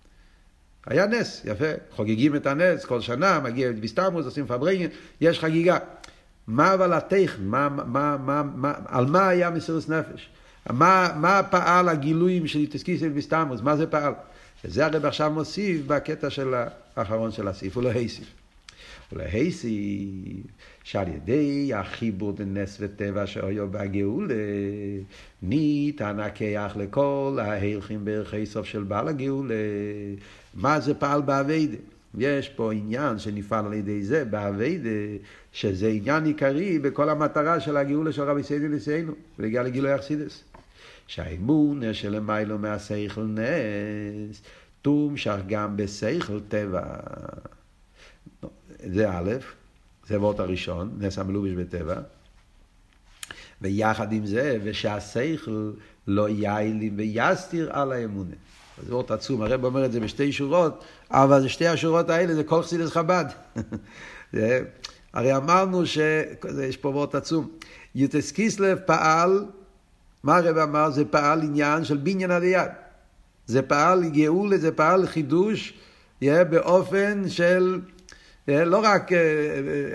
היה 0.86 1.06
נס, 1.06 1.42
יפה, 1.44 1.64
חוגגים 1.90 2.36
את 2.36 2.46
הנס, 2.46 2.84
כל 2.84 3.00
שנה 3.00 3.40
מגיע 3.40 3.72
בסתמוס, 3.80 4.26
עושים 4.26 4.46
פברנגן, 4.46 4.88
יש 5.20 5.40
חגיגה. 5.40 5.78
מה 6.46 6.74
אבל 6.74 6.92
הטכן, 6.92 7.42
מה, 7.42 7.68
מה, 7.68 8.16
מה, 8.16 8.42
מה, 8.54 8.72
על 8.86 9.06
מה 9.06 9.28
היה 9.28 9.50
מסירות 9.50 9.88
נפש? 9.88 10.28
מה, 10.70 11.08
מה 11.16 11.42
פעל 11.50 11.88
הגילויים 11.88 12.46
של 12.46 12.60
יתסקיס 12.60 13.02
בסתמוס, 13.14 13.60
מה 13.60 13.76
זה 13.76 13.86
פעל? 13.86 14.12
וזה 14.64 14.86
הרב 14.86 15.04
עכשיו 15.04 15.30
מוסיף 15.30 15.86
בקטע 15.86 16.30
של 16.30 16.54
האחרון 16.96 17.32
של 17.32 17.48
הסעיף, 17.48 17.76
הוא 17.76 17.84
לא 17.84 17.92
הוסיף. 17.92 18.41
הוסיף 19.10 19.62
שעל 20.84 21.08
ידי 21.08 21.74
החיבור 21.74 22.32
בין 22.32 22.56
נס 22.56 22.78
וטבע 22.80 23.26
שאויו 23.26 23.68
בגאולה, 23.70 24.34
ניתן 25.42 26.20
הכיח 26.20 26.76
לכל 26.76 27.38
ההלכים 27.42 28.04
בערכי 28.04 28.46
סוף 28.46 28.66
של 28.66 28.82
בעל 28.82 29.08
הגאולה. 29.08 29.54
מה 30.54 30.80
זה 30.80 30.94
פעל 30.94 31.22
באביידה? 31.22 31.76
יש 32.18 32.48
פה 32.48 32.72
עניין 32.72 33.18
שנפעל 33.18 33.66
על 33.66 33.72
ידי 33.72 34.02
זה 34.02 34.24
באביידה, 34.24 34.90
שזה 35.52 35.88
עניין 35.88 36.24
עיקרי 36.24 36.78
בכל 36.78 37.08
המטרה 37.08 37.60
של 37.60 37.76
הגאולה 37.76 38.12
של 38.12 38.22
רבי 38.22 38.42
סיידי 38.42 38.68
לסיינו, 38.68 39.12
ולהגיע 39.38 39.62
לגילוי 39.62 39.94
אכסידס. 39.94 40.44
שהאמונה 41.06 41.94
שלמיילו 41.94 42.58
מהשכל 42.58 43.24
נס, 43.24 44.42
תומשך 44.82 45.36
גם 45.48 45.76
בשכל 45.76 46.40
טבע. 46.48 46.82
זה 48.92 49.10
א', 49.10 49.30
זה 50.06 50.20
וורט 50.20 50.40
הראשון, 50.40 50.90
נס 50.98 51.18
המלובש 51.18 51.50
בטבע. 51.50 52.00
ויחד 53.60 54.12
עם 54.12 54.26
זה, 54.26 54.58
ושהשכל 54.62 55.72
לא 56.06 56.28
יעילים 56.28 56.94
ויסתיר 56.96 57.72
על 57.72 57.92
האמונה. 57.92 58.34
זה 58.86 58.94
וורט 58.94 59.10
עצום, 59.10 59.42
הרב 59.42 59.64
אומר 59.64 59.84
את 59.84 59.92
זה 59.92 60.00
בשתי 60.00 60.32
שורות, 60.32 60.84
אבל 61.10 61.48
שתי 61.48 61.66
השורות 61.66 62.10
האלה 62.10 62.34
זה 62.34 62.44
כל 62.44 62.62
חסידס 62.62 62.90
חב"ד. 62.90 63.24
הרי 65.14 65.36
אמרנו 65.36 65.86
שיש 65.86 66.76
פה 66.76 66.88
וורט 66.88 67.14
עצום. 67.14 67.48
יוטס 67.94 68.30
קיסלב 68.30 68.78
פעל 68.86 69.44
מה 70.22 70.36
הרב 70.36 70.56
אמר? 70.56 70.90
זה 70.90 71.04
פעל 71.04 71.42
עניין 71.42 71.84
של 71.84 71.96
בניין 71.96 72.30
עד 72.30 72.42
יד. 72.42 72.70
זה 73.46 73.62
פעל 73.62 74.08
גאולה, 74.08 74.58
זה 74.58 74.72
פעל 74.72 75.06
חידוש 75.06 75.74
יהיה 76.20 76.44
באופן 76.44 77.28
של, 77.28 77.80
לא 78.48 78.80
רק, 78.84 79.12
אה, 79.12 79.18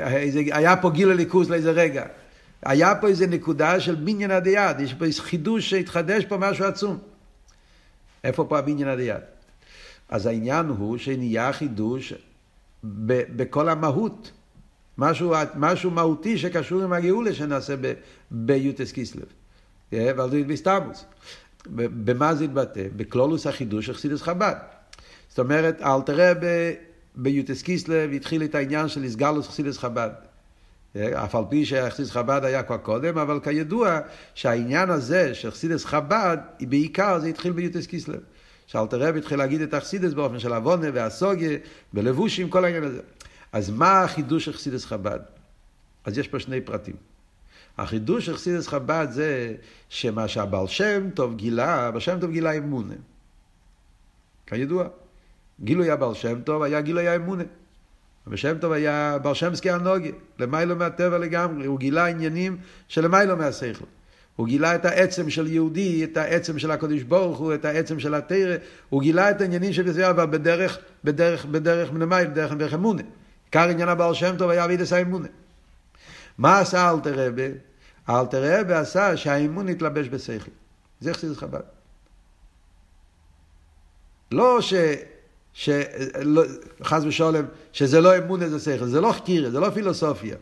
אה, 0.02 0.58
היה 0.58 0.78
פה 0.78 0.90
גיל 0.90 1.12
הליכוז 1.12 1.50
לאיזה 1.50 1.72
רגע. 1.72 2.06
היה 2.64 2.96
פה 2.96 3.08
איזה 3.08 3.28
נקודה 3.28 3.80
של 3.80 3.96
בניין 3.96 4.32
עד 4.32 4.48
יד, 4.48 4.80
יש 4.80 4.94
פה 4.94 5.06
איזה 5.06 5.22
חידוש 5.22 5.70
שהתחדש 5.70 6.26
פה 6.26 6.38
משהו 6.38 6.66
עצום. 6.66 6.98
איפה 8.24 8.46
פה 8.50 8.60
הבניין 8.60 8.88
עד 8.88 9.00
יד? 9.00 9.22
אז 10.10 10.26
העניין 10.26 10.66
הוא 10.66 10.98
שנהיה 10.98 11.54
חידוש 11.54 12.14
ב- 12.84 13.24
בכל 13.36 13.70
המהות. 13.70 14.32
משהו, 14.98 15.34
משהו 15.56 15.92
מהותי 15.92 16.38
שקשור 16.38 16.84
עם 16.84 16.94
הגאולה 16.94 17.34
שנעשה 17.34 17.76
ביוטס 18.32 18.92
קיסלב. 18.92 19.26
ועל 19.92 20.32
זה 20.32 20.44
בסתמוס. 20.48 21.06
במה 21.76 22.36
זה 22.36 22.44
התבטא? 22.44 22.84
בקלולוס 22.96 23.48
החידוש 23.48 23.86
של 23.86 23.94
חסידס 23.94 24.22
חב"ד. 24.22 24.56
זאת 25.30 25.40
אומרת, 25.40 25.82
אל 25.82 26.02
תראה 26.02 26.34
ביוטס 27.18 27.62
קיסלב 27.62 28.14
התחיל 28.14 28.44
את 28.44 28.56
העניין 28.56 28.88
של 28.88 29.04
איסגלוס 29.04 29.48
חסידס 29.48 29.78
חב"ד. 29.78 30.10
אף 30.98 31.36
על 31.36 31.44
פי 31.50 31.66
שחסידס 31.66 32.12
חב"ד 32.12 32.42
היה 32.44 32.64
כבר 32.64 32.78
קודם, 32.78 33.18
אבל 33.18 33.40
כידוע 33.40 34.00
שהעניין 34.34 34.90
הזה 34.90 35.36
של 35.36 35.52
חסידס 35.52 35.86
חב"ד, 35.86 36.38
בעיקר 36.62 37.20
זה 37.20 37.28
התחיל 37.28 37.52
ביוטס 37.52 37.86
קיסלב. 37.86 38.20
שאלתר 38.68 39.00
רב 39.00 39.16
התחיל 39.16 39.38
להגיד 39.38 39.62
את 39.62 39.74
החסידס 39.74 40.14
באופן 40.14 40.40
של 40.40 40.54
עוונה 40.54 40.88
והסוגיה, 40.94 41.58
בלבושים, 41.94 42.50
כל 42.50 42.66
העניין 42.66 42.84
הזה. 42.84 43.02
אז 43.52 43.70
מה 43.70 44.02
החידוש 44.02 44.46
של 44.46 44.54
חסידס 44.54 44.86
חב"ד? 44.86 45.20
אז 46.06 46.18
יש 46.18 46.28
פה 46.28 46.40
שני 46.40 46.62
פרטים. 46.62 46.96
החידוש 47.78 48.26
של 48.26 48.36
חסידס 48.36 48.68
חב"ד 48.68 49.08
זה 49.12 49.56
שמה 49.90 50.28
שהבעל 50.28 50.68
שם 50.68 51.10
טוב 51.14 51.36
גילה, 51.36 51.88
הבעל 51.88 52.00
שם 52.00 52.20
טוב 52.20 52.32
גילה 52.32 52.52
אמונה. 52.52 52.94
כידוע, 54.48 54.88
גילוי 55.64 55.92
הבעל 55.92 56.14
שם 56.14 56.42
טוב 56.42 56.62
היה 56.62 56.82
גילוי 56.82 57.08
האמונה. 57.08 57.44
הבעל 58.28 58.38
שם 58.38 58.58
טוב 58.58 58.72
היה 58.72 59.18
בעל 59.22 59.34
שם 59.34 59.56
סקי 59.56 59.72
הנוגי, 59.72 60.12
למיילו 60.40 60.76
מהטבע 60.76 61.18
לגמרי, 61.18 61.66
הוא 61.66 61.80
גילה 61.80 62.06
עניינים 62.06 62.58
שלמיילו 62.88 63.38
מהשכל. 63.38 63.86
הוא 64.36 64.48
גילה 64.48 64.76
את 64.76 64.86
העצם 64.86 65.30
של 65.30 65.48
יהודי, 65.48 66.04
את 66.04 66.18
העצם 66.18 66.60
של 66.60 66.72
הקדוש 66.72 67.04
ברוך 67.04 67.38
הוא, 67.38 67.54
את 67.54 67.66
העצם 67.66 68.00
של 68.00 68.14
התרא, 68.14 68.56
הוא 68.90 69.02
גילה 69.02 69.32
את 69.32 69.42
העניינים 69.42 69.70
ישראל, 69.70 70.04
אבל 70.04 70.26
בדרך, 70.26 70.78
בדרך, 71.04 71.46
בדרך 71.46 71.92
מלמעלה, 71.92 72.30
בדרך, 72.30 72.52
בדרך 72.52 72.74
אמונה. 72.74 73.02
עיקר 73.46 73.70
עניין 73.70 73.90
הבעל 73.90 74.14
שם 74.14 74.36
טוב 74.38 74.50
היה 74.50 74.66
אבידס 74.66 74.94
האמונה. 74.94 75.28
מה 76.38 76.60
עשה 76.60 76.92
אלתר 76.92 77.28
רבה? 77.28 77.44
אלתר 78.10 78.60
רבה 78.60 78.80
עשה 78.80 79.18
שהאמון 79.18 79.70
יתלבש 79.70 80.08
בשכל. 80.08 80.52
זה 81.02 81.14
חסידס 81.14 81.38
חב"ד. 81.38 81.62
לא 84.32 84.62
ש... 84.62 84.74
ש... 85.58 85.70
לא, 86.22 86.44
ושלום, 87.08 87.46
שזה 87.74 88.02
לא 88.02 88.18
אמון 88.18 88.44
איזה 88.44 88.60
שכל, 88.60 88.86
זה 88.86 89.02
לא 89.02 89.12
חקירה, 89.12 89.50
זה 89.50 89.60
לא 89.60 89.70
פילוסופיה. 89.70 90.36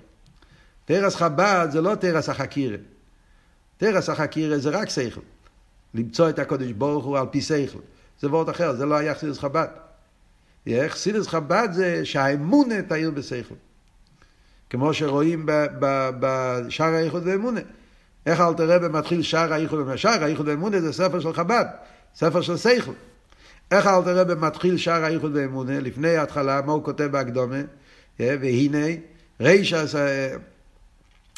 תרס 0.85 1.15
חב"ד 1.15 1.67
זה 1.71 1.81
לא 1.81 1.95
תרס 1.95 2.29
החקירה. 2.29 2.77
תרס 3.77 4.09
החקירה 4.09 4.57
זה 4.57 4.69
רק 4.69 4.89
שכל. 4.89 5.21
למצוא 5.93 6.29
את 6.29 6.39
הקודש 6.39 6.71
ברוך 6.71 7.05
הוא 7.05 7.17
על 7.17 7.25
פי 7.31 7.41
שכל. 7.41 7.79
זה 8.19 8.29
וורט 8.29 8.49
אחר, 8.49 8.75
זה 8.75 8.85
לא 8.85 8.95
היה 8.95 9.15
חסידס 9.15 9.39
חב"ד. 9.39 9.67
חסידס 10.87 11.27
חב"ד 11.27 11.67
זה 11.71 12.05
שהאמונה 12.05 12.81
תאיר 12.81 13.11
בשכל. 13.11 13.55
כמו 14.69 14.93
שרואים 14.93 15.45
בשער 16.19 16.93
האיחוד 16.93 17.23
ואמונה. 17.25 17.61
איך 18.25 18.41
אלתר 18.41 18.69
רבי 18.69 18.87
מתחיל 18.87 19.21
שער 19.21 19.53
האיחוד 19.53 19.79
ואמונה? 19.79 19.97
שער 19.97 20.23
האיחוד 20.23 20.47
ואמונה 20.47 20.81
זה 20.81 20.93
ספר 20.93 21.19
של 21.19 21.33
חב"ד, 21.33 21.65
ספר 22.15 22.41
של 22.41 22.57
שכל. 22.57 22.91
איך 23.71 23.87
אלתר 23.87 24.17
רבי 24.17 24.33
מתחיל 24.35 24.77
שער 24.77 25.03
האיחוד 25.03 25.31
ואמונה? 25.35 25.79
לפני 25.79 26.17
ההתחלה, 26.17 26.61
מה 26.65 26.71
הוא 26.71 26.83
כותב 26.83 27.03
בהקדומה? 27.03 27.61
והנה, 28.19 28.85
רישא, 29.41 29.85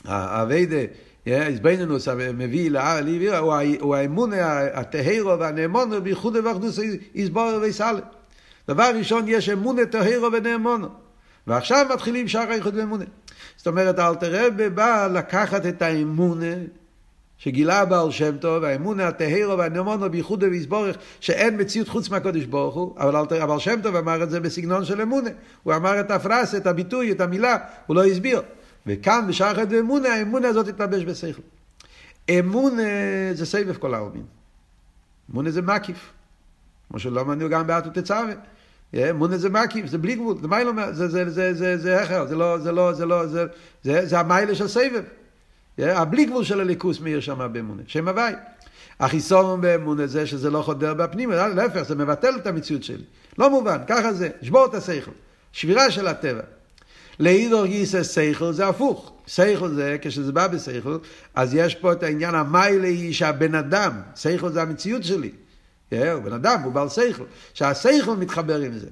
האביידה, 0.05 0.81
איזבנינוס 1.25 2.07
מביא 2.07 2.71
לעיר, 2.71 3.37
הוא 3.79 3.95
האמונה, 3.95 4.59
הטהרו 4.73 5.39
והנאמונו, 5.39 6.01
בייחוד 6.01 6.35
ואחדוס 6.35 6.79
יסבור 7.15 7.51
ויסלם. 7.61 7.99
דבר 8.67 8.91
ראשון, 8.97 9.25
יש 9.27 9.49
אמונה 9.49 9.85
טהרו 9.85 10.31
ונאמונו. 10.33 10.87
ועכשיו 11.47 11.85
מתחילים 11.93 12.27
שער 12.27 12.51
האיחוד 12.51 12.75
ואמונה. 12.75 13.05
זאת 13.57 13.67
אומרת, 13.67 13.99
אלתר 13.99 14.47
רבי 14.47 14.69
בא 14.69 15.07
לקחת 15.13 15.65
את 15.65 15.81
האמונה 15.81 16.53
שגילה 17.37 17.79
הבעל 17.79 18.11
שם 18.11 18.37
טוב, 18.37 18.63
האמונה 18.63 19.07
הטהרו 19.07 19.57
והנאמונו 19.57 20.11
בייחוד 20.11 20.43
ויסבורך, 20.43 20.97
שאין 21.19 21.61
מציאות 21.61 21.87
חוץ 21.87 22.09
מהקודש 22.09 22.43
ברוך 22.43 22.75
הוא, 22.75 22.95
אבל 22.99 23.15
הבעל 23.15 23.59
שם 23.59 23.79
טוב 23.83 23.95
אמר 23.95 24.23
את 24.23 24.29
זה 24.29 24.39
בסגנון 24.39 24.85
של 24.85 25.01
אמונה. 25.01 25.29
הוא 25.63 25.73
אמר 25.73 25.99
את 25.99 26.11
הפרס, 26.11 26.55
את 26.55 26.67
הביטוי, 26.67 27.11
את 27.11 27.21
המילה, 27.21 27.57
הוא 27.87 27.95
לא 27.95 28.05
הסביר. 28.05 28.41
וכאן 28.87 29.29
חטא 29.31 29.65
ואמונה, 29.69 30.09
האמונה 30.09 30.47
הזאת 30.47 30.67
תתלבש 30.67 31.03
בשכל. 31.03 31.41
אמונה 32.29 32.83
זה 33.33 33.45
סבב 33.45 33.77
כל 33.77 33.93
העלמין. 33.93 34.23
אמונה 35.31 35.51
זה 35.51 35.61
מקיף. 35.61 36.11
כמו 36.89 36.99
שלא 36.99 37.25
מנו 37.25 37.49
גם 37.49 37.67
באתו 37.67 37.89
תצווה. 37.89 38.33
אמונה 39.09 39.37
זה 39.37 39.49
מקיף, 39.49 39.85
זה 39.85 39.97
בלי 39.97 40.15
גבול, 40.15 40.37
זה 40.41 40.47
מיילא, 40.47 40.71
זה, 40.91 41.07
זה, 41.07 41.29
זה, 41.29 41.53
זה, 41.53 41.77
זה 41.77 42.25
זה 42.25 42.35
לא, 42.35 42.57
זה 42.57 42.71
לא, 42.71 42.93
זה 42.93 43.05
לא, 43.05 43.27
זה, 43.27 43.45
זה, 43.83 44.05
זה 44.05 44.19
המיילה 44.19 44.55
של 44.55 44.67
סבב. 44.67 45.03
הבלי 45.79 46.25
גבול 46.25 46.43
של 46.43 46.59
הליכוס 46.59 46.99
מאיר 46.99 47.19
שם 47.19 47.49
באמונה, 47.51 47.81
שם 47.87 48.07
הוואי. 48.07 48.33
החיסון 48.99 49.61
באמונה 49.61 50.07
זה 50.07 50.27
שזה 50.27 50.49
לא 50.49 50.61
חודר 50.61 50.93
בפנים, 50.93 51.31
להפך, 51.31 51.81
זה 51.81 51.95
מבטל 51.95 52.35
את 52.35 52.47
המציאות 52.47 52.83
שלי. 52.83 53.03
לא 53.37 53.49
מובן, 53.49 53.77
ככה 53.87 54.13
זה, 54.13 54.29
שבור 54.41 54.65
את 54.65 54.73
השכל. 54.73 55.11
שבירה 55.51 55.91
של 55.91 56.07
הטבע. 56.07 56.41
לאידור 57.19 57.65
גיסא 57.65 58.03
שכל 58.03 58.53
זה 58.53 58.67
הפוך. 58.67 59.13
שכל 59.27 59.69
זה, 59.69 59.97
כשזה 60.01 60.31
בא 60.31 60.47
בשכל, 60.47 60.97
אז 61.35 61.55
יש 61.55 61.75
פה 61.75 61.91
את 61.91 62.03
העניין 62.03 62.35
המיילה 62.35 62.87
היא 62.87 63.13
שהבן 63.13 63.55
אדם, 63.55 64.01
שכל 64.15 64.51
זה 64.51 64.61
המציאות 64.61 65.03
שלי. 65.03 65.31
הוא 65.91 65.99
בן 66.23 66.33
אדם, 66.33 66.61
הוא 66.61 66.73
בעל 66.73 66.89
שכל. 66.89 67.23
שהשכל 67.53 68.15
מתחבר 68.15 68.59
עם 68.61 68.73
זה. 68.79 68.87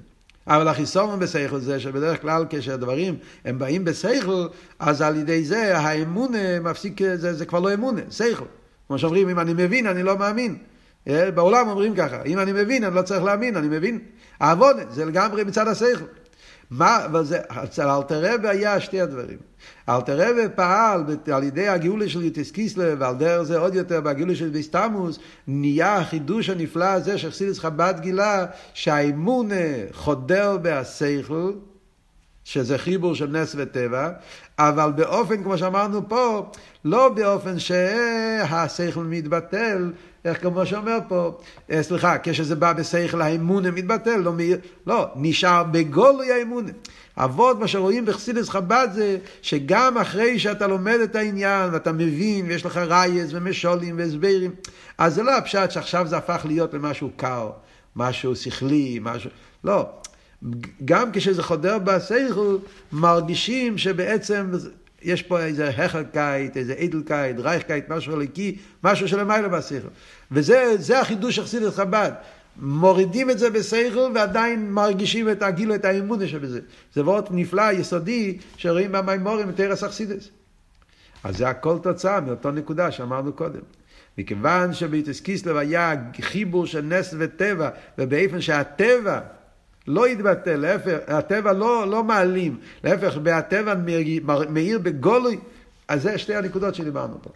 אבל 0.47 0.67
החיסון 0.67 1.19
בשכל 1.19 1.59
זה 1.59 1.79
שבדרך 1.79 2.21
כלל 2.21 2.45
כשהדברים 2.49 3.17
הם 3.45 3.59
באים 3.59 3.85
בשכל, 3.85 4.47
אז 4.79 5.01
על 5.01 5.15
ידי 5.15 5.45
זה 5.45 5.77
האמונה 5.77 6.59
מפסיק, 6.59 7.01
זה, 7.15 7.33
זה 7.33 7.45
כבר 7.45 7.59
לא 7.59 7.73
אמונה, 7.73 8.01
שכל. 8.11 8.45
כמו 8.87 8.99
שאומרים, 8.99 9.29
אם 9.29 9.39
אני 9.39 9.53
מבין, 9.53 9.87
אני 9.87 10.03
לא 10.03 10.17
מאמין. 10.17 10.57
בעולם 11.07 11.67
אומרים 11.69 11.95
ככה, 11.95 12.23
אם 12.23 12.39
אני 12.39 12.51
מבין, 12.51 12.83
אני 12.83 12.95
לא 12.95 13.01
צריך 13.01 13.23
להאמין, 13.23 13.57
אני 13.57 13.67
מבין. 13.67 13.99
העוונה, 14.39 14.81
זה 14.89 15.05
לגמרי 15.05 15.43
מצד 15.43 15.67
השכל. 15.67 16.05
מה, 16.69 17.05
אבל 17.05 17.23
זה, 17.23 17.39
אצל 17.63 17.89
אלתר 17.89 18.33
רבי 18.33 18.47
היה 18.47 18.79
שתי 18.79 19.01
הדברים. 19.01 19.37
אלתר 19.89 20.29
רבי 20.29 20.41
פעל 20.55 21.03
על 21.33 21.43
ידי 21.43 21.67
הגאולה 21.67 22.09
של 22.09 22.23
יוטיס 22.23 22.51
קיסלב, 22.51 22.97
ועל 23.01 23.15
דרך 23.15 23.41
זה 23.41 23.57
עוד 23.57 23.75
יותר 23.75 24.01
בגאולה 24.01 24.35
של 24.35 24.49
ביסטמוס, 24.49 25.19
נהיה 25.47 25.95
החידוש 25.95 26.49
הנפלא 26.49 26.85
הזה 26.85 27.17
שחסידס 27.17 27.59
חב"ד 27.59 27.93
גילה, 27.99 28.45
שהאמון 28.73 29.49
חודר 29.91 30.57
בהשכל, 30.57 31.51
שזה 32.43 32.77
חיבור 32.77 33.15
של 33.15 33.27
נס 33.27 33.55
וטבע, 33.57 34.09
אבל 34.59 34.91
באופן, 34.91 35.43
כמו 35.43 35.57
שאמרנו 35.57 36.09
פה, 36.09 36.51
לא 36.85 37.09
באופן 37.09 37.59
שהשכל 37.59 39.03
מתבטל, 39.03 39.91
איך 40.25 40.41
כמו 40.41 40.65
שאומר 40.65 40.97
פה, 41.07 41.37
אה, 41.71 41.83
סליחה, 41.83 42.15
כשזה 42.23 42.55
בא 42.55 42.73
בשכל 42.73 43.21
האמונה 43.21 43.71
מתבטל, 43.71 44.17
לא, 44.17 44.33
לא 44.87 45.07
נשאר 45.15 45.63
בגולוי 45.63 46.31
האמונה. 46.31 46.71
אבות, 47.17 47.59
מה 47.59 47.67
שרואים 47.67 48.05
בחסידס 48.05 48.49
חב"ד 48.49 48.87
זה 48.93 49.17
שגם 49.41 49.97
אחרי 49.97 50.39
שאתה 50.39 50.67
לומד 50.67 50.99
את 51.03 51.15
העניין 51.15 51.69
ואתה 51.73 51.91
מבין 51.91 52.45
ויש 52.45 52.65
לך 52.65 52.77
רייס 52.77 53.29
ומשולים 53.33 53.97
והסברים, 53.97 54.51
אז 54.97 55.15
זה 55.15 55.23
לא 55.23 55.37
הפשט 55.37 55.71
שעכשיו 55.71 56.07
זה 56.07 56.17
הפך 56.17 56.41
להיות 56.45 56.73
למשהו 56.73 57.09
קר, 57.15 57.49
משהו 57.95 58.35
שכלי, 58.35 58.99
משהו... 59.01 59.29
לא. 59.63 59.89
גם 60.85 61.11
כשזה 61.13 61.43
חודר 61.43 61.77
בשכל, 61.79 62.57
מרגישים 62.91 63.77
שבעצם 63.77 64.51
יש 65.05 65.21
פה 65.21 65.39
איזה 65.39 65.69
החלקייט, 65.69 66.57
איזה 66.57 66.75
איידלקייט, 66.85 67.39
רייכקייט, 67.39 67.89
משהו 67.89 68.13
חלקי, 68.13 68.57
משהו 68.83 69.07
שלמעלה 69.07 69.47
בשכל. 69.47 69.87
וזה 70.31 70.99
החידוש 71.01 71.35
של 71.35 71.43
חסידות 71.43 71.73
חב"ד. 71.73 72.11
מורידים 72.61 73.29
את 73.29 73.39
זה 73.39 73.49
בשכל 73.49 74.11
ועדיין 74.15 74.71
מרגישים 74.71 75.29
את 75.29 75.43
הגילו, 75.43 75.75
את 75.75 75.85
האמונה 75.85 76.27
שבזה. 76.27 76.59
זה 76.93 77.03
וורט 77.03 77.27
נפלא, 77.31 77.71
יסודי, 77.71 78.37
שרואים 78.57 78.91
במאמרים 78.91 79.49
את 79.49 79.59
ערס 79.59 79.83
אכסידס. 79.83 80.29
אז 81.23 81.37
זה 81.37 81.49
הכל 81.49 81.77
תוצאה 81.83 82.21
מאותו 82.21 82.51
נקודה 82.51 82.91
שאמרנו 82.91 83.33
קודם. 83.33 83.61
מכיוון 84.17 84.73
שביטס 84.73 85.19
קיסלב 85.19 85.57
היה 85.57 85.93
חיבור 86.21 86.65
של 86.65 86.81
נס 86.81 87.13
וטבע, 87.17 87.69
ובאופן 87.97 88.41
שהטבע 88.41 89.19
לא 89.87 90.07
יתבטל, 90.07 90.55
להפך, 90.55 90.97
הטבע 91.07 91.53
לא, 91.53 91.87
לא 91.87 92.03
מעלים, 92.03 92.57
להפך, 92.83 93.17
הטבע 93.31 93.73
מאיר 94.49 94.79
בגולוי, 94.79 95.39
אז 95.87 96.01
זה 96.01 96.17
שתי 96.17 96.35
הנקודות 96.35 96.75
שדיברנו 96.75 97.17
פה. 97.21 97.29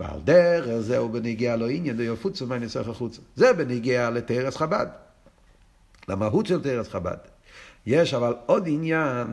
ועל 0.00 0.20
דרך 0.24 0.80
זהו 0.80 1.08
בניגיע 1.08 1.56
לא 1.56 1.68
עניין 1.68 1.96
דיופוצו 1.96 2.46
מה 2.46 2.58
ניסח 2.58 2.88
החוצה. 2.88 3.20
זה 3.36 3.52
בניגיע 3.52 4.10
לתרס 4.10 4.56
חב"ד, 4.56 4.86
למהות 6.08 6.46
של 6.46 6.62
תרס 6.62 6.88
חב"ד. 6.88 7.16
יש 7.86 8.14
אבל 8.14 8.34
עוד 8.46 8.64
עניין, 8.66 9.26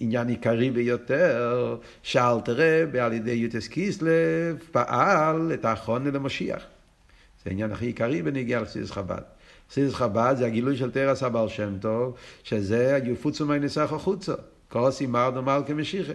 עניין 0.00 0.28
עיקרי 0.28 0.70
ביותר, 0.70 1.76
שאל 2.02 2.40
תראה 2.44 2.84
על 3.00 3.12
ידי 3.12 3.30
יוטס 3.30 3.68
קיסלב 3.68 4.58
פעל 4.72 5.50
את 5.54 5.64
האחרונה 5.64 6.10
למשיח. 6.10 6.62
זה 7.44 7.50
העניין 7.50 7.72
הכי 7.72 7.86
עיקרי 7.86 8.22
בניגיע 8.22 8.60
לסיס 8.60 8.90
חב"ד. 8.90 9.22
סיס 9.70 9.94
חב"ד 9.94 10.34
זה 10.38 10.46
הגילוי 10.46 10.76
של 10.76 10.90
תרס 10.90 11.22
הבעל 11.22 11.48
שם 11.48 11.78
טוב, 11.80 12.14
שזה 12.42 12.98
יופוצו 13.04 13.46
מה 13.46 13.58
ניסח 13.58 13.92
החוצה. 13.92 14.34
כוסי 14.68 15.06
מרדו 15.06 15.42
מלכה 15.42 15.74
משיחה. 15.74 16.12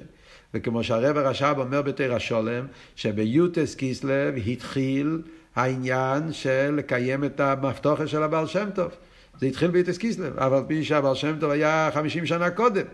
וכמו 0.53 0.83
שהרב 0.83 1.17
הרש"ב 1.17 1.55
אומר 1.57 1.81
בתרא 1.81 2.19
שולם, 2.19 2.65
שביוטס 2.95 3.75
קיסלב 3.75 4.33
התחיל 4.47 5.21
העניין 5.55 6.33
של 6.33 6.73
לקיים 6.77 7.23
את 7.23 7.39
המפתוחת 7.39 8.07
של 8.07 8.23
הבעל 8.23 8.47
שם 8.47 8.69
טוב. 8.75 8.91
זה 9.39 9.45
התחיל 9.45 9.71
ביוטס 9.71 9.97
קיסלב, 9.97 10.37
אבל 10.37 10.61
פי 10.67 10.83
שהבעל 10.83 11.15
שם 11.15 11.35
טוב 11.39 11.51
היה 11.51 11.89
חמישים 11.93 12.25
שנה 12.25 12.49
קודם. 12.49 12.85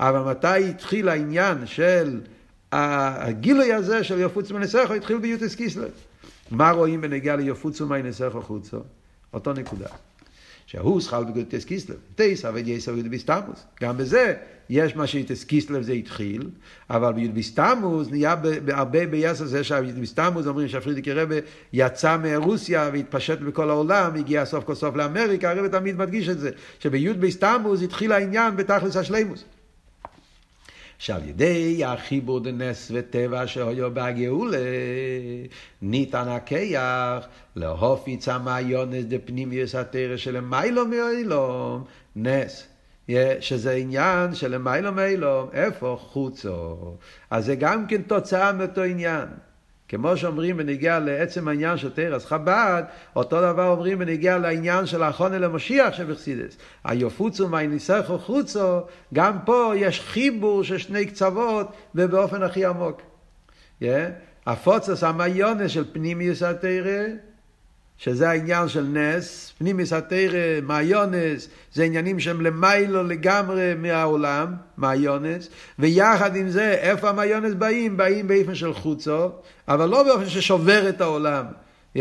אבל 0.00 0.30
מתי 0.30 0.70
התחיל 0.70 1.08
העניין 1.08 1.66
של 1.66 2.20
הגילוי 2.72 3.72
הזה 3.72 4.04
של 4.04 4.20
יפוץ 4.20 4.50
מנסחו, 4.50 4.92
התחיל 4.92 5.18
ביוטס 5.18 5.54
קיסלב. 5.54 5.90
מה 6.50 6.70
רואים 6.70 7.00
בנגיעה 7.00 7.36
ליפוץ 7.36 7.80
ומנסחו 7.80 8.42
חוצו? 8.42 8.78
אותו 9.34 9.52
נקודה. 9.52 9.86
שההוא 10.66 11.00
שחל 11.00 11.24
בגודטס 11.24 11.64
קיסלב, 11.64 11.96
תייס 12.14 12.44
עבד 12.44 12.68
יסר 12.68 12.94
ביסטמוס. 13.10 13.64
גם 13.82 13.96
בזה 13.96 14.34
יש 14.70 14.96
מה 14.96 15.06
שיטס 15.06 15.44
קיסלב 15.44 15.82
זה 15.82 15.92
התחיל, 15.92 16.50
אבל 16.90 17.12
ביסטמוס 17.12 18.08
נהיה 18.10 18.36
הרבה 18.68 19.06
ביסר 19.06 19.44
זה 19.44 19.64
שביסטמוס 19.64 20.46
אומרים 20.46 20.68
שהפרידיקי 20.68 21.12
רבה 21.12 21.34
יצא 21.72 22.16
מרוסיה 22.16 22.90
והתפשט 22.92 23.38
בכל 23.38 23.70
העולם, 23.70 24.14
הגיע 24.14 24.44
סוף 24.44 24.64
כל 24.64 24.74
סוף 24.74 24.96
לאמריקה, 24.96 25.50
הרב 25.50 25.66
תמיד 25.66 25.96
מדגיש 25.96 26.28
את 26.28 26.38
זה, 26.38 26.50
שביוד 26.78 27.20
ביסטמוס 27.20 27.82
התחיל 27.82 28.12
העניין 28.12 28.56
בתכלס 28.56 28.96
השלימוס. 28.96 29.44
שעל 30.98 31.28
ידי 31.28 31.84
החיבור 31.84 32.40
דנס 32.40 32.90
וטבע 32.94 33.46
שהיו 33.46 33.90
בגאולה, 33.94 34.58
ניתן 35.82 36.28
הכיח 36.28 37.26
להופיץ 37.56 38.28
המעיונס 38.28 39.04
דפנימיוס 39.08 39.74
התרא 39.74 40.16
שלמיילו 40.16 40.86
מאילום, 40.86 41.84
נס. 42.16 42.68
שזה 43.40 43.72
עניין 43.72 44.34
של 44.34 44.58
מיילו 44.58 44.92
מיילו, 44.92 45.50
איפה 45.52 45.98
חוצו. 46.00 46.76
אז 47.30 47.44
זה 47.44 47.54
גם 47.54 47.86
כן 47.86 48.02
תוצאה 48.02 48.52
מאותו 48.52 48.82
עניין. 48.82 49.28
כמו 49.88 50.16
שאומרים 50.16 50.56
בניגיע 50.56 50.98
לעצם 50.98 51.48
העניין 51.48 51.76
של 51.76 51.90
תרס 51.90 52.26
חב"ד, 52.26 52.82
אותו 53.16 53.40
דבר 53.40 53.68
אומרים 53.68 53.98
בניגיע 53.98 54.38
לעניין 54.38 54.86
של 54.86 55.02
האחרונה 55.02 55.38
למשיח 55.38 55.94
שבחסידס. 55.94 56.56
היופוצו 56.84 57.48
מהניסחו 57.48 58.18
חוצו, 58.18 58.80
גם 59.14 59.38
פה 59.44 59.72
יש 59.76 60.00
חיבור 60.00 60.64
של 60.64 60.78
שני 60.78 61.06
קצוות 61.06 61.66
ובאופן 61.94 62.42
הכי 62.42 62.64
עמוק. 62.64 63.02
הפוצס 64.46 65.02
המיונס 65.02 65.70
של 65.70 65.84
פנימיוס 65.92 66.42
התרא 66.42 67.04
שזה 67.98 68.30
העניין 68.30 68.68
של 68.68 68.82
נס, 68.82 69.52
פנימיס 69.58 69.92
התרא, 69.92 70.60
מעיונס, 70.62 71.48
זה 71.72 71.84
עניינים 71.84 72.20
שהם 72.20 72.40
למיילו 72.40 73.04
לגמרי 73.04 73.74
מהעולם, 73.74 74.54
מעיונס, 74.76 75.48
ויחד 75.78 76.36
עם 76.36 76.48
זה, 76.48 76.70
איפה 76.70 77.08
המעיונס 77.08 77.54
באים? 77.54 77.96
באים 77.96 78.28
באופן 78.28 78.54
של 78.54 78.74
חוצו, 78.74 79.28
אבל 79.68 79.88
לא 79.88 80.02
באופן 80.02 80.28
ששובר 80.28 80.88
את 80.88 81.00
העולם. 81.00 81.44
Yeah, 81.96 82.00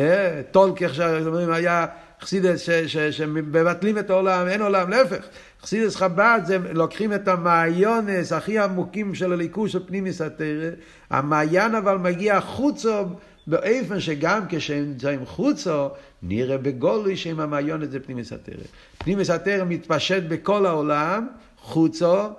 טולק, 0.52 0.84
איך 0.84 0.94
שאומרים, 0.94 1.52
היה 1.52 1.86
חסידס 2.22 2.70
שמבטלים 3.12 3.98
את 3.98 4.10
העולם, 4.10 4.48
אין 4.48 4.62
עולם, 4.62 4.90
להפך. 4.90 5.26
חסידס 5.62 5.96
חב"ד 5.96 6.42
זה 6.46 6.58
לוקחים 6.72 7.14
את 7.14 7.28
המעיונס 7.28 8.34
הכי 8.34 8.60
עמוקים 8.60 9.16
של 9.16 9.34
הליכוש 9.34 9.72
של 9.72 9.88
פנימיס 9.88 10.22
התרא, 10.22 10.70
המעיין 11.10 11.76
אבל 11.76 11.98
מגיע 11.98 12.42
חוצו 12.42 13.06
באופן 13.48 14.00
שגם 14.00 14.42
כשהם 14.50 14.84
נמצאים 14.84 15.26
חוצו, 15.26 15.90
נראה 16.24 16.58
בגולוי 16.58 17.18
שהם 17.18 17.40
המעיון 17.40 17.84
את 17.84 17.92
זה 17.92 18.00
פנימיס 18.00 18.34
התרא. 18.34 18.64
פנימיס 18.98 19.30
התרא 19.30 19.64
מתפשט 19.64 20.24
בכל 20.28 20.66
העולם, 20.66 21.28
חוצו, 21.58 22.30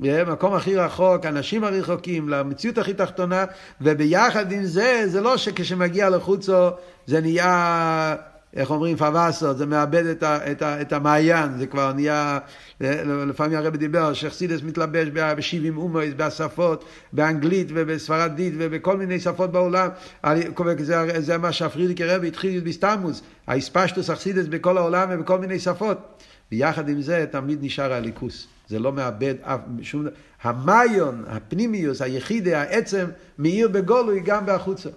במקום 0.00 0.54
הכי 0.54 0.76
רחוק, 0.76 1.26
אנשים 1.26 1.64
הרחוקים, 1.64 2.28
למציאות 2.28 2.78
הכי 2.78 2.94
תחתונה, 2.94 3.44
וביחד 3.80 4.52
עם 4.52 4.64
זה, 4.64 5.02
זה 5.06 5.20
לא 5.20 5.36
שכשמגיע 5.36 6.10
לחוצו 6.10 6.68
זה 7.06 7.20
נהיה 7.20 8.16
איך 8.56 8.70
אומרים 8.70 8.96
פבסו, 8.96 9.54
זה 9.54 9.66
מאבד 9.66 10.06
את, 10.06 10.22
ה, 10.22 10.52
את, 10.52 10.62
ה, 10.62 10.80
את 10.80 10.92
המעיין, 10.92 11.58
זה 11.58 11.66
כבר 11.66 11.92
נהיה, 11.92 12.38
לפעמים 12.80 13.58
הרבי 13.58 13.78
דיבר, 13.78 14.12
שחסידס 14.12 14.62
מתלבש 14.62 15.08
ב-70 15.08 15.76
אומויס, 15.76 16.14
בשפות, 16.16 16.84
באנגלית 17.12 17.66
ובספרדית 17.74 18.54
ובכל 18.58 18.96
מיני 18.96 19.20
שפות 19.20 19.52
בעולם, 19.52 19.88
זה, 20.78 21.20
זה 21.20 21.38
מה 21.38 21.52
שהפרידיק 21.52 22.00
הרבי 22.00 22.28
התחיל 22.28 22.60
בסתמוס, 22.60 23.22
האספשטוס 23.46 24.10
אכסידס 24.10 24.46
בכל 24.46 24.78
העולם 24.78 25.08
ובכל 25.12 25.38
מיני 25.38 25.58
שפות, 25.58 25.98
ויחד 26.52 26.88
עם 26.88 27.02
זה 27.02 27.26
תמיד 27.30 27.58
נשאר 27.62 27.92
הליכוס, 27.92 28.46
זה 28.68 28.78
לא 28.78 28.92
מאבד 28.92 29.34
אף, 29.42 29.60
שום, 29.82 30.06
המיון, 30.42 31.24
הפנימיוס, 31.28 32.02
היחידי, 32.02 32.54
העצם, 32.54 33.06
מאיר 33.38 33.68
בגולוי 33.68 34.20
גם 34.24 34.42
בחוצה. 34.46 34.90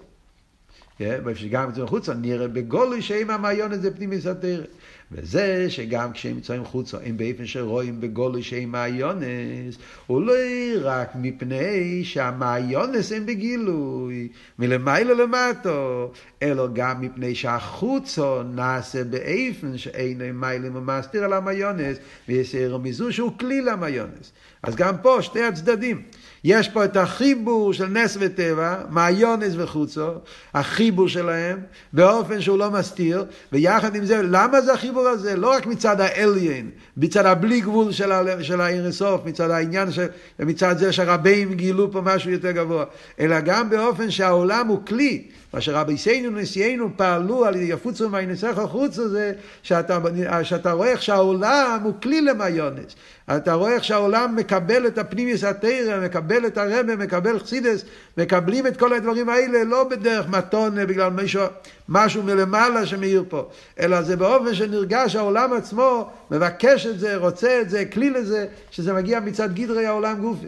באיפה 0.99 1.35
שגם 1.35 1.69
יוצאים 1.69 1.87
חוצה, 1.87 2.13
נראה 2.13 2.47
בגולוי 2.47 3.01
שאם 3.01 3.29
המעיון 3.29 3.71
הזה 3.71 3.95
פנימי 3.95 4.21
סתר. 4.21 4.63
וזה 5.11 5.65
שגם 5.69 6.13
כשהם 6.13 6.35
יוצאים 6.35 6.65
חוצה, 6.65 6.97
הם 7.05 7.17
באופן 7.17 7.45
שרואים 7.45 8.01
בגולוי 8.01 8.43
שהם 8.43 8.71
מעיונס, 8.71 9.77
הוא 10.07 10.21
לא 10.21 10.33
רק 10.81 11.09
מפני 11.15 12.01
שהמעיונס 12.03 13.11
הם 13.11 13.25
בגילוי, 13.25 14.27
מלמיילו 14.59 15.13
למטו, 15.13 16.11
אלא 16.43 16.67
גם 16.73 17.01
מפני 17.01 17.35
שהחוצו 17.35 18.43
נעשה 18.43 19.03
באופן 19.03 19.77
שאינו 19.77 20.23
מיילים 20.33 20.75
ומסתיר 20.75 21.23
על 21.23 21.33
המעיונס, 21.33 21.97
ויסר 22.27 22.77
מזו 22.77 23.13
שהוא 23.13 23.31
כלי 23.39 23.61
למעיונס. 23.61 24.31
אז 24.63 24.75
גם 24.75 24.95
פה 25.01 25.21
שתי 25.21 25.43
הצדדים. 25.43 26.01
יש 26.43 26.69
פה 26.69 26.85
את 26.85 26.97
החיבור 26.97 27.73
של 27.73 27.87
נס 27.87 28.17
וטבע, 28.19 28.75
מעיונס 28.89 29.53
וחוצו, 29.57 30.07
החיבור 30.53 31.07
שלהם, 31.07 31.59
באופן 31.93 32.41
שהוא 32.41 32.57
לא 32.57 32.71
מסתיר, 32.71 33.25
ויחד 33.51 33.95
עם 33.95 34.05
זה, 34.05 34.21
למה 34.23 34.61
זה 34.61 34.73
החיבור 34.73 35.07
הזה? 35.07 35.35
לא 35.35 35.51
רק 35.51 35.65
מצד 35.65 36.01
האליין, 36.01 36.69
מצד 36.97 37.25
הבלי 37.25 37.61
גבול 37.61 37.91
של, 37.91 38.11
ה- 38.11 38.43
של 38.43 38.61
האינסוף, 38.61 39.21
מצד 39.25 39.49
העניין, 39.49 39.91
של, 39.91 40.05
מצד 40.39 40.77
זה 40.77 40.93
שהרבים 40.93 41.53
גילו 41.53 41.91
פה 41.91 42.01
משהו 42.01 42.31
יותר 42.31 42.51
גבוה, 42.51 42.85
אלא 43.19 43.39
גם 43.39 43.69
באופן 43.69 44.11
שהעולם 44.11 44.67
הוא 44.67 44.79
כלי. 44.87 45.23
מה 45.53 45.61
שרבי 45.61 45.97
סיינו 45.97 46.39
נשיאנו 46.39 46.89
פעלו 46.95 47.45
על 47.45 47.55
יפוצו 47.55 48.09
מהניסח 48.09 48.57
החוצו 48.57 49.09
זה 49.09 49.31
שאתה, 49.63 49.99
שאתה 50.43 50.71
רואה 50.71 50.89
איך 50.89 51.03
שהעולם 51.03 51.79
הוא 51.83 51.93
כלי 52.01 52.21
למיונס. 52.21 52.95
אתה 53.29 53.53
רואה 53.53 53.73
איך 53.73 53.83
שהעולם 53.83 54.35
מקבל 54.35 54.87
את 54.87 54.97
הפנימיוס 54.97 55.43
התרא, 55.43 55.99
מקבל 56.05 56.45
את 56.45 56.57
הרמם, 56.57 56.99
מקבל 56.99 57.39
חסידס, 57.39 57.85
מקבלים 58.17 58.67
את 58.67 58.77
כל 58.77 58.93
הדברים 58.93 59.29
האלה 59.29 59.63
לא 59.63 59.83
בדרך 59.83 60.29
מתון 60.29 60.75
בגלל 60.87 61.09
משהו, 61.09 61.43
משהו 61.89 62.23
מלמעלה 62.23 62.85
שמאיר 62.85 63.25
פה, 63.29 63.49
אלא 63.79 64.01
זה 64.01 64.15
באופן 64.15 64.53
שנרגש 64.55 65.15
העולם 65.15 65.53
עצמו 65.53 66.09
מבקש 66.31 66.85
את 66.85 66.99
זה, 66.99 67.15
רוצה 67.15 67.61
את 67.61 67.69
זה, 67.69 67.85
כלי 67.85 68.09
לזה, 68.09 68.47
שזה 68.71 68.93
מגיע 68.93 69.19
מצד 69.19 69.55
גדרי 69.55 69.85
העולם 69.85 70.21
גופי. 70.21 70.47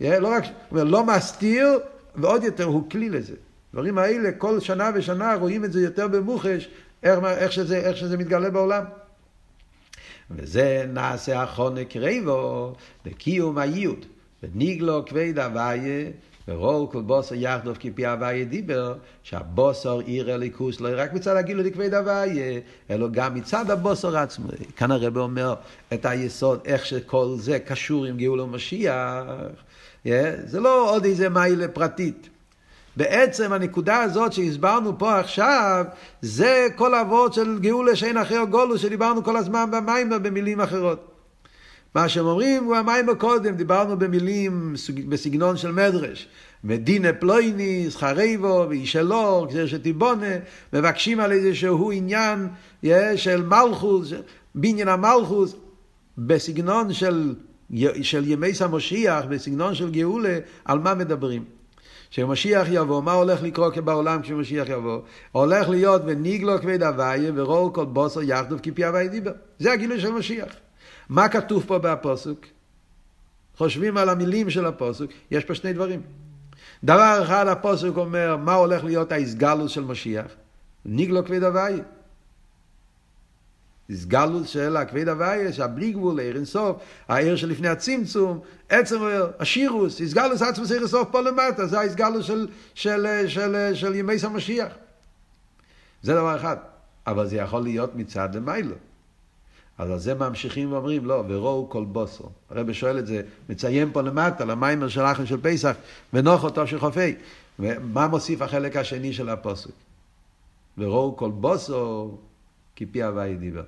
לא 0.00 0.28
רק, 0.28 0.44
לא 0.72 1.04
מסתיר, 1.04 1.78
ועוד 2.16 2.44
יותר 2.44 2.64
הוא 2.64 2.90
כלי 2.90 3.08
לזה. 3.08 3.34
הדברים 3.70 3.98
האלה, 3.98 4.32
כל 4.32 4.60
שנה 4.60 4.90
ושנה 4.94 5.34
רואים 5.34 5.64
את 5.64 5.72
זה 5.72 5.80
יותר 5.80 6.08
במוחש, 6.08 6.68
איך, 7.02 7.18
איך, 7.24 7.52
שזה, 7.52 7.76
איך 7.76 7.96
שזה 7.96 8.16
מתגלה 8.16 8.50
בעולם. 8.50 8.84
וזה 10.30 10.84
נעשה 10.88 11.42
החונק 11.42 11.96
ריבו 11.96 12.72
בקיום 13.06 13.58
הייעוד. 13.58 14.06
וניגלו 14.42 15.04
כבד 15.06 15.38
הוויה, 15.38 16.10
ורואו 16.48 16.90
כל 16.90 17.02
בוסר 17.02 17.34
יחדוף 17.34 17.78
כפי 17.80 18.06
הוויה 18.06 18.44
דיבר, 18.44 18.94
שהבוסר 19.22 19.98
עיר 19.98 20.32
הליכוס 20.32 20.80
לא 20.80 20.88
רק 20.92 21.12
מצד 21.12 21.36
הגילו 21.36 21.62
דכבד 21.62 21.94
הוויה, 21.94 22.60
אלא 22.90 23.08
גם 23.10 23.34
מצד 23.34 23.70
הבוסר 23.70 24.16
עצמו. 24.16 24.48
כאן 24.76 24.90
הרב 24.90 25.16
אומר 25.16 25.54
את 25.92 26.06
היסוד, 26.06 26.60
איך 26.64 26.86
שכל 26.86 27.34
זה 27.36 27.58
קשור 27.58 28.04
עם 28.04 28.16
גאול 28.16 28.40
המשיח. 28.40 29.24
Yeah, 30.06 30.08
זה 30.44 30.60
לא 30.60 30.94
עוד 30.94 31.04
איזה 31.04 31.28
מיילה 31.28 31.68
פרטית. 31.68 32.28
בעצם 32.98 33.52
הנקודה 33.52 34.02
הזאת 34.02 34.32
שהסברנו 34.32 34.98
פה 34.98 35.18
עכשיו, 35.18 35.84
זה 36.22 36.66
כל 36.76 36.94
אבות 36.94 37.34
של 37.34 37.58
גאולה 37.58 37.96
שאין 37.96 38.16
אחר 38.16 38.44
גולו 38.50 38.78
שדיברנו 38.78 39.24
כל 39.24 39.36
הזמן 39.36 39.70
במיימר 39.70 40.18
במילים 40.18 40.60
אחרות. 40.60 41.10
מה 41.94 42.08
שהם 42.08 42.26
אומרים 42.26 42.64
הוא 42.64 42.76
המיימר 42.76 43.14
קודם, 43.14 43.54
דיברנו 43.54 43.98
במילים 43.98 44.74
בסגנון 45.08 45.56
של 45.56 45.72
מדרש. 45.72 46.28
מדינה 46.64 47.12
פלויניס, 47.12 47.96
חרבו 47.96 48.66
ואישלור, 48.68 49.46
כזה 49.50 49.68
שתיבונה, 49.68 50.36
מבקשים 50.72 51.20
על 51.20 51.32
איזשהו 51.32 51.92
עניין 51.92 52.48
של 53.16 53.42
מלכוס, 53.42 54.12
בניין 54.54 54.88
המלכוס, 54.88 55.56
בסגנון 56.18 56.92
של, 56.92 57.34
של 58.02 58.30
ימי 58.30 58.54
סמושיח, 58.54 59.24
בסגנון 59.24 59.74
של 59.74 59.90
גאולה, 59.90 60.38
על 60.64 60.78
מה 60.78 60.94
מדברים. 60.94 61.57
כשמשיח 62.10 62.66
יבוא, 62.70 63.02
מה 63.02 63.12
הולך 63.12 63.42
לקרות 63.42 63.78
בעולם 63.78 64.22
כשמשיח 64.22 64.68
יבוא? 64.68 65.00
הולך 65.32 65.68
להיות 65.68 66.02
וניגלו 66.06 66.60
כבד 66.60 66.82
הוויה 66.82 67.32
ורואו 67.34 67.72
כל 67.72 67.84
בוסר 67.84 68.22
יחדוב 68.22 68.60
כפי 68.62 68.84
הוויה 68.84 69.08
דיבר. 69.08 69.32
זה 69.58 69.72
הגילוי 69.72 70.00
של 70.00 70.10
משיח. 70.10 70.52
מה 71.08 71.28
כתוב 71.28 71.64
פה 71.66 71.78
בפוסוק? 71.78 72.40
חושבים 73.56 73.96
על 73.96 74.08
המילים 74.08 74.50
של 74.50 74.66
הפוסוק, 74.66 75.10
יש 75.30 75.44
פה 75.44 75.54
שני 75.54 75.72
דברים. 75.72 76.02
דבר 76.84 77.20
אחד 77.22 77.46
הפוסק 77.48 77.96
אומר, 77.96 78.36
מה 78.36 78.54
הולך 78.54 78.84
להיות 78.84 79.12
ההסגלוס 79.12 79.72
של 79.72 79.84
משיח? 79.84 80.26
ניגלו 80.84 81.24
כבד 81.24 81.42
הוויה. 81.42 81.82
הסגלות 83.90 84.48
של 84.48 84.76
הכבד 84.76 85.08
הוויה, 85.08 85.52
שהבלי 85.52 85.92
גבול, 85.92 86.20
עיר 86.20 86.36
אינסוף, 86.36 86.76
העיר 87.08 87.36
שלפני 87.36 87.68
הצמצום, 87.68 88.40
עצם 88.68 88.98
השירוס, 89.38 90.00
הסגלוס 90.00 90.42
עצמוס 90.42 90.70
עיר 90.70 90.80
אינסוף 90.80 91.08
פה 91.10 91.20
למטה, 91.20 91.66
זה 91.66 91.80
ההסגלוס 91.80 92.26
של, 92.26 92.48
של, 92.74 93.06
של, 93.26 93.28
של, 93.28 93.74
של 93.74 93.94
ימי 93.94 94.14
המשיח. 94.22 94.72
זה 96.02 96.14
דבר 96.14 96.36
אחד. 96.36 96.56
אבל 97.08 97.26
זה 97.26 97.36
יכול 97.36 97.62
להיות 97.62 97.94
מצד 97.94 98.34
למיילו. 98.34 98.74
אז 99.78 99.90
על 99.90 99.98
זה 99.98 100.14
ממשיכים 100.14 100.72
ואומרים, 100.72 101.06
לא, 101.06 101.24
וראו 101.28 101.68
כל 101.70 101.84
בוסו. 101.84 102.30
הרב 102.50 102.72
שואל 102.72 102.98
את 102.98 103.06
זה, 103.06 103.22
מציין 103.48 103.92
פה 103.92 104.02
למטה, 104.02 104.44
למיימר 104.44 104.88
של 104.88 105.00
אחר 105.00 105.24
של 105.24 105.40
פסח, 105.42 105.76
ונוח 106.12 106.44
אותו 106.44 106.66
של 106.66 106.80
חופי. 106.80 107.14
ומה 107.58 108.08
מוסיף 108.08 108.42
החלק 108.42 108.76
השני 108.76 109.12
של 109.12 109.28
הפוסק? 109.28 109.70
וראו 110.78 111.16
כל 111.16 111.30
בוסו, 111.30 112.18
כי 112.76 112.86
פי 112.86 113.02
הוואי 113.02 113.36
דיבר. 113.36 113.64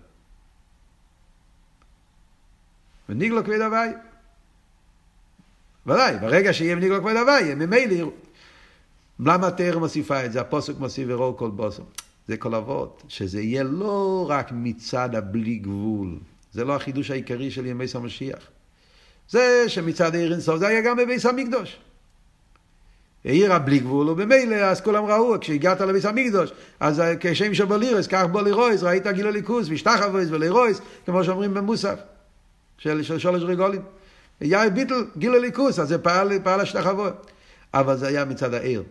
וניגלו 3.10 3.44
כבד 3.44 3.60
הוואי. 3.60 3.90
ודאי, 5.86 6.18
ברגע 6.20 6.52
שיהיה 6.52 6.74
ניגלו 6.74 7.00
כבד 7.00 7.16
הוואי, 7.16 7.54
ממילא 7.54 7.92
יראו. 7.92 8.10
למה 9.20 9.46
התאר 9.46 9.78
מוסיפה 9.78 10.24
את 10.24 10.32
זה? 10.32 10.40
הפוסק 10.40 10.78
מוסיף 10.78 11.04
וראו 11.08 11.36
כל 11.36 11.50
בוסו. 11.50 11.82
זה 12.28 12.36
כל 12.36 12.54
אבות, 12.54 13.02
שזה 13.08 13.40
יהיה 13.40 13.62
לא 13.62 14.26
רק 14.28 14.48
מצד 14.52 15.14
הבלי 15.14 15.56
גבול, 15.56 16.18
זה 16.52 16.64
לא 16.64 16.76
החידוש 16.76 17.10
העיקרי 17.10 17.50
של 17.50 17.66
ימי 17.66 17.84
המשיח. 17.94 18.38
זה 19.30 19.64
שמצד 19.68 20.14
עיר 20.14 20.32
אינסוף 20.32 20.56
זה 20.58 20.66
היה 20.68 20.80
גם 20.80 20.96
בביס 20.96 21.26
המקדוש. 21.26 21.78
העירה 23.24 23.58
בלי 23.58 23.78
גבול, 23.78 24.08
ובמילא 24.08 24.54
אז 24.54 24.80
כולם 24.80 25.04
ראו, 25.04 25.40
כשהגעת 25.40 25.80
לביס 25.80 26.04
המקדוש, 26.04 26.50
אז 26.80 27.02
כשם 27.20 27.54
שבולירס, 27.54 28.06
כך 28.06 28.24
בולירויס, 28.32 28.82
ראית 28.82 29.06
גיל 29.06 29.26
הליכוס, 29.26 29.68
משתחוויס 29.68 30.28
ולירויס, 30.30 30.80
כמו 31.06 31.24
שאומרים 31.24 31.54
במוסף, 31.54 31.98
של, 32.80 33.02
של 33.02 33.18
שולש 33.18 33.42
רגולים. 33.42 33.82
יאיר 34.40 34.70
ביטל, 34.70 35.04
גיל 35.16 35.34
הליכוס, 35.34 35.78
אז 35.78 35.88
זה 35.88 35.98
פעל, 35.98 36.32
פעל 36.44 36.60
השתחוות. 36.60 37.30
אבל 37.74 37.96
זה 37.96 38.08
היה 38.08 38.24
מצד 38.24 38.54
העיר. 38.54 38.82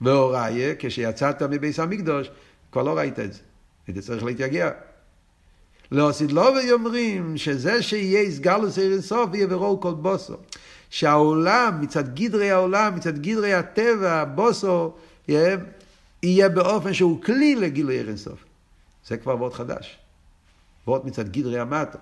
והוראיה, 0.00 0.74
כשיצאת 0.78 1.42
מביס 1.42 1.80
המקדוש, 1.80 2.30
כבר 2.72 2.82
לא 2.82 2.98
ראית 2.98 3.18
את 3.18 3.32
זה. 3.32 3.40
היית 3.86 3.98
צריך 3.98 4.24
להתייגע. 4.24 4.70
לא 5.92 6.08
עשית 6.08 6.32
לא 6.32 6.54
ואומרים 6.68 7.36
שזה 7.36 7.82
שיהיה 7.82 8.30
סגלוס 8.30 8.78
עיר 8.78 8.92
אינסוף 8.92 9.30
ויהיה 9.32 9.46
ברור 9.46 9.80
כל 9.80 9.94
בוסו. 9.94 10.34
שהעולם, 10.90 11.78
מצד 11.80 12.14
גדרי 12.14 12.50
העולם, 12.50 12.94
מצד 12.94 13.18
גדרי 13.18 13.54
הטבע, 13.54 14.24
בוסו, 14.24 14.92
יהיה, 15.28 15.56
יהיה 16.22 16.48
באופן 16.48 16.92
שהוא 16.92 17.22
כלי 17.22 17.54
לגילוי 17.54 17.94
עיר 17.94 18.08
אינסוף. 18.08 18.44
זה 19.06 19.16
כבר 19.16 19.36
וורט 19.36 19.52
חדש. 19.52 19.98
וורט 20.86 21.04
מצד 21.04 21.28
גדרי 21.28 21.58
המטה. 21.58 21.98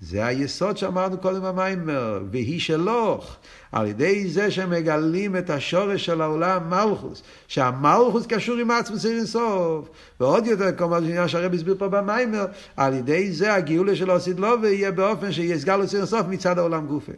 זה 0.00 0.26
היסוד 0.26 0.76
שאמרנו 0.76 1.18
קודם 1.18 1.42
במיימר, 1.42 2.22
והיא 2.30 2.60
שלוך, 2.60 3.36
על 3.72 3.86
ידי 3.86 4.28
זה 4.28 4.50
שמגלים 4.50 5.36
את 5.36 5.50
השורש 5.50 6.06
של 6.06 6.20
העולם 6.20 6.70
מלכוס, 6.70 7.22
שהמלכוס 7.48 8.26
קשור 8.26 8.56
עם 8.56 8.70
עצמוס 8.70 9.06
אינסוף, 9.06 9.88
ועוד 10.20 10.46
יותר, 10.46 10.76
כמו 10.76 10.94
העניין 10.94 11.28
שהרב 11.28 11.54
הסביר 11.54 11.74
פה 11.78 11.88
במיימר, 11.88 12.46
על 12.76 12.94
ידי 12.94 13.32
זה 13.32 13.54
הגאולה 13.54 13.96
של 13.96 14.10
לו, 14.38 14.62
ויהיה 14.62 14.92
באופן 14.92 15.32
שיסגל 15.32 15.76
לו 15.76 15.84
אינסוף 15.94 16.26
מצד 16.28 16.58
העולם 16.58 16.86
גופה. 16.86 17.12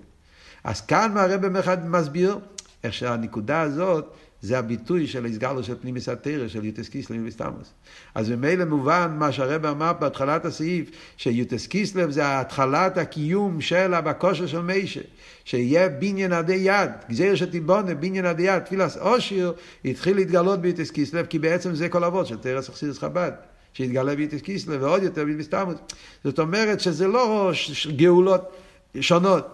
אז 0.64 0.81
כאן 0.81 1.16
הרב 1.16 1.49
מסביר 1.85 2.39
איך 2.85 2.93
שהנקודה 2.93 3.61
הזאת 3.61 4.14
זה 4.43 4.59
הביטוי 4.59 5.07
של 5.07 5.26
הסגלו 5.26 5.62
של 5.64 5.74
פנימיס 5.80 6.09
התרא, 6.09 6.49
של 6.49 6.64
יוטס 6.64 6.89
קיסלב 6.89 7.20
וסתמוס. 7.24 7.72
אז 8.14 8.30
ממילא 8.30 8.64
מובן 8.64 9.16
מה 9.18 9.32
שהרב 9.32 9.66
אמר 9.66 9.93
בהתחלת 9.93 10.45
הסעיף, 10.45 10.91
שיוטס 11.16 11.66
קיסלב 11.66 12.11
זה 12.11 12.41
התחלת 12.41 12.99
הקיום 12.99 13.61
של 13.61 13.95
הבקושר 13.95 14.47
של 14.47 14.61
מישה, 14.61 15.01
שיהיה 15.45 15.89
בניין 15.89 16.32
עדי 16.32 16.55
יד, 16.55 16.91
גזיר 17.11 17.34
שתיבונה, 17.34 17.95
בניין 17.95 18.24
עדי 18.24 18.43
יד, 18.43 18.59
תפילס 18.59 18.97
אושיר, 18.97 19.53
התחיל 19.84 20.16
להתגלות 20.16 20.61
ביוטס 20.61 20.91
קיסלב, 20.91 21.26
כי 21.26 21.39
בעצם 21.39 21.74
זה 21.74 21.89
כל 21.89 22.05
אבות 22.05 22.26
של 22.26 22.36
תרס 22.36 22.68
אכסידס 22.68 22.99
חב"ד. 22.99 23.32
שהתגלה 23.72 24.16
ביוטס 24.16 24.41
קיסלב, 24.41 24.82
ועוד 24.82 25.03
יותר 25.03 25.24
בסתמוס. 25.39 25.76
זאת 26.24 26.39
אומרת 26.39 26.80
שזה 26.80 27.07
לא 27.07 27.53
גאולות 27.97 28.57
שונות. 29.01 29.47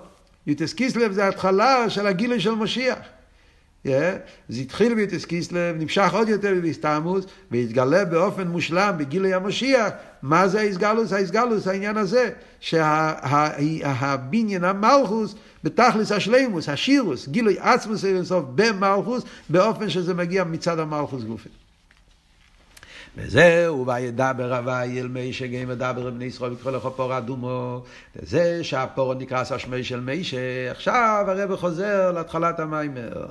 יוטס 0.47 0.73
קיסלב 0.73 1.13
זה 1.13 1.29
התחלה 1.29 1.91
של 1.91 2.07
הגילוי 2.07 2.41
של 2.41 2.51
משיח. 2.51 2.99
Yeah, 3.87 3.89
זה 4.49 4.61
התחיל 4.61 4.95
ביוטס 4.95 5.25
קיסלב, 5.25 5.77
נמשך 5.79 6.15
עוד 6.15 6.29
יותר 6.29 6.55
בביסטמוס, 6.57 7.25
והתגלה 7.51 8.05
באופן 8.05 8.49
מושלם 8.49 8.95
בגילוי 8.99 9.35
המשיח. 9.35 9.89
מה 10.23 10.49
זה 10.49 10.61
האיסגלוס? 10.61 11.13
האיסגלוס, 11.13 11.67
העניין 11.67 11.97
הזה, 11.97 12.31
שהבניין 12.61 13.85
המלכוס 14.65 15.35
בתכלס 15.65 16.13
השלימוס, 16.13 16.69
השירוס, 16.69 17.29
גילוי 17.29 17.57
עצמוס 17.59 18.05
אינסוף 18.05 18.45
במלכוס, 18.55 19.23
באופן 19.49 19.91
שזה 19.91 20.15
מגיע 20.15 20.45
מצד 20.45 20.79
המלכוס 20.79 21.23
גופי. 21.23 21.49
וזהו, 23.17 23.87
וידבר 23.87 24.57
הווי 24.57 25.01
אל 25.01 25.09
מי 25.09 25.33
שגם 25.33 25.71
ידבר 25.71 26.11
בני 26.11 26.25
ישראל 26.25 26.51
ויקרא 26.51 26.73
לך 26.73 26.89
פור 26.97 27.19
אדומו. 27.19 27.83
זה 28.23 28.65
שהפור 28.65 29.15
נקרא 29.15 29.41
השמי 29.51 29.85
של 29.85 30.01
מי 30.01 30.25
שעכשיו 30.25 31.25
הרב 31.29 31.57
חוזר 31.57 32.13
להתחלת 32.13 32.61
המיימר. 32.61 33.27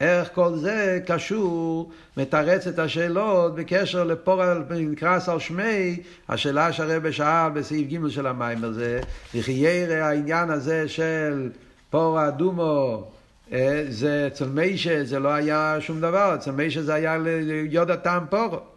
איך 0.00 0.28
כל 0.34 0.56
זה 0.56 1.00
קשור, 1.06 1.90
מתרץ 2.16 2.66
את 2.66 2.78
השאלות 2.78 3.54
בקשר 3.54 4.04
לפור 4.04 4.42
נקרא 4.70 5.18
על 5.26 5.38
שמי, 5.38 6.00
השאלה 6.28 6.72
שהרב 6.72 7.10
שאל 7.10 7.50
בסעיף 7.54 7.88
ג' 7.88 8.08
של 8.08 8.26
המיימר 8.26 8.72
זה, 8.72 9.00
וכי 9.34 9.52
ירא 9.52 9.94
העניין 9.94 10.50
הזה 10.50 10.88
של 10.88 11.50
פור 11.90 12.28
אדומו 12.28 13.04
זה 13.88 14.24
אצל 14.26 14.46
מיישה 14.48 15.04
זה 15.04 15.18
לא 15.18 15.28
היה 15.28 15.76
שום 15.80 16.00
דבר, 16.00 16.34
אצל 16.34 16.50
מיישה 16.50 16.82
זה 16.82 16.94
היה 16.94 17.18
ליודע 17.18 17.96
טעם 17.96 18.24
פורו. 18.30 18.73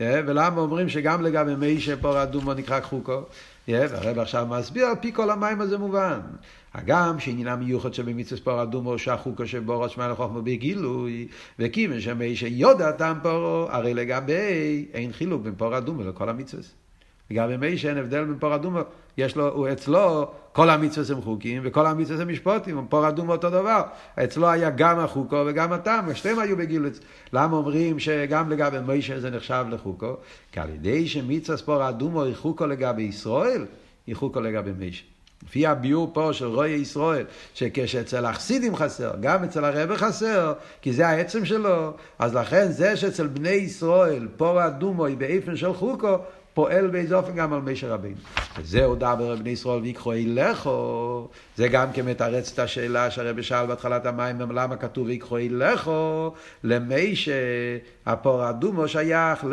ולמה 0.00 0.60
אומרים 0.60 0.88
שגם 0.88 1.22
לגבי 1.22 1.54
מי 1.54 1.80
שפור 1.80 2.22
אדומו 2.22 2.54
נקרא 2.54 2.80
חוקו? 2.80 3.22
והרב 3.68 4.18
עכשיו 4.18 4.46
מסביר, 4.46 4.86
על 4.86 4.94
פי 5.00 5.12
כל 5.12 5.30
המים 5.30 5.60
הזה 5.60 5.78
מובן. 5.78 6.20
הגם 6.74 7.20
שעניינם 7.20 7.60
מיוחד 7.60 7.94
שבמצווה 7.94 8.40
פור 8.44 8.62
אדומו 8.62 8.98
שהחוקו 8.98 9.46
שבורו 9.46 9.88
שמע 9.88 10.08
לחוכמה 10.08 10.40
בגילוי, 10.40 11.28
וכיוון 11.58 12.00
שמי 12.00 12.36
שיודע 12.36 12.92
טעם 12.92 13.18
פורו, 13.22 13.66
הרי 13.70 13.94
לגבי 13.94 14.86
אין 14.94 15.12
חילוק 15.12 15.42
בין 15.42 15.54
פור 15.56 15.78
אדומו 15.78 16.02
לכל 16.02 16.28
המצווה. 16.28 16.62
לגבי 17.30 17.56
מי 17.56 17.78
שאין 17.78 17.96
הבדל 17.96 18.24
בין 18.24 18.38
פור 18.38 18.54
אדומו, 18.54 18.80
יש 19.18 19.36
לו, 19.36 19.48
הוא 19.48 19.68
אצלו, 19.72 20.32
כל 20.56 20.70
המצווה 20.70 21.16
הם 21.16 21.22
חוקים 21.22 21.62
וכל 21.64 21.86
המצווה 21.86 22.22
הם 22.22 22.28
משפוטים, 22.28 22.86
פור 22.88 23.08
אדומו 23.08 23.32
אותו 23.32 23.50
דבר. 23.50 23.82
אצלו 24.24 24.48
היה 24.48 24.70
גם 24.70 24.98
החוקו 24.98 25.44
וגם 25.46 25.72
הטעם, 25.72 26.14
שתיהם 26.14 26.38
היו 26.38 26.56
בגילוץ. 26.56 27.00
למה 27.32 27.56
אומרים 27.56 27.98
שגם 27.98 28.50
לגבי 28.50 28.78
מוישה 28.80 29.20
זה 29.20 29.30
נחשב 29.30 29.64
לחוקו? 29.70 30.16
כי 30.52 30.60
על 30.60 30.70
ידי 30.70 31.08
שמצווה 31.08 31.58
פור 31.58 31.88
אדומו 31.88 32.22
היא 32.22 32.34
חוקו 32.34 32.66
לגבי 32.66 33.02
ישראל, 33.02 33.64
היא 34.06 34.16
חוקו 34.16 34.40
לגבי 34.40 34.70
מוישה. 34.72 35.04
לפי 35.46 35.66
הביור 35.66 36.10
פה 36.12 36.32
של 36.32 36.46
רואי 36.46 36.70
ישראל, 36.70 37.24
שכשאצל 37.54 38.26
החסידים 38.26 38.76
חסר, 38.76 39.12
גם 39.20 39.44
אצל 39.44 39.64
הרבה 39.64 39.96
חסר, 39.96 40.52
כי 40.82 40.92
זה 40.92 41.08
העצם 41.08 41.44
שלו, 41.44 41.92
אז 42.18 42.34
לכן 42.34 42.72
זה 42.72 42.96
שאצל 42.96 43.26
בני 43.26 43.48
ישראל 43.48 44.28
פור 44.36 44.66
אדומו 44.66 45.06
היא 45.06 45.16
באיפן 45.16 45.56
של 45.56 45.72
חוקו, 45.72 46.16
פועל 46.56 46.86
באיזה 46.86 47.16
אופן 47.16 47.32
גם 47.36 47.52
על 47.52 47.60
מישר 47.60 47.92
רבינו. 47.92 48.16
וזה 48.58 48.84
הודע 48.84 49.14
ברבני 49.14 49.50
ישראל 49.50 49.78
ויקחו 49.80 50.12
אילכו, 50.12 51.28
זה 51.56 51.68
גם 51.68 51.92
כן 51.92 52.06
מתרץ 52.06 52.52
את 52.52 52.58
השאלה 52.58 53.10
שהרבי 53.10 53.42
שאל 53.42 53.66
בהתחלת 53.66 54.06
המים, 54.06 54.40
למה 54.40 54.76
כתוב 54.76 55.06
ויקחו 55.06 55.36
אילכו, 55.36 56.32
למישה, 56.64 57.32
הפור 58.06 58.50
אדומו 58.50 58.88
שייך 58.88 59.44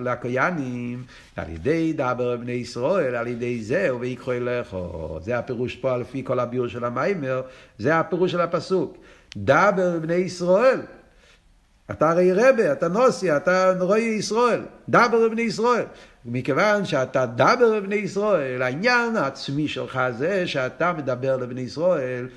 לקויאנים, 0.00 1.04
על 1.36 1.50
ידי 1.50 1.92
דבר 1.92 2.36
בני 2.36 2.52
ישראל, 2.52 3.14
על 3.14 3.26
ידי 3.26 3.62
זה 3.62 3.96
ויקחו 4.00 4.32
אילכו. 4.32 5.18
זה 5.22 5.38
הפירוש 5.38 5.76
פה 5.76 5.96
לפי 5.96 6.24
כל 6.24 6.38
הביור 6.38 6.68
של 6.68 6.84
המיימר, 6.84 7.42
זה 7.78 7.98
הפירוש 7.98 8.32
של 8.32 8.40
הפסוק. 8.40 8.96
דבר 9.36 9.98
בני 9.98 10.14
ישראל. 10.14 10.80
אתה 11.90 12.10
הרי 12.10 12.32
רבה, 12.32 12.72
אתה 12.72 12.88
נוסי, 12.88 13.36
אתה 13.36 13.72
רואי 13.80 14.00
ישראל, 14.00 14.62
דבר 14.88 15.28
בבני 15.28 15.42
ישראל. 15.42 15.84
מכיוון 16.28 16.84
שאתה 16.84 17.26
דבר 17.26 17.76
לבני 17.76 17.94
ישראל, 17.94 18.62
העניין 18.62 19.16
העצמי 19.16 19.68
שלך 19.68 20.00
זה 20.18 20.46
שאתה 20.46 20.92
מדבר 20.92 21.36
לבני 21.36 21.60
ישראל, 21.60 22.28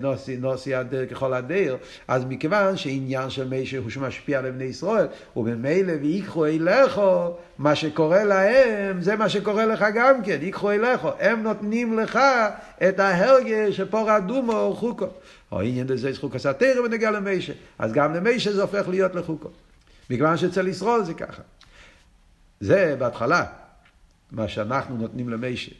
נוסי, 0.00 0.36
נוסי 0.36 0.74
הדר 0.74 1.06
ככל 1.06 1.34
הדר, 1.34 1.76
אז 2.08 2.24
מכיוון 2.24 2.76
שעניין 2.76 3.30
של 3.30 3.48
מי 3.48 3.66
שהוא 3.66 3.90
שמשפיע 3.90 4.38
על 4.38 4.50
בני 4.50 4.64
ישראל, 4.64 5.06
וממילא 5.36 5.92
ויקחו 6.02 6.46
אליכו, 6.46 7.30
מה 7.58 7.74
שקורה 7.74 8.24
להם, 8.24 9.02
זה 9.02 9.16
מה 9.16 9.28
שקורה 9.28 9.66
לך 9.66 9.84
גם 9.94 10.22
כן, 10.22 10.38
ייקחו 10.42 10.70
אליכו, 10.70 11.10
הם 11.20 11.42
נותנים 11.42 11.98
לך 11.98 12.18
את 12.88 13.00
ההרגש 13.00 13.76
שפור 13.76 14.16
אדומו 14.16 14.52
או 14.52 14.74
חוקו. 14.74 15.06
או 15.52 15.60
עניין 15.60 15.86
דזה 15.86 16.10
חוקו 16.20 16.38
סתירה 16.38 16.82
ונגיע 16.82 17.10
למיישה. 17.10 17.52
אז 17.78 17.92
גם 17.92 18.14
למיישה 18.14 18.52
זה 18.52 18.62
הופך 18.62 18.88
להיות 18.88 19.14
לחוקו. 19.14 19.48
מכיוון 20.10 20.36
שאצל 20.36 20.68
ישראל 20.68 21.04
זה 21.04 21.14
ככה. 21.14 21.42
זה 22.60 22.96
בהתחלה, 22.98 23.44
מה 24.32 24.48
שאנחנו 24.48 24.96
נותנים 24.96 25.28
למיישה. 25.28 25.72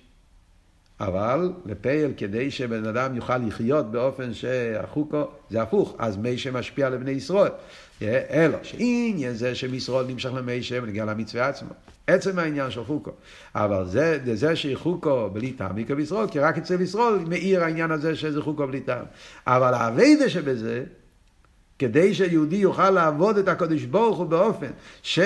אבל 1.00 1.52
לפייל 1.66 2.12
כדי 2.16 2.50
שבן 2.50 2.86
אדם 2.86 3.16
יוכל 3.16 3.36
לחיות 3.36 3.90
באופן 3.90 4.34
שהחוקו, 4.34 5.24
זה 5.50 5.62
הפוך, 5.62 5.96
אז 5.98 6.16
מיישה 6.16 6.50
משפיע 6.50 6.86
על 6.86 6.96
בני 6.96 7.10
ישראל. 7.10 7.50
אלא 8.02 8.58
שעניין 8.62 9.34
זה 9.34 9.54
שמישראל 9.54 10.06
נמשך 10.06 10.30
למיישה 10.34 10.78
ונגיע 10.82 11.04
למצווה 11.04 11.48
עצמו. 11.48 11.68
עצם 12.06 12.38
העניין 12.38 12.70
של 12.70 12.84
חוקו. 12.84 13.10
אבל 13.54 13.86
זה, 13.86 14.18
זה 14.34 14.56
שחוקו 14.56 15.30
בלי 15.30 15.52
טעם, 15.52 15.78
יקר 15.78 15.94
בישראל, 15.94 16.28
כי 16.28 16.38
רק 16.38 16.58
אצל 16.58 16.80
ישראל 16.80 17.18
מאיר 17.28 17.64
העניין 17.64 17.90
הזה 17.90 18.16
שזה 18.16 18.42
חוקו 18.42 18.66
בלי 18.66 18.80
טעם. 18.80 19.04
אבל 19.46 19.74
האביידה 19.74 20.28
שבזה, 20.28 20.84
כדי 21.78 22.14
שיהודי 22.14 22.56
יוכל 22.56 22.90
לעבוד 22.90 23.38
את 23.38 23.48
הקדוש 23.48 23.84
ברוך 23.84 24.18
הוא 24.18 24.26
באופן 24.26 24.70
ש... 25.02 25.18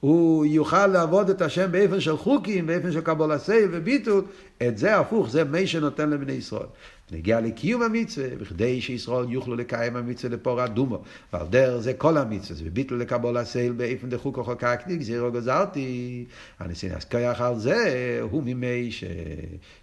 הוא 0.00 0.46
יוכל 0.46 0.86
לעבוד 0.86 1.30
את 1.30 1.42
השם 1.42 1.72
באופן 1.72 2.00
של 2.00 2.16
חוקים, 2.16 2.66
באופן 2.66 2.92
של 2.92 3.00
קבול 3.00 3.32
הסייל 3.32 3.68
וביטול, 3.72 4.24
את 4.62 4.78
זה 4.78 4.98
הפוך, 4.98 5.30
זה 5.30 5.44
מי 5.44 5.66
שנותן 5.66 6.10
לבני 6.10 6.32
ישראל. 6.32 6.66
נגיע 7.12 7.40
לקיום 7.40 7.82
המצווה, 7.82 8.28
בכדי 8.36 8.80
שישראל 8.80 9.32
יוכלו 9.32 9.56
לקיים 9.56 9.96
המצווה 9.96 10.36
לפור 10.36 10.64
אדומו. 10.64 11.02
ועל 11.32 11.46
דרך 11.46 11.80
זה 11.80 11.92
כל 11.92 12.16
המצווה, 12.16 12.60
וביטול 12.64 13.00
לקבול 13.00 13.36
הסייל 13.36 13.72
באופן 13.72 14.10
דחוק 14.10 14.38
או 14.38 14.44
חוקה 14.44 14.76
קדיק, 14.76 15.02
זירו 15.02 15.32
גזרתי. 15.32 16.24
הנשיא 16.58 16.96
נסקייח 16.96 17.40
על 17.40 17.58
זה, 17.58 18.18
הוא 18.30 18.42
ממי 18.46 18.92
ש... 18.92 19.04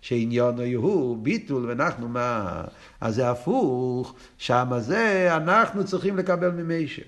שעניינו 0.02 0.64
הוא 0.76 1.18
ביטול, 1.18 1.66
ואנחנו 1.66 2.08
מה? 2.08 2.62
אז 3.02 3.16
זה 3.16 3.30
הפוך, 3.30 4.16
שמה 4.38 4.80
זה 4.80 5.30
אנחנו 5.36 5.86
צריכים 5.86 6.18
לקבל 6.18 6.52
ממי 6.52 6.88
ש... 6.88 7.00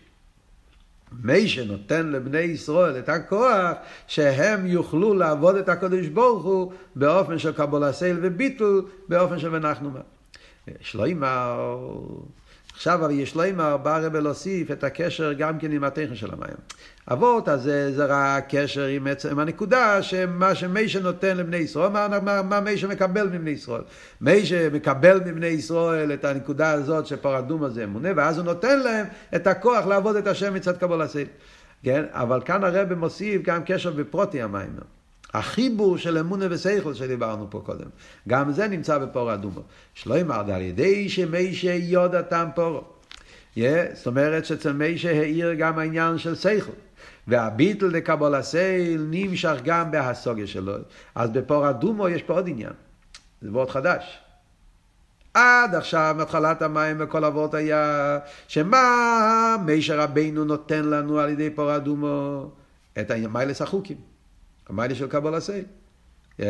מי 1.23 1.47
שנותן 1.47 2.07
לבני 2.07 2.39
ישראל 2.39 2.99
את 2.99 3.09
הכוח 3.09 3.77
שהם 4.07 4.65
יוכלו 4.65 5.13
לעבוד 5.13 5.55
את 5.55 5.69
הקדוש 5.69 6.07
ברוך 6.07 6.43
הוא 6.43 6.73
באופן 6.95 7.39
של 7.39 7.51
קבול 7.51 7.91
סייל 7.91 8.17
וביטול, 8.21 8.85
באופן 9.07 9.39
של 9.39 9.55
ונחנו 9.55 9.89
מה. 9.89 9.99
שלוימר, 10.81 11.85
עכשיו 12.79 13.05
אבל 13.05 13.11
יש 13.11 13.29
שלוימר, 13.29 13.77
בא 13.77 13.95
הרב 13.95 14.15
להוסיף 14.15 14.71
את 14.71 14.83
הקשר 14.83 15.33
גם 15.33 15.59
כן 15.59 15.71
עם 15.71 15.83
הטכן 15.83 16.15
של 16.15 16.33
המים. 16.33 16.55
אבות, 17.11 17.49
אז 17.49 17.63
זה, 17.63 18.05
רק 18.05 18.45
קשר 18.49 18.85
עם, 18.85 19.07
עם 19.31 19.39
הנקודה 19.39 20.03
שמה 20.03 20.55
שמי 20.55 20.89
שנותן 20.89 21.37
לבני 21.37 21.57
ישראל, 21.57 21.89
מה, 21.89 22.07
מה, 22.23 22.41
מה 22.41 22.59
מי 22.59 22.77
שמקבל 22.77 23.27
מבני 23.27 23.49
ישראל. 23.49 23.81
מי 24.21 24.45
שמקבל 24.45 25.21
מבני 25.25 25.47
ישראל 25.47 26.13
את 26.13 26.25
הנקודה 26.25 26.71
הזאת 26.71 27.05
שפרדום 27.05 27.63
הזה 27.63 27.83
אמונה, 27.83 28.09
ואז 28.15 28.37
הוא 28.37 28.45
נותן 28.45 28.79
להם 28.79 29.05
את 29.35 29.47
הכוח 29.47 29.85
לעבוד 29.85 30.15
את 30.15 30.27
השם 30.27 30.53
מצד 30.53 30.77
קבול 30.77 31.01
הסייל. 31.01 31.27
כן? 31.83 32.03
אבל 32.11 32.41
כאן 32.45 32.63
הרב 32.63 32.93
מוסיף 32.93 33.41
גם 33.41 33.61
קשר 33.65 33.91
בפרוטי 33.91 34.41
המים. 34.41 34.69
החיבור 35.33 35.97
של 35.97 36.17
אמונה 36.17 36.45
ושכל 36.49 36.93
שדיברנו 36.93 37.47
פה 37.49 37.61
קודם, 37.65 37.89
גם 38.27 38.51
זה 38.51 38.67
נמצא 38.67 38.97
בפור 38.97 39.33
אדומו. 39.33 39.61
שלא 39.93 40.17
יאמר 40.17 40.53
על 40.53 40.61
ידי 40.61 41.09
שמי 41.09 41.53
שיודע 41.53 42.21
טעם 42.21 42.49
פורו. 42.55 42.83
Yeah, 43.55 43.61
זאת 43.93 44.07
אומרת 44.07 44.45
שאצל 44.45 44.73
מי 44.73 44.97
שהאיר 44.97 45.53
גם 45.53 45.79
העניין 45.79 46.17
של 46.17 46.35
שכל. 46.35 46.71
והביטל 47.27 47.85
לקבול 47.85 48.35
הסייל 48.35 49.05
נמשך 49.09 49.55
גם 49.63 49.91
בהסוגיה 49.91 50.47
שלו. 50.47 50.73
אז 51.15 51.29
בפור 51.29 51.69
אדומו 51.69 52.09
יש 52.09 52.23
פה 52.23 52.33
עוד 52.33 52.49
עניין. 52.49 52.73
זה 53.41 53.51
וורט 53.51 53.69
חדש. 53.69 54.19
עד 55.33 55.75
עכשיו, 55.75 56.15
מהתחלת 56.17 56.61
המים 56.61 56.97
וכל 56.99 57.25
אבות 57.25 57.53
היה, 57.53 58.17
שמה 58.47 59.55
מישר 59.65 59.99
רבינו 59.99 60.45
נותן 60.45 60.85
לנו 60.85 61.19
על 61.19 61.29
ידי 61.29 61.49
פור 61.49 61.75
אדומו? 61.75 62.49
את 62.99 63.11
המיילס 63.11 63.61
החוקים. 63.61 64.08
המיילה 64.69 64.95
של 64.95 65.07
קבול 65.07 65.35
הסייל. 65.35 65.65
Yeah. 66.39 66.43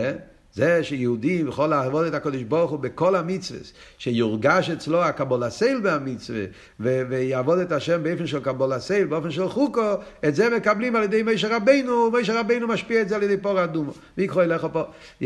זה 0.54 0.84
שיהודי 0.84 1.44
יכול 1.48 1.68
לעבוד 1.68 2.06
את 2.06 2.14
הקדוש 2.14 2.44
ברוך 2.44 2.72
הוא 2.72 2.80
בכל 2.80 3.16
המצווה, 3.16 3.60
שיורגש 3.98 4.70
אצלו 4.70 5.04
הקבול 5.04 5.44
הסייל 5.44 5.80
במצווה, 5.84 6.44
ו- 6.80 7.02
ויעבוד 7.10 7.60
את 7.60 7.72
השם 7.72 8.04
באופן 8.04 8.28
של 8.28 8.40
קבול 8.40 8.74
הסייל, 8.74 9.08
באופן 9.08 9.32
של 9.32 9.50
חוקו, 9.50 9.94
את 10.28 10.36
זה 10.36 10.50
מקבלים 10.50 10.96
על 10.96 11.04
ידי 11.04 11.24
מישר 11.24 11.56
רבינו, 11.56 12.12
מישר 12.12 12.40
רבינו 12.40 12.68
משפיע 12.68 13.02
את 13.02 13.10
זה 13.10 13.16
על 13.16 13.24
ידי 13.24 13.38
פור 13.38 13.64
אדומו. 13.64 13.92
ויקחו 14.18 14.42
אליך 14.42 14.68
פה. 14.74 14.84
Yeah. 15.22 15.26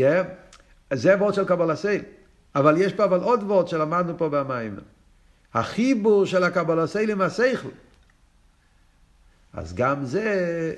זה 0.92 1.16
וורד 1.16 1.34
של 1.34 1.44
קבול 1.44 1.70
הסייל. 1.70 2.02
אבל 2.54 2.80
יש 2.80 2.92
פה 2.92 3.04
אבל 3.04 3.20
עוד 3.20 3.42
וורד 3.42 3.68
שלמדנו 3.68 4.18
פה 4.18 4.28
במים. 4.28 4.76
החיבור 5.54 6.26
של 6.26 6.44
הקבול 6.44 6.80
הסייל 6.80 7.10
עם 7.10 7.20
השכל. 7.20 7.68
אז 9.52 9.74
גם 9.74 10.04
זה 10.04 10.74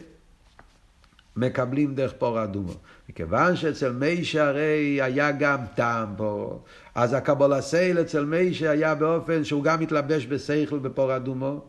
מקבלים 1.36 1.94
דרך 1.94 2.12
פור 2.18 2.44
אדומו. 2.44 2.74
מכיוון 3.08 3.56
שאצל 3.56 3.92
מיישה 3.92 4.48
הרי 4.48 5.02
היה 5.02 5.32
גם 5.32 5.58
טעם 5.74 6.08
פה, 6.16 6.58
אז 6.94 7.12
הקבולה 7.12 7.58
אצל 8.00 8.24
מיישה 8.24 8.70
היה 8.70 8.94
באופן 8.94 9.44
שהוא 9.44 9.64
גם 9.64 9.80
מתלבש 9.80 10.26
בשכל 10.26 10.78
בפור 10.78 11.16
אדומו, 11.16 11.60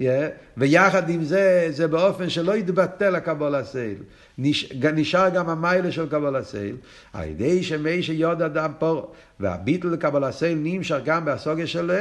yeah, 0.00 0.02
ויחד 0.56 1.10
עם 1.10 1.24
זה, 1.24 1.66
זה 1.70 1.88
באופן 1.88 2.28
שלא 2.30 2.56
יתבטל 2.56 3.14
הקבולה. 3.14 3.62
נש, 4.38 4.72
נשאר 4.72 5.28
גם 5.28 5.48
המיילה 5.48 5.92
של 5.92 6.08
קבולה 6.08 6.40
על 7.12 7.28
ידי 7.28 7.62
שמיישה 7.62 8.12
יוד 8.12 8.42
אדם 8.42 8.72
פור, 8.78 9.12
והביטל 9.40 9.88
לקבולה 9.88 10.30
נמשך 10.56 10.98
גם 11.04 11.24
בהסוגיה 11.24 11.66
של 11.66 11.90
ה', 11.90 11.94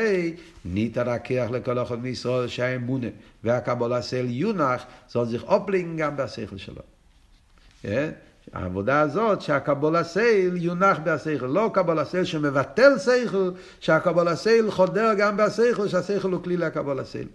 ניתן 0.66 1.08
הכיח 1.08 1.52
לכל 1.52 1.80
אחד 1.80 2.02
מישראל 2.02 2.48
שהאמונה 2.48 3.08
והקבולה 3.44 4.00
יונח, 4.26 4.84
זאת 5.08 5.28
זיך 5.28 5.46
גם 5.98 6.18
בשכל 6.18 6.58
שלו. 6.58 6.93
כן? 7.84 8.10
העבודה 8.54 9.02
הזאת 9.02 9.42
שהקבול 9.42 10.04
סייל 10.04 10.58
יונח 10.58 11.00
בהשכל, 11.04 11.46
לא 11.46 11.72
קבול 11.74 12.04
סייל 12.04 12.24
שמבטל 12.24 13.00
שכל, 13.00 13.52
שהקבולס 13.80 14.36
עייל 14.36 14.72
חודר 14.72 15.14
גם 15.18 15.38
בהשכל, 15.38 15.88
שהשכל 15.88 16.32
הוא 16.32 16.44
כלי 16.44 16.58
לקבולס 16.58 17.04
עייל. 17.04 17.28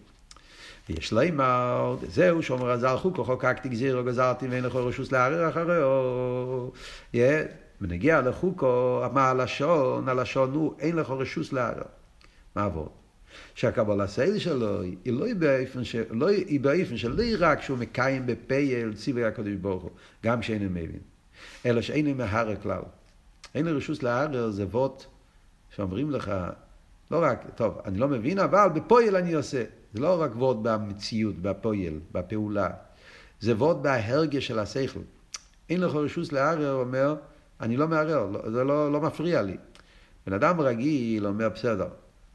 יש 0.89 1.13
לומר, 1.13 1.97
זהו 2.09 2.43
שאומר 2.43 2.71
הזר 2.71 2.97
חוקו, 2.97 3.25
חוקקתי 3.25 3.69
גזירו, 3.69 4.05
גזרתי 4.05 4.49
ואין 4.49 4.65
לך 4.65 4.75
רשוס 4.77 5.13
לערער 5.13 5.49
אחריו. 5.49 6.69
ונגיע 7.81 8.21
לחוקו, 8.21 9.03
מה 9.13 9.31
הלשון, 9.31 10.09
הלשון 10.09 10.55
הוא, 10.55 10.75
אין 10.79 10.97
לך 10.97 11.11
רשוס 11.11 11.53
לערער. 11.53 11.83
מה 12.57 12.65
עבוד? 12.65 12.98
שהקבולס 13.55 14.07
עייל 14.07 14.39
שלו 14.39 14.83
היא 14.83 15.13
לא 15.13 15.27
באופן 15.39 15.85
של, 15.85 16.03
לא, 16.11 16.29
היא 16.29 16.61
באופן 16.61 16.97
שלא 16.97 17.23
רק 17.39 17.63
שהוא 17.63 17.79
מקיים 17.79 18.27
בפועל 18.27 18.95
ציווי 18.95 19.25
הקדוש 19.25 19.55
ברוך 19.55 19.83
הוא, 19.83 19.91
גם 20.25 20.43
שאינו 20.43 20.71
מבין, 20.71 21.01
אלא 21.67 21.81
שאינו 21.81 22.15
מהרר 22.15 22.57
כלל. 22.57 22.83
אין 23.55 23.65
לי 23.65 23.73
רשוס 23.73 24.03
להרר 24.03 24.51
זה 24.51 24.65
ווט 24.65 25.05
שאומרים 25.77 26.11
לך, 26.11 26.33
לא 27.11 27.23
רק, 27.23 27.45
טוב, 27.55 27.79
אני 27.85 27.99
לא 27.99 28.09
מבין, 28.09 28.39
אבל 28.39 28.69
בפויל 28.75 29.17
אני 29.17 29.33
עושה. 29.33 29.65
זה 29.95 30.01
לא 30.01 30.23
רק 30.23 30.31
ווט 30.37 30.57
במציאות, 30.63 31.39
בפויל, 31.39 32.01
בפעולה. 32.13 32.69
זה 33.41 33.55
ווט 33.55 33.77
בהרגש 33.77 34.47
של 34.47 34.59
השכל. 34.59 35.01
אין 35.71 35.81
לך 35.81 35.95
רשוס 35.95 36.33
להרר, 36.33 36.73
אומר, 36.73 37.17
אני 37.61 37.77
לא 37.77 37.89
מערער, 37.89 38.27
לא, 38.27 38.51
זה 38.51 38.65
לא, 38.65 38.93
לא 38.93 39.01
מפריע 39.01 39.43
לי. 39.43 39.57
בן 40.27 40.33
אדם 40.33 40.61
רגיל 40.61 41.27
אומר, 41.27 41.49
בסדר, 41.49 41.89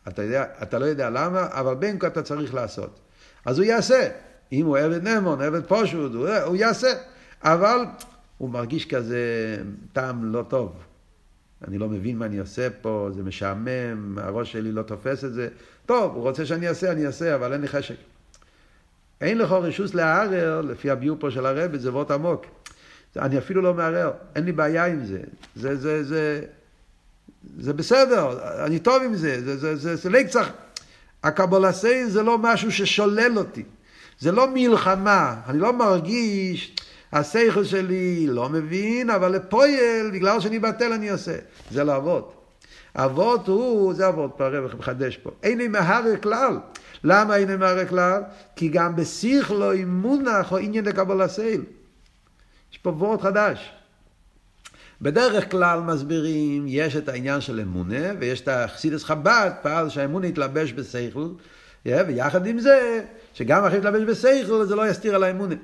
אתה, 0.07 0.23
יודע, 0.23 0.45
אתה 0.61 0.79
לא 0.79 0.85
יודע 0.85 1.09
למה, 1.09 1.47
אבל 1.51 1.75
בין 1.75 1.99
כה 1.99 2.07
אתה 2.07 2.21
צריך 2.21 2.53
לעשות. 2.53 2.99
אז 3.45 3.59
הוא 3.59 3.65
יעשה. 3.65 4.09
אם 4.51 4.65
הוא 4.65 4.77
עבד 4.77 5.07
נמון, 5.07 5.41
עבד 5.41 5.65
פושוט, 5.65 6.13
הוא, 6.13 6.29
הוא 6.29 6.55
יעשה. 6.55 6.93
אבל 7.43 7.85
הוא 8.37 8.49
מרגיש 8.49 8.85
כזה 8.85 9.57
טעם 9.93 10.33
לא 10.33 10.45
טוב. 10.47 10.73
אני 11.67 11.77
לא 11.77 11.89
מבין 11.89 12.17
מה 12.17 12.25
אני 12.25 12.37
עושה 12.37 12.67
פה, 12.81 13.09
זה 13.15 13.23
משעמם, 13.23 14.17
הראש 14.21 14.51
שלי 14.51 14.71
לא 14.71 14.81
תופס 14.81 15.23
את 15.23 15.33
זה. 15.33 15.47
טוב, 15.85 16.15
הוא 16.15 16.21
רוצה 16.23 16.45
שאני 16.45 16.67
אעשה, 16.67 16.91
אני 16.91 17.05
אעשה, 17.05 17.35
אבל 17.35 17.53
אין 17.53 17.61
לי 17.61 17.67
חשק. 17.67 17.95
אין 19.21 19.37
לך 19.37 19.51
רשוס 19.51 19.93
לערער, 19.93 20.61
לפי 20.61 20.89
הביור 20.89 21.17
פה 21.19 21.31
של 21.31 21.45
הרבי, 21.45 21.79
זה 21.79 21.91
וורט 21.91 22.11
עמוק. 22.11 22.45
אני 23.15 23.37
אפילו 23.37 23.61
לא 23.61 23.73
מערער, 23.73 24.11
אין 24.35 24.43
לי 24.43 24.51
בעיה 24.51 24.85
עם 24.85 25.05
זה. 25.05 25.19
זה, 25.55 25.75
זה, 25.75 26.03
זה, 26.03 26.41
זה 27.59 27.73
בסדר, 27.73 28.39
אני 28.65 28.79
טוב 28.79 29.03
עם 29.03 29.15
זה, 29.15 29.41
זה, 29.45 29.57
זה, 29.57 29.75
זה, 29.75 29.95
זה 29.95 30.09
לא 30.09 30.19
צריך... 30.29 30.51
הקבולסי 31.23 32.05
זה 32.05 32.23
לא 32.23 32.37
משהו 32.37 32.71
ששולל 32.71 33.37
אותי, 33.37 33.63
זה 34.19 34.31
לא 34.31 34.47
מלחמה, 34.53 35.35
אני 35.47 35.59
לא 35.59 35.73
מרגיש, 35.73 36.75
השכל 37.13 37.63
שלי 37.63 38.27
לא 38.27 38.49
מבין, 38.49 39.09
אבל 39.09 39.31
לפועל, 39.31 40.11
בגלל 40.13 40.39
שאני 40.39 40.59
בטל 40.59 40.93
אני 40.93 41.09
עושה, 41.09 41.35
זה 41.71 41.83
לעבוד. 41.83 42.23
אבות 42.95 43.47
הוא, 43.47 43.93
זה 43.93 44.07
אבות, 44.07 44.33
פה 44.37 44.45
הרב 44.45 44.75
מחדש 44.79 45.17
פה, 45.17 45.31
אין 45.43 45.71
מהר 45.71 46.03
כלל. 46.21 46.57
למה 47.03 47.35
אין 47.35 47.59
מהר 47.59 47.85
כלל? 47.85 48.21
כי 48.55 48.67
גם 48.67 48.95
בשכלו 48.95 49.71
אימונח 49.71 50.51
או 50.51 50.57
עניין 50.57 50.85
לקבולסי. 50.85 51.57
יש 52.71 52.77
פה 52.77 52.89
וורט 52.89 53.21
חדש. 53.21 53.71
בדרך 55.03 55.51
כלל 55.51 55.79
מסבירים, 55.79 56.65
יש 56.67 56.95
את 56.95 57.09
העניין 57.09 57.41
של 57.41 57.59
אמונה, 57.59 58.11
ויש 58.19 58.41
את 58.41 58.47
החסידס 58.47 59.03
חב"ד, 59.03 59.51
פעל 59.61 59.89
שהאמונה 59.89 60.27
יתלבש 60.27 60.73
בשכל, 60.73 61.27
ויחד 61.85 62.45
עם 62.47 62.59
זה, 62.59 63.01
שגם 63.33 63.65
אחרי 63.65 63.77
יתלבש 63.77 64.03
בשכל, 64.03 64.65
זה 64.65 64.75
לא 64.75 64.89
יסתיר 64.89 65.15
על 65.15 65.23
האמונה. 65.23 65.55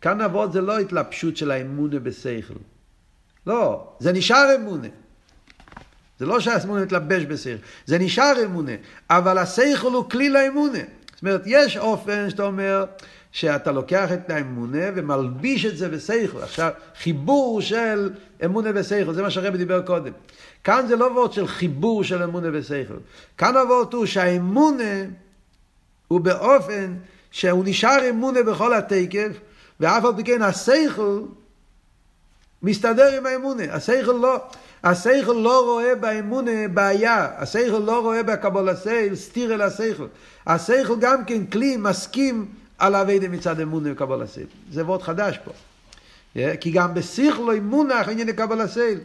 כאן 0.00 0.20
אבות 0.20 0.52
זה 0.52 0.60
לא 0.60 0.78
התלבשות 0.78 1.36
של 1.36 1.50
האמונה 1.50 1.98
בשכל. 1.98 2.54
לא, 3.46 3.92
זה 3.98 4.12
נשאר 4.12 4.56
אמונה. 4.56 4.88
זה 6.18 6.26
לא 6.26 6.40
שהאמונה 6.40 6.82
מתלבש 6.82 7.24
בשכל, 7.24 7.56
זה 7.86 7.98
נשאר 7.98 8.44
אמונה, 8.44 8.72
אבל 9.10 9.38
השכל 9.38 9.92
הוא 9.92 10.10
כלי 10.10 10.28
לאמונה. 10.28 10.82
זאת 11.18 11.22
אומרת, 11.22 11.42
יש 11.46 11.76
אופן 11.76 12.30
שאתה 12.30 12.42
אומר, 12.42 12.84
שאתה 13.32 13.72
לוקח 13.72 14.12
את 14.12 14.30
האמונה 14.30 14.84
ומלביש 14.94 15.64
את 15.64 15.76
זה 15.76 15.88
בשכל. 15.88 16.42
עכשיו, 16.42 16.70
חיבור 17.02 17.60
של 17.60 18.10
אמונה 18.44 18.70
ושכל, 18.74 19.14
זה 19.14 19.22
מה 19.22 19.30
שהרבי 19.30 19.58
דיבר 19.58 19.82
קודם. 19.82 20.12
כאן 20.64 20.86
זה 20.88 20.96
לא 20.96 21.04
וורד 21.04 21.32
של 21.32 21.46
חיבור 21.46 22.04
של 22.04 22.22
אמונה 22.22 22.48
ושכל. 22.52 22.94
כאן 23.38 23.56
הווארט 23.56 23.94
הוא 23.94 24.06
שהאמונה 24.06 25.02
הוא 26.08 26.20
באופן 26.20 26.94
שהוא 27.30 27.64
נשאר 27.66 28.10
אמונה 28.10 28.42
בכל 28.42 28.74
התוקף, 28.74 29.40
ואף 29.80 30.04
על 30.04 30.12
פי 30.16 30.24
כן 30.24 30.42
השכל 30.42 31.20
מסתדר 32.62 33.18
עם 33.18 33.26
האמונה. 33.26 33.64
השכל 33.70 34.12
לא, 34.12 34.36
השכל 34.84 35.32
לא 35.32 35.64
רואה 35.64 35.94
באמונה 35.94 36.68
בעיה, 36.74 37.28
השכל 37.36 37.82
לא 37.84 38.00
רואה 38.00 38.22
בקבלת 38.22 38.68
עול 38.68 39.14
סתירה 39.14 39.54
לשכל. 39.54 40.06
השכל 40.46 40.96
גם 41.00 41.24
כן 41.24 41.46
כלי 41.46 41.76
מסכים 41.76 42.46
על 42.78 42.94
עבודה 42.94 43.28
מצד 43.28 43.60
אמונה 43.60 43.92
וקבלת 43.92 44.22
עול. 44.22 44.46
זה 44.72 44.84
ווארט 44.84 45.02
חדש 45.02 45.38
פה. 45.44 45.50
כי 46.60 46.70
גם 46.70 46.94
בשכלו 46.94 47.52
מונח 47.62 48.08
עניין 48.08 48.32
קבלת 48.32 48.60
עול. 48.60 48.98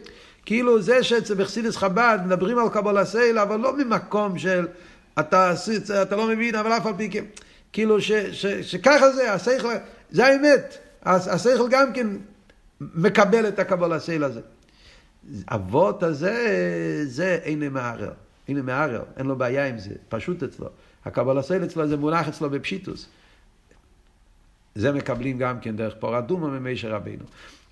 כאילו 0.46 0.82
זה 0.82 1.02
שבחסידס 1.02 1.76
חב"ד 1.76 2.18
מדברים 2.26 2.58
על 2.58 2.68
קבול 2.68 2.98
הסייל, 2.98 3.38
אבל 3.38 3.60
לא 3.60 3.76
ממקום 3.76 4.38
של 4.38 4.66
אתה, 5.20 5.52
אתה 6.02 6.16
לא 6.16 6.26
מבין, 6.26 6.54
אבל 6.54 6.72
אף 6.72 6.86
על 6.86 6.92
פי 6.96 7.10
כן. 7.10 7.24
כאילו 7.72 8.00
ש, 8.00 8.12
ש, 8.12 8.46
שככה 8.46 9.10
זה, 9.10 9.32
השכל, 9.32 9.68
זה 10.10 10.26
האמת. 10.26 10.78
השכל 11.04 11.68
גם 11.70 11.92
כן 11.92 12.06
מקבל 12.80 13.48
את 13.48 13.58
הקבול 13.58 13.92
הסייל 13.92 14.24
הזה. 14.24 14.40
אבות 15.48 16.02
הזה, 16.02 17.04
זה 17.06 17.38
אין 17.42 17.72
מערער. 17.72 18.12
אין 18.48 18.60
מערער, 18.60 19.02
אין 19.16 19.26
לו 19.26 19.36
בעיה 19.36 19.66
עם 19.66 19.78
זה, 19.78 19.94
פשוט 20.08 20.42
אצלו. 20.42 20.68
הקבול 21.04 21.38
הסייל 21.38 21.64
אצלו 21.64 21.88
זה 21.88 21.96
מונח 21.96 22.28
אצלו 22.28 22.50
בפשיטוס. 22.50 23.08
זה 24.74 24.92
מקבלים 24.92 25.38
גם 25.38 25.60
כן 25.60 25.76
דרך 25.76 25.94
פור 26.00 26.18
אדומו 26.18 26.48
ממישר 26.48 26.92
רבינו. 26.92 27.24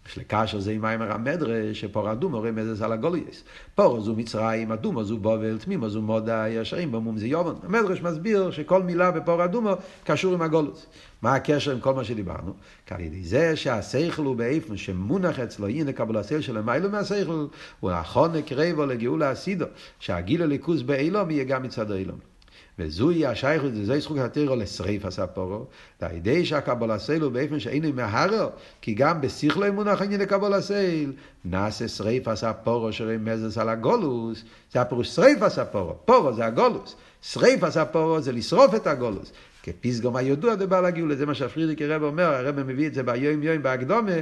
יש 0.08 0.18
לקשר 0.18 0.60
זה 0.60 0.72
עם 0.72 0.80
מיימר 0.80 1.12
המדרש, 1.12 1.80
שפור 1.80 2.12
אדומו 2.12 2.42
רמז 2.42 2.82
על 2.82 2.92
הגולייס. 2.92 3.44
פור 3.74 4.00
זו 4.00 4.14
מצרים, 4.14 4.72
אדומו 4.72 5.04
זו 5.04 5.16
בובל, 5.16 5.58
תמימו 5.58 5.88
זו 5.88 6.02
מודה, 6.02 6.48
ישרים 6.48 6.92
במום 6.92 7.18
זה 7.18 7.26
יובן. 7.26 7.52
המדרש 7.62 8.02
מסביר 8.02 8.50
שכל 8.50 8.82
מילה 8.82 9.10
בפור 9.10 9.44
אדומו 9.44 9.72
קשור 10.04 10.34
עם 10.34 10.42
הגולוס. 10.42 10.86
מה 11.22 11.34
הקשר 11.34 11.72
עם 11.72 11.80
כל 11.80 11.94
מה 11.94 12.04
שדיברנו? 12.04 12.52
כי 12.86 12.94
על 12.94 13.00
ידי 13.00 13.24
זה 13.24 13.56
שהשכל 13.56 14.24
הוא 14.24 14.36
באיפן 14.36 14.76
שמונח 14.76 15.38
אצלו, 15.38 15.68
הנה 15.68 15.92
קבל 15.92 16.16
השכל 16.16 16.40
של 16.40 16.56
המיילו 16.56 16.90
מהשכל, 16.90 17.46
הוא 17.80 17.90
נכון 17.90 18.36
הקרבו 18.36 18.86
לגאולה 18.86 19.30
הסידו, 19.30 19.66
שהגיל 19.98 20.42
הליכוז 20.42 20.82
באילום 20.82 21.30
יהיה 21.30 21.44
גם 21.44 21.62
מצד 21.62 21.90
האילום. 21.90 22.31
וזוהי 22.78 23.26
השייכות, 23.26 23.70
וזוהי 23.74 24.00
זכות 24.00 24.18
התירו 24.18 24.56
לשריף 24.56 25.04
עשה 25.04 25.26
פורו, 25.26 25.66
ועל 26.00 26.16
ידי 26.16 26.44
שהקבול 26.44 26.90
הסייל 26.90 27.22
הוא 27.22 27.32
באופן 27.32 27.60
שאינו 27.60 27.88
מהרר, 27.94 28.48
כי 28.80 28.94
גם 28.94 29.20
בשכלו 29.20 29.72
מונח 29.72 30.02
עניין 30.02 30.20
לקבול 30.20 30.54
הסייל, 30.54 31.12
נעשה 31.44 31.88
שריף 31.88 32.28
עשה 32.28 32.52
פורו 32.52 32.92
שרמזס 32.92 33.58
על 33.58 33.68
הגולוס, 33.68 34.42
זה 34.72 34.80
הפירוש 34.80 35.08
שריף 35.08 35.42
עשה 35.42 35.64
פורו, 36.04 36.32
זה 36.32 36.46
הגולוס, 36.46 36.96
שריף 37.22 37.64
עשה 37.64 37.84
פורו 37.84 38.20
זה 38.20 38.32
לשרוף 38.32 38.74
את 38.74 38.86
הגולוס. 38.86 39.32
כפיסגום 39.62 40.16
הידוע 40.16 40.54
דבר 40.54 40.80
לגאולה, 40.80 41.16
זה 41.16 41.26
מה 41.26 41.34
שהפרידיק 41.34 41.82
הרב 41.82 42.02
אומר, 42.02 42.24
הרב 42.24 42.62
מביא 42.62 42.86
את 42.86 42.94
זה 42.94 43.02
ביום 43.02 43.42
יום 43.42 43.62
בהקדומה, 43.62 44.12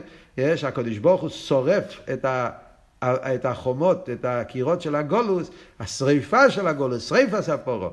שהקדוש 0.56 0.98
ברוך 0.98 1.20
הוא 1.20 1.30
שורף 1.30 2.00
את 2.12 2.24
ה... 2.24 2.50
את 3.04 3.44
החומות, 3.44 4.10
את 4.10 4.24
הקירות 4.24 4.82
של 4.82 4.94
הגולוס, 4.94 5.50
השריפה 5.80 6.50
של 6.50 6.66
הגולוס, 6.66 7.08
שריפה 7.08 7.42
ספורו. 7.42 7.90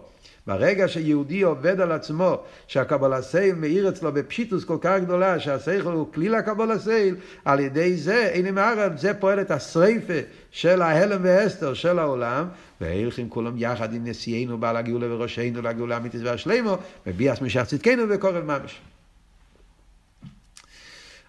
ברגע 0.47 0.87
שיהודי 0.87 1.41
עובד 1.41 1.81
על 1.81 1.91
עצמו, 1.91 2.37
שהקבלת 2.67 3.21
עול 3.21 3.55
מאיר 3.55 3.89
אצלו 3.89 4.11
בפשיטות 4.11 4.63
כל 4.63 4.77
כך 4.81 4.99
גדולה, 5.01 5.39
שהשכל 5.39 5.91
הוא 5.91 6.13
כלי 6.13 6.29
לקבלת 6.29 6.79
עול, 6.79 7.15
על 7.45 7.59
ידי 7.59 7.97
זה, 7.97 8.31
הנה 8.33 8.51
מערב, 8.51 8.97
זה 8.97 9.13
פועל 9.13 9.41
את 9.41 9.51
השריפה 9.51 10.19
של 10.51 10.81
ההעלם 10.81 11.19
והסתר 11.23 11.73
של 11.73 11.99
העולם, 11.99 12.47
והולכים 12.81 13.29
כולם 13.29 13.53
יחד 13.57 13.93
עם 13.93 14.07
נשיאנו 14.07 14.57
בעל 14.57 14.77
הגאולה 14.77 15.13
בראשנו 15.13 15.61
לגאולה 15.61 15.95
האמיתית 15.95 16.21
והשלימה, 16.23 16.77
בביאת 17.07 17.41
משיח 17.41 17.63
צדקנו 17.63 18.03
בקרוב 18.09 18.43
ממש. 18.43 18.81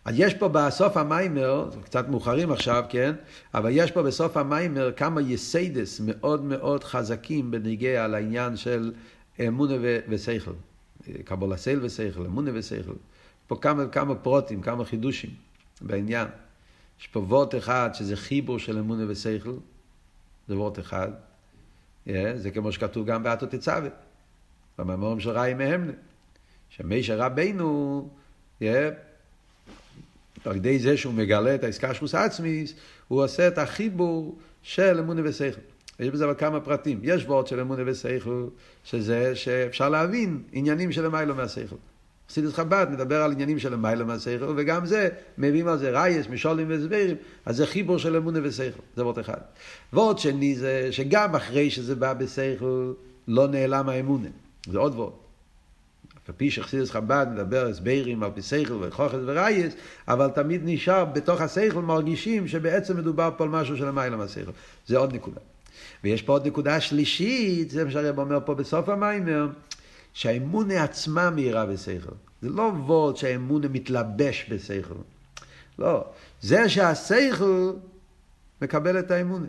אז 0.08 0.14
יש 0.18 0.34
פה 0.34 0.48
בסוף 0.48 0.96
המאמר, 0.96 1.70
קצת 1.84 2.08
מאוחרים 2.08 2.52
עכשיו, 2.52 2.84
כן? 2.88 3.14
אבל 3.54 3.70
יש 3.72 3.90
פה 3.90 4.02
בסוף 4.02 4.36
המאמר 4.36 4.92
כמה 4.92 5.20
יסודות 5.20 6.00
מאוד 6.00 6.44
מאוד 6.44 6.84
חזקים 6.84 7.50
בנוגע 7.50 8.04
על 8.04 8.14
העניין 8.14 8.56
של 8.56 8.92
אמונה 9.48 9.74
ושכל. 10.08 10.52
קבול 11.24 11.52
הסייל 11.52 11.78
ושכל, 11.82 12.26
אמונה 12.26 12.50
ושכל. 12.54 12.92
פה 13.46 13.56
כמה, 13.56 13.86
כמה 13.86 14.14
פרוטים, 14.14 14.62
כמה 14.62 14.84
חידושים 14.84 15.30
בעניין. 15.80 16.28
יש 17.00 17.06
פה 17.06 17.20
וורט 17.20 17.54
אחד 17.54 17.90
שזה 17.94 18.16
חיבור 18.16 18.58
של 18.58 18.78
אמונה 18.78 19.04
ושכל, 19.08 19.54
זה 20.48 20.56
וורט 20.56 20.78
אחד. 20.78 21.10
Yeah, 22.06 22.10
זה 22.36 22.50
כמו 22.50 22.72
שכתוב 22.72 23.06
גם 23.06 23.22
באתו 23.22 23.46
תצווה, 23.46 23.88
במאמרים 24.78 25.20
של 25.20 25.30
ראי 25.30 25.54
מהמנה. 25.54 25.92
שמשה 26.68 27.16
רבינו, 27.16 28.08
yeah, 28.60 28.64
על 30.44 30.56
ידי 30.56 30.78
זה 30.78 30.96
שהוא 30.96 31.14
מגלה 31.14 31.54
את 31.54 31.64
העסקה 31.64 31.94
שלוס 31.94 32.14
עצמיס, 32.14 32.74
הוא 33.08 33.24
עושה 33.24 33.48
את 33.48 33.58
החיבור 33.58 34.38
של 34.62 34.98
אמונה 34.98 35.20
ושכל. 35.24 35.60
יש 36.00 36.10
בזה 36.10 36.24
אבל 36.24 36.34
כמה 36.38 36.60
פרטים. 36.60 37.00
יש 37.02 37.24
ווארט 37.24 37.46
של 37.46 37.60
אמונה 37.60 37.82
ושכל, 37.86 38.46
שזה 38.84 39.36
שאפשר 39.36 39.88
להבין 39.88 40.42
עניינים 40.52 40.92
של 40.92 41.06
למעלה 41.06 41.34
מהשכל. 41.34 41.76
חסידות 42.30 42.52
חב"ד 42.54 42.86
מדבר 42.90 43.22
על 43.22 43.32
עניינים 43.32 43.58
של 43.58 43.74
למעלה 43.74 44.06
מהשכל, 44.06 44.54
וגם 44.56 44.86
זה, 44.86 45.08
מביאים 45.38 45.68
על 45.68 45.78
זה 45.78 45.90
ראיות, 45.90 46.26
משלים 46.26 46.70
והסברים, 46.70 47.16
אז 47.46 47.56
זה 47.56 47.66
חיבור 47.66 47.98
של 47.98 48.16
אמונה 48.16 48.38
ושכל, 48.42 48.80
זה 48.96 49.02
ווארט 49.04 49.18
אחד. 49.18 49.40
ווארט 49.92 50.18
שני 50.18 50.56
זה 50.56 50.88
שגם 50.90 51.34
אחרי 51.34 51.70
שזה 51.70 51.94
בא 51.94 52.12
בשכל, 52.12 52.92
לא 53.28 53.46
נעלם 53.48 53.88
האמונה. 53.88 54.28
זה 54.66 54.78
עוד 54.78 54.94
ווארט. 54.94 55.27
פי 56.36 56.50
שחסידס 56.50 56.90
חב"ד 56.90 57.26
מדבר 57.32 57.66
הסברים 57.66 58.22
על 58.22 58.30
פי 58.34 58.42
שכל 58.42 58.74
והוכחות 58.80 59.18
וראיות, 59.26 59.74
אבל 60.08 60.28
תמיד 60.28 60.60
נשאר 60.64 61.04
בתוך 61.04 61.40
השכל 61.40 61.82
מרגישים 61.82 62.48
שבעצם 62.48 62.96
מדובר 62.96 63.30
פה 63.36 63.44
על 63.44 63.50
משהו 63.50 63.76
של 63.76 63.88
למעלה 63.88 64.16
מהשכל. 64.16 64.50
זה 64.86 64.98
עוד 64.98 65.14
נקודה. 65.14 65.40
ויש 66.04 66.22
פה 66.22 66.32
עוד 66.32 66.46
נקודה 66.46 66.80
שלישית, 66.80 67.70
זה 67.70 67.84
מה 67.84 67.90
שהרב 67.90 68.18
אומר 68.18 68.38
פה 68.44 68.54
בסוף 68.54 68.88
המיימר, 68.88 69.48
שהאמונה 70.12 70.84
עצמה 70.84 71.30
מהירה 71.30 71.66
בשכל. 71.66 72.14
זה 72.42 72.48
לא 72.48 72.62
וורד 72.62 73.16
שהאמונה 73.16 73.68
מתלבש 73.68 74.46
בשכל. 74.50 74.94
לא. 75.78 76.04
זה 76.40 76.68
שהשכל 76.68 77.72
מקבל 78.62 78.98
את 78.98 79.10
האמונה. 79.10 79.46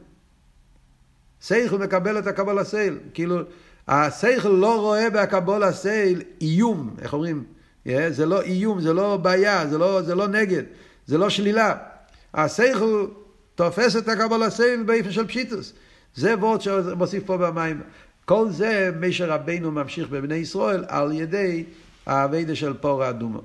שכל 1.41 1.77
מקבל 1.77 2.19
את 2.19 2.27
הקבל 2.27 2.59
הסייל. 2.59 2.97
כאילו, 3.13 3.41
השכל 3.89 4.49
לא 4.49 4.81
רואה 4.81 5.09
בהקבול 5.09 5.63
הסייל 5.63 6.21
איום, 6.41 6.95
איך 7.01 7.13
אומרים? 7.13 7.43
זה 7.85 8.25
לא 8.25 8.41
איום, 8.41 8.81
זה 8.81 8.93
לא 8.93 9.17
בעיה, 9.17 9.67
זה 9.67 9.77
לא, 9.77 10.01
זה 10.01 10.15
לא 10.15 10.27
נגד, 10.27 10.63
זה 11.07 11.17
לא 11.17 11.29
שלילה. 11.29 11.75
השכל 12.33 13.05
תופס 13.55 13.95
את 13.95 14.07
הקבול 14.07 14.43
הסייל 14.43 14.83
באיפה 14.83 15.11
של 15.11 15.27
פשיטוס. 15.27 15.73
זה 16.15 16.35
וורד 16.37 16.61
שמוסיף 16.61 17.23
פה 17.25 17.37
במים. 17.37 17.81
כל 18.25 18.49
זה 18.49 18.91
משה 18.99 19.25
רבינו 19.25 19.71
ממשיך 19.71 20.09
בבני 20.09 20.35
ישראל 20.35 20.85
על 20.87 21.11
ידי 21.11 21.63
האביידה 22.05 22.55
של 22.55 22.73
פור 22.73 23.03
האדומו. 23.03 23.41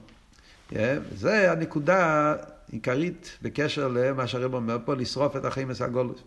Yeah, 0.70 0.76
זה 1.16 1.52
הנקודה 1.52 2.34
עיקרית 2.72 3.38
בקשר 3.42 3.88
למה 3.88 4.26
שהרב 4.26 4.54
אומר 4.54 4.78
פה, 4.84 4.94
לשרוף 4.94 5.36
את 5.36 5.44
החיים 5.44 5.70
הסגולוס. 5.70 6.18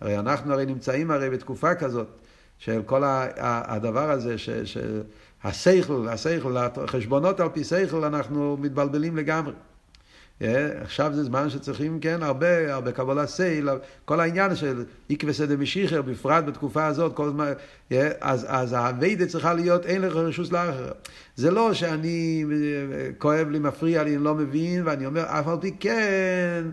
הרי 0.00 0.18
אנחנו 0.18 0.52
הרי 0.52 0.66
נמצאים 0.66 1.10
הרי 1.10 1.30
בתקופה 1.30 1.74
כזאת. 1.74 2.21
של 2.64 2.82
כל 2.86 3.02
הדבר 3.36 4.10
הזה, 4.10 4.34
שהשכל, 4.38 6.08
השכל, 6.08 6.56
החשבונות 6.56 7.40
על 7.40 7.48
פי 7.48 7.64
שכל, 7.64 8.04
אנחנו 8.04 8.56
מתבלבלים 8.60 9.16
לגמרי. 9.16 9.52
עכשיו 10.80 11.12
זה 11.14 11.24
זמן 11.24 11.50
שצריכים, 11.50 12.00
כן, 12.00 12.22
הרבה, 12.22 12.74
הרבה 12.74 12.92
קבלה 12.92 13.26
סייל, 13.26 13.68
כל 14.04 14.20
העניין 14.20 14.56
של 14.56 14.84
עקבי 15.10 15.32
סדר 15.32 15.56
משיחר, 15.56 16.02
בפרט 16.02 16.44
בתקופה 16.44 16.86
הזאת, 16.86 17.14
כל 17.14 17.26
הזמן, 17.26 17.52
אז, 18.20 18.46
אז 18.48 18.72
האביידה 18.72 19.26
צריכה 19.26 19.54
להיות, 19.54 19.86
אין 19.86 20.02
לך 20.02 20.16
רשוס 20.16 20.52
לאחר. 20.52 20.90
זה 21.36 21.50
לא 21.50 21.74
שאני, 21.74 22.44
כואב 23.18 23.48
לי, 23.50 23.58
מפריע 23.58 24.02
לי, 24.02 24.16
אני 24.16 24.24
לא 24.24 24.34
מבין, 24.34 24.82
ואני 24.86 25.06
אומר, 25.06 25.24
אף 25.26 25.48
על 25.48 25.56
פי 25.60 25.74
כן, 25.80 26.64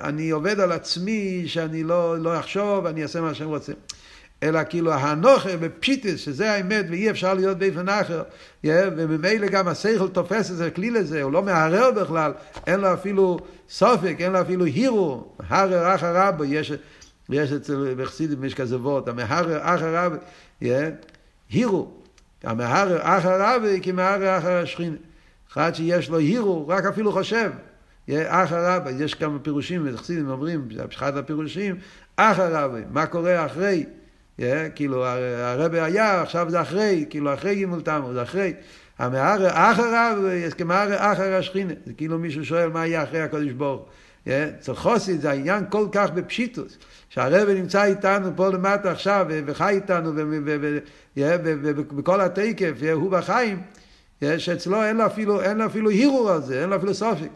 אני 0.00 0.30
עובד 0.30 0.60
על 0.60 0.72
עצמי, 0.72 1.42
שאני 1.46 1.82
לא, 1.82 2.18
לא 2.18 2.38
אחשוב, 2.38 2.86
אני 2.86 3.02
אעשה 3.02 3.20
מה 3.20 3.34
שאני 3.34 3.48
רוצה. 3.48 3.72
אלא 4.44 4.60
כאילו 4.68 4.92
הנוכה 4.92 5.56
בפשיטס, 5.56 6.20
שזה 6.20 6.52
האמת 6.52 6.86
ואי 6.90 7.10
אפשר 7.10 7.34
להיות 7.34 7.58
באיפן 7.58 7.88
אחר, 7.88 8.22
וממילא 8.64 9.46
גם 9.46 9.68
השכל 9.68 10.08
תופס 10.08 10.50
את 10.50 10.56
זה, 10.56 10.70
כלי 10.70 10.90
לזה, 10.90 11.22
הוא 11.22 11.32
לא 11.32 11.42
מערער 11.42 11.90
בכלל, 11.90 12.32
אין 12.66 12.80
לו 12.80 12.92
אפילו 12.94 13.38
סופק, 13.68 14.16
אין 14.18 14.32
לו 14.32 14.40
אפילו 14.40 14.64
הירו, 14.64 15.28
הרר 15.48 15.94
אחר 15.94 16.16
רבו, 16.16 16.44
יש, 16.44 16.72
יש 17.30 17.52
אצל 17.52 17.94
בחסידים 17.96 18.44
יש 18.44 18.54
כזה 18.54 18.76
וורט, 18.76 19.08
המהרר 19.08 19.58
אחר 19.62 19.96
רבו, 19.96 20.16
הירו, 21.50 21.90
המהרר 22.42 22.98
אחר 23.02 23.40
רבו 23.40 23.66
כמהרר 23.82 24.38
אחר 24.38 24.62
השכינה, 24.62 24.96
אחד 25.52 25.74
שיש 25.74 26.10
לו 26.10 26.18
הירו, 26.18 26.68
רק 26.68 26.84
אפילו 26.84 27.12
חושב, 27.12 27.50
אחר 28.10 28.66
רבו, 28.66 28.90
יש 28.90 29.14
כמה 29.14 29.38
פירושים, 29.38 29.86
בחסידים 29.92 30.30
אומרים, 30.30 30.68
אחד 30.92 31.16
הפירושים, 31.16 31.76
אחר 32.16 32.54
רבו, 32.54 32.76
מה 32.90 33.06
קורה 33.06 33.46
אחרי, 33.46 33.84
כאילו 34.74 35.04
הרבי 35.06 35.80
היה, 35.80 36.22
עכשיו 36.22 36.50
זה 36.50 36.60
אחרי, 36.60 37.04
כאילו 37.10 37.34
אחרי 37.34 37.54
גימול 37.54 37.80
תמר, 37.80 38.12
זה 38.12 38.22
אחרי. 38.22 38.52
המערה 38.98 39.72
אחריו, 39.72 40.18
כמערה 40.58 41.12
אחר 41.12 41.34
השכינה. 41.34 41.72
זה 41.86 41.92
כאילו 41.92 42.18
מישהו 42.18 42.44
שואל 42.44 42.68
מה 42.68 42.86
יהיה 42.86 43.02
אחרי 43.02 43.20
הקודש 43.20 43.52
ברוך. 43.52 43.86
אצל 44.28 44.74
חוסית 44.74 45.20
זה 45.20 45.30
העניין 45.30 45.64
כל 45.70 45.86
כך 45.92 46.10
בפשיטוס, 46.10 46.78
שהרבא 47.08 47.52
נמצא 47.52 47.84
איתנו 47.84 48.30
פה 48.36 48.48
למטה 48.48 48.90
עכשיו, 48.90 49.26
וחי 49.46 49.74
איתנו, 49.74 50.12
ובכל 51.16 52.20
התקף, 52.20 52.72
הוא 52.92 53.10
בחיים, 53.10 53.62
שאצלו 54.38 54.82
אין 54.82 54.96
לו 54.96 55.06
אפילו, 55.06 55.42
אין 55.42 55.58
לו 55.58 55.66
אפילו 55.66 55.90
הירור 55.90 56.30
על 56.30 56.42
זה, 56.42 56.60
אין 56.60 56.70
לו 56.70 56.76
אפילו 56.76 56.94
סופק. 56.94 57.28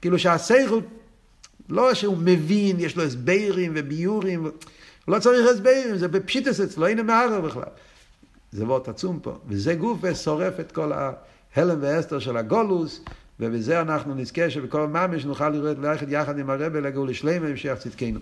כאילו 0.00 0.18
שהסייכל, 0.18 0.80
לא 1.68 1.94
שהוא 1.94 2.16
מבין, 2.16 2.80
יש 2.80 2.96
לו 2.96 3.02
הסברים 3.02 3.72
וביורים, 3.74 4.50
לא 5.08 5.18
צריך 5.18 5.50
הסברים, 5.50 5.96
זה 5.96 6.08
בפשיטוס 6.08 6.60
אצלו, 6.60 6.86
הנה 6.86 7.02
מערער 7.02 7.40
בכלל. 7.40 7.62
זה 8.52 8.64
וורט 8.64 8.88
עצום 8.88 9.20
פה, 9.20 9.38
וזה 9.46 9.74
גוף 9.74 9.98
ושורף 10.02 10.60
את 10.60 10.72
כל 10.72 10.92
ההלם 10.92 11.78
והסתר 11.82 12.18
של 12.18 12.36
הגולוס, 12.36 13.00
ובזה 13.40 13.80
אנחנו 13.80 14.14
נזכה 14.14 14.50
שבכל 14.50 14.86
ממש 14.86 15.24
נוכל 15.24 15.48
לראות 15.48 15.78
ללכת 15.78 16.06
יחד 16.08 16.38
עם 16.38 16.50
הרבי 16.50 16.80
לגאול 16.80 17.10
לשלמה 17.10 17.46
המשך 17.46 17.74
צדקנו. 17.78 18.20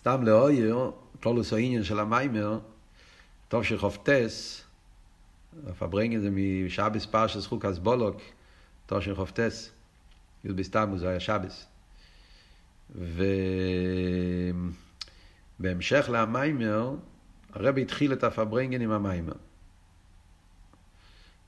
סתם 0.00 0.22
לאויר, 0.22 0.90
כלולוס 1.22 1.52
העניין 1.52 1.84
של 1.84 2.00
המיימר, 2.00 2.58
טוב 3.48 3.64
שחופטס, 3.64 4.62
פברנגן 5.78 6.20
זה 6.20 6.28
משבס 6.30 7.06
פרשס 7.06 7.46
חוקס 7.46 7.78
בולוק, 7.78 8.16
טוב 8.86 9.00
שחופטס, 9.00 9.70
י' 10.44 10.52
בסתמו 10.52 10.98
זה 10.98 11.08
היה 11.08 11.20
שבס. 11.20 11.71
ובהמשך 15.58 16.08
למיימר, 16.12 16.94
הרבי 17.52 17.82
התחיל 17.82 18.12
את 18.12 18.24
הפברנגן 18.24 18.80
עם 18.80 18.90
המיימר. 18.90 19.32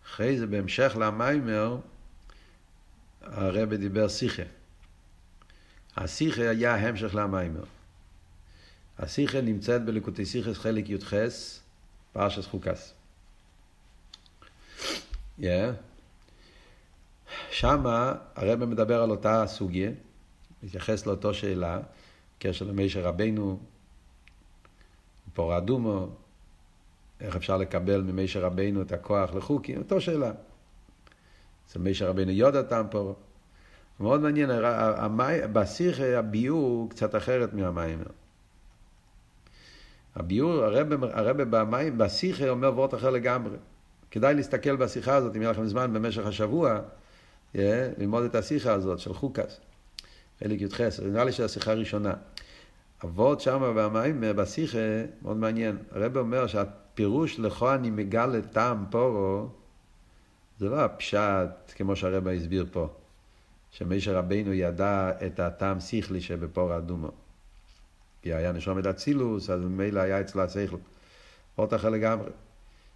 אחרי 0.07 0.38
זה, 0.38 0.47
בהמשך 0.47 0.97
למיימר, 1.01 1.78
הרבי 3.22 3.76
דיבר 3.76 4.09
שיחה. 4.09 4.42
השיחה 5.97 6.51
היה 6.51 6.74
המשך 6.74 7.14
למיימר. 7.14 7.64
השיחה 8.99 9.40
נמצאת 9.40 9.84
בליקוטי 9.84 10.26
שיחס 10.26 10.59
חלק 10.59 10.88
י"ח, 10.88 11.14
פרשס 12.12 12.47
חוקס. 12.47 12.95
Yeah. 15.40 15.45
שמה 17.51 18.14
הרב 18.34 18.64
מדבר 18.64 19.03
על 19.03 19.11
אותה 19.11 19.45
סוגיה, 19.47 19.90
מתייחס 20.64 21.06
לאותו 21.06 21.34
שאלה, 21.34 21.80
קשר 22.38 22.64
למישר 22.64 23.02
רבנו, 23.02 23.58
פור 25.34 25.58
אדומו, 25.58 26.08
איך 27.20 27.36
אפשר 27.36 27.56
לקבל 27.56 28.00
ממישר 28.00 28.40
רבנו 28.44 28.82
את 28.82 28.92
הכוח 28.92 29.34
לחוקים, 29.34 29.78
אותו 29.78 30.00
שאלה. 30.00 30.32
אצל 31.66 31.78
מישר 31.78 32.08
רבנו 32.08 32.30
יודע 32.30 32.62
טמפור. 32.62 33.14
מאוד 34.00 34.20
מעניין, 34.20 34.50
בשיח 35.52 36.00
הביור 36.00 36.90
קצת 36.90 37.16
אחרת 37.16 37.52
מהמים. 37.52 37.98
הביור, 40.14 40.64
הרב, 40.64 41.42
במים, 41.42 41.98
בשיחה 41.98 42.48
אומר 42.48 42.68
וורט 42.68 42.94
אחר 42.94 43.10
לגמרי. 43.10 43.56
כדאי 44.10 44.34
להסתכל 44.34 44.76
בשיחה 44.76 45.14
הזאת, 45.14 45.36
אם 45.36 45.42
יהיה 45.42 45.50
לכם 45.50 45.66
זמן 45.66 45.92
במשך 45.92 46.26
השבוע, 46.26 46.80
yeah, 47.54 47.58
ללמוד 47.98 48.24
את 48.24 48.34
השיחה 48.34 48.72
הזאת 48.72 48.98
של 48.98 49.14
חוקס, 49.14 49.60
חלק 50.45 50.61
י"ח, 50.61 50.80
נראה 51.01 51.24
לי 51.24 51.32
שזו 51.32 51.45
השיחה 51.45 51.70
הראשונה. 51.72 52.14
אבות 53.05 53.40
שם 53.40 53.72
במים, 53.76 54.24
בשיחה, 54.36 54.78
מאוד 55.22 55.36
מעניין. 55.36 55.76
הרב 55.90 56.16
אומר 56.16 56.47
שהפירוש 56.47 57.38
לכו 57.38 57.74
אני 57.74 57.90
מגלה 57.90 58.42
טעם 58.42 58.84
פורו, 58.90 59.49
זה 60.59 60.68
לא 60.68 60.80
הפשט 60.80 61.72
כמו 61.74 61.97
שהרב 61.97 62.28
הסביר 62.28 62.66
פה, 62.72 62.88
שמישר 63.70 64.16
רבינו 64.16 64.53
ידע 64.53 65.11
את 65.26 65.40
הטעם 65.40 65.80
שכלי 65.80 66.20
שבפור 66.20 66.76
אדומו. 66.76 67.11
כי 68.22 68.34
היה 68.34 68.53
נשום 68.53 68.78
את 68.78 68.86
אצילוס, 68.86 69.51
אז 69.51 69.61
ממילא 69.61 70.01
היה 70.01 70.20
אצלו 70.20 70.42
השכל. 70.42 70.76
עוד 71.57 71.74
אחר 71.74 71.88
לגמרי. 71.88 72.30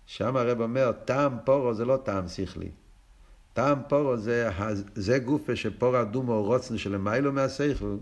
שם 0.07 0.36
הרב 0.36 0.61
אומר, 0.61 0.92
טעם 0.92 1.38
פורו 1.44 1.74
זה 1.74 1.84
לא 1.84 1.96
טעם 2.05 2.28
שכלי. 2.28 2.70
טעם 3.59 3.78
פורו 3.88 4.16
זה, 4.16 4.50
זה 4.94 5.18
גופה 5.18 5.56
שפור 5.56 6.00
אדומו 6.02 6.42
רוצן 6.42 6.78
שלמיילו 6.78 7.32
מהשכל. 7.32 7.96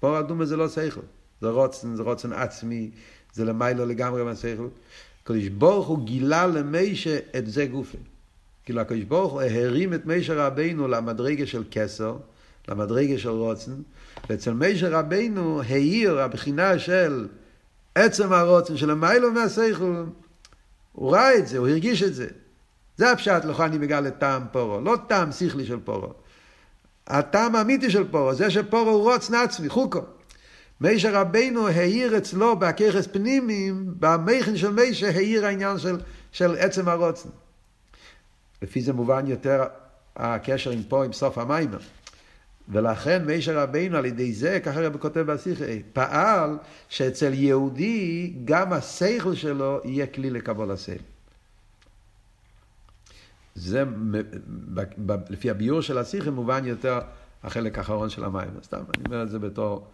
פור 0.00 0.20
אדומו 0.20 0.46
זה 0.46 0.56
לא 0.56 0.68
שכל. 0.68 1.00
זה 1.40 1.48
רוצן, 1.48 1.96
זה 1.96 2.02
רוצן 2.02 2.32
עצמי, 2.32 2.90
זה 3.32 3.44
למיילו 3.44 3.86
לגמרי 3.86 4.24
מהשכל. 4.24 4.68
הקדוש 5.22 5.48
ברוך 5.48 5.86
הוא 5.86 6.04
גילה 6.04 6.46
למיישה 6.46 7.18
את 7.38 7.46
זה 7.46 7.66
גופה. 7.66 7.98
כאילו 8.64 8.80
הקדוש 8.80 9.04
ברוך 9.04 9.32
הוא 9.32 9.42
הרים 9.42 9.94
את 9.94 10.06
מיישה 10.06 10.46
רבינו 10.46 10.88
למדרגה 10.88 11.46
של 11.46 11.64
כסר, 11.70 12.16
למדרגה 12.68 13.18
של 13.18 13.28
רוצן, 13.28 13.72
ואצל 14.30 14.52
מיישה 14.52 14.98
רבינו 14.98 15.62
העיר 15.62 16.20
הבחינה 16.20 16.78
של 16.78 17.28
עצם 17.94 18.32
הרוצן 18.32 18.76
של 18.76 18.90
המיילו 18.90 19.32
מהשכל, 19.32 20.04
הוא 20.92 21.12
ראה 21.12 21.38
את 21.38 21.48
זה, 21.48 21.58
הוא 21.58 21.68
הרגיש 21.68 22.02
את 22.02 22.14
זה. 22.14 22.28
זה 22.96 23.10
הפשט, 23.10 23.44
לכו 23.44 23.64
אני 23.64 23.78
מגלה 23.78 24.10
טעם 24.10 24.42
פורו, 24.52 24.80
לא 24.80 24.96
טעם 25.06 25.32
שכלי 25.32 25.66
של 25.66 25.80
פורו. 25.84 26.12
הטעם 27.06 27.54
האמיתי 27.54 27.90
של 27.90 28.08
פורו, 28.10 28.34
זה 28.34 28.50
שפורו 28.50 28.90
הוא 28.90 29.12
רוצן 29.12 29.34
עצמי, 29.34 29.68
חוקו. 29.68 30.00
מיישה 30.80 31.20
רבינו 31.20 31.68
העיר 31.68 32.18
אצלו 32.18 32.58
בהככס 32.58 33.06
פנימיים, 33.06 33.94
במכן 33.98 34.56
של 34.56 34.70
מיישה 34.70 35.08
העיר 35.08 35.46
העניין 35.46 35.78
של, 35.78 36.00
של 36.32 36.56
עצם 36.58 36.88
הרוצן. 36.88 37.28
לפי 38.62 38.80
זה 38.80 38.92
מובן 38.92 39.26
יותר 39.26 39.64
הקשר 40.16 40.70
עם 40.70 40.82
פה, 40.82 41.04
עם 41.04 41.12
סוף 41.12 41.38
המיימר. 41.38 41.78
ולכן 42.68 43.24
מישר 43.24 43.58
רבינו 43.58 43.96
על 43.96 44.04
ידי 44.04 44.32
זה, 44.32 44.60
ככה 44.60 44.80
רבי 44.80 44.98
כותב 44.98 45.20
בשיחה, 45.20 45.64
פעל 45.92 46.58
שאצל 46.88 47.34
יהודי 47.34 48.32
גם 48.44 48.72
השכל 48.72 49.34
שלו 49.34 49.80
יהיה 49.84 50.06
כלי 50.06 50.30
לקבול 50.30 50.70
הסייל. 50.70 51.13
זה 53.54 53.84
לפי 55.30 55.50
הביור 55.50 55.80
של 55.80 55.98
השיחה 55.98 56.30
מובן 56.30 56.64
יותר 56.64 56.98
החלק 57.42 57.78
האחרון 57.78 58.08
של 58.10 58.24
המים. 58.24 58.50
סתם, 58.62 58.82
אני 58.96 59.04
אומר 59.06 59.22
את 59.22 59.30
זה 59.30 59.38
בתור 59.38 59.88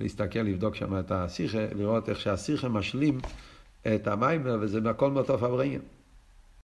להסתכל, 0.00 0.38
לבדוק 0.38 0.74
שם 0.74 0.98
את 0.98 1.10
השיחה, 1.10 1.66
לראות 1.74 2.08
איך 2.08 2.20
שהשיחה 2.20 2.68
משלים 2.68 3.20
את 3.94 4.06
המים, 4.06 4.42
וזה 4.60 4.90
הכל 4.90 5.10
מאותו 5.10 5.38
פברינגן. 5.38 5.80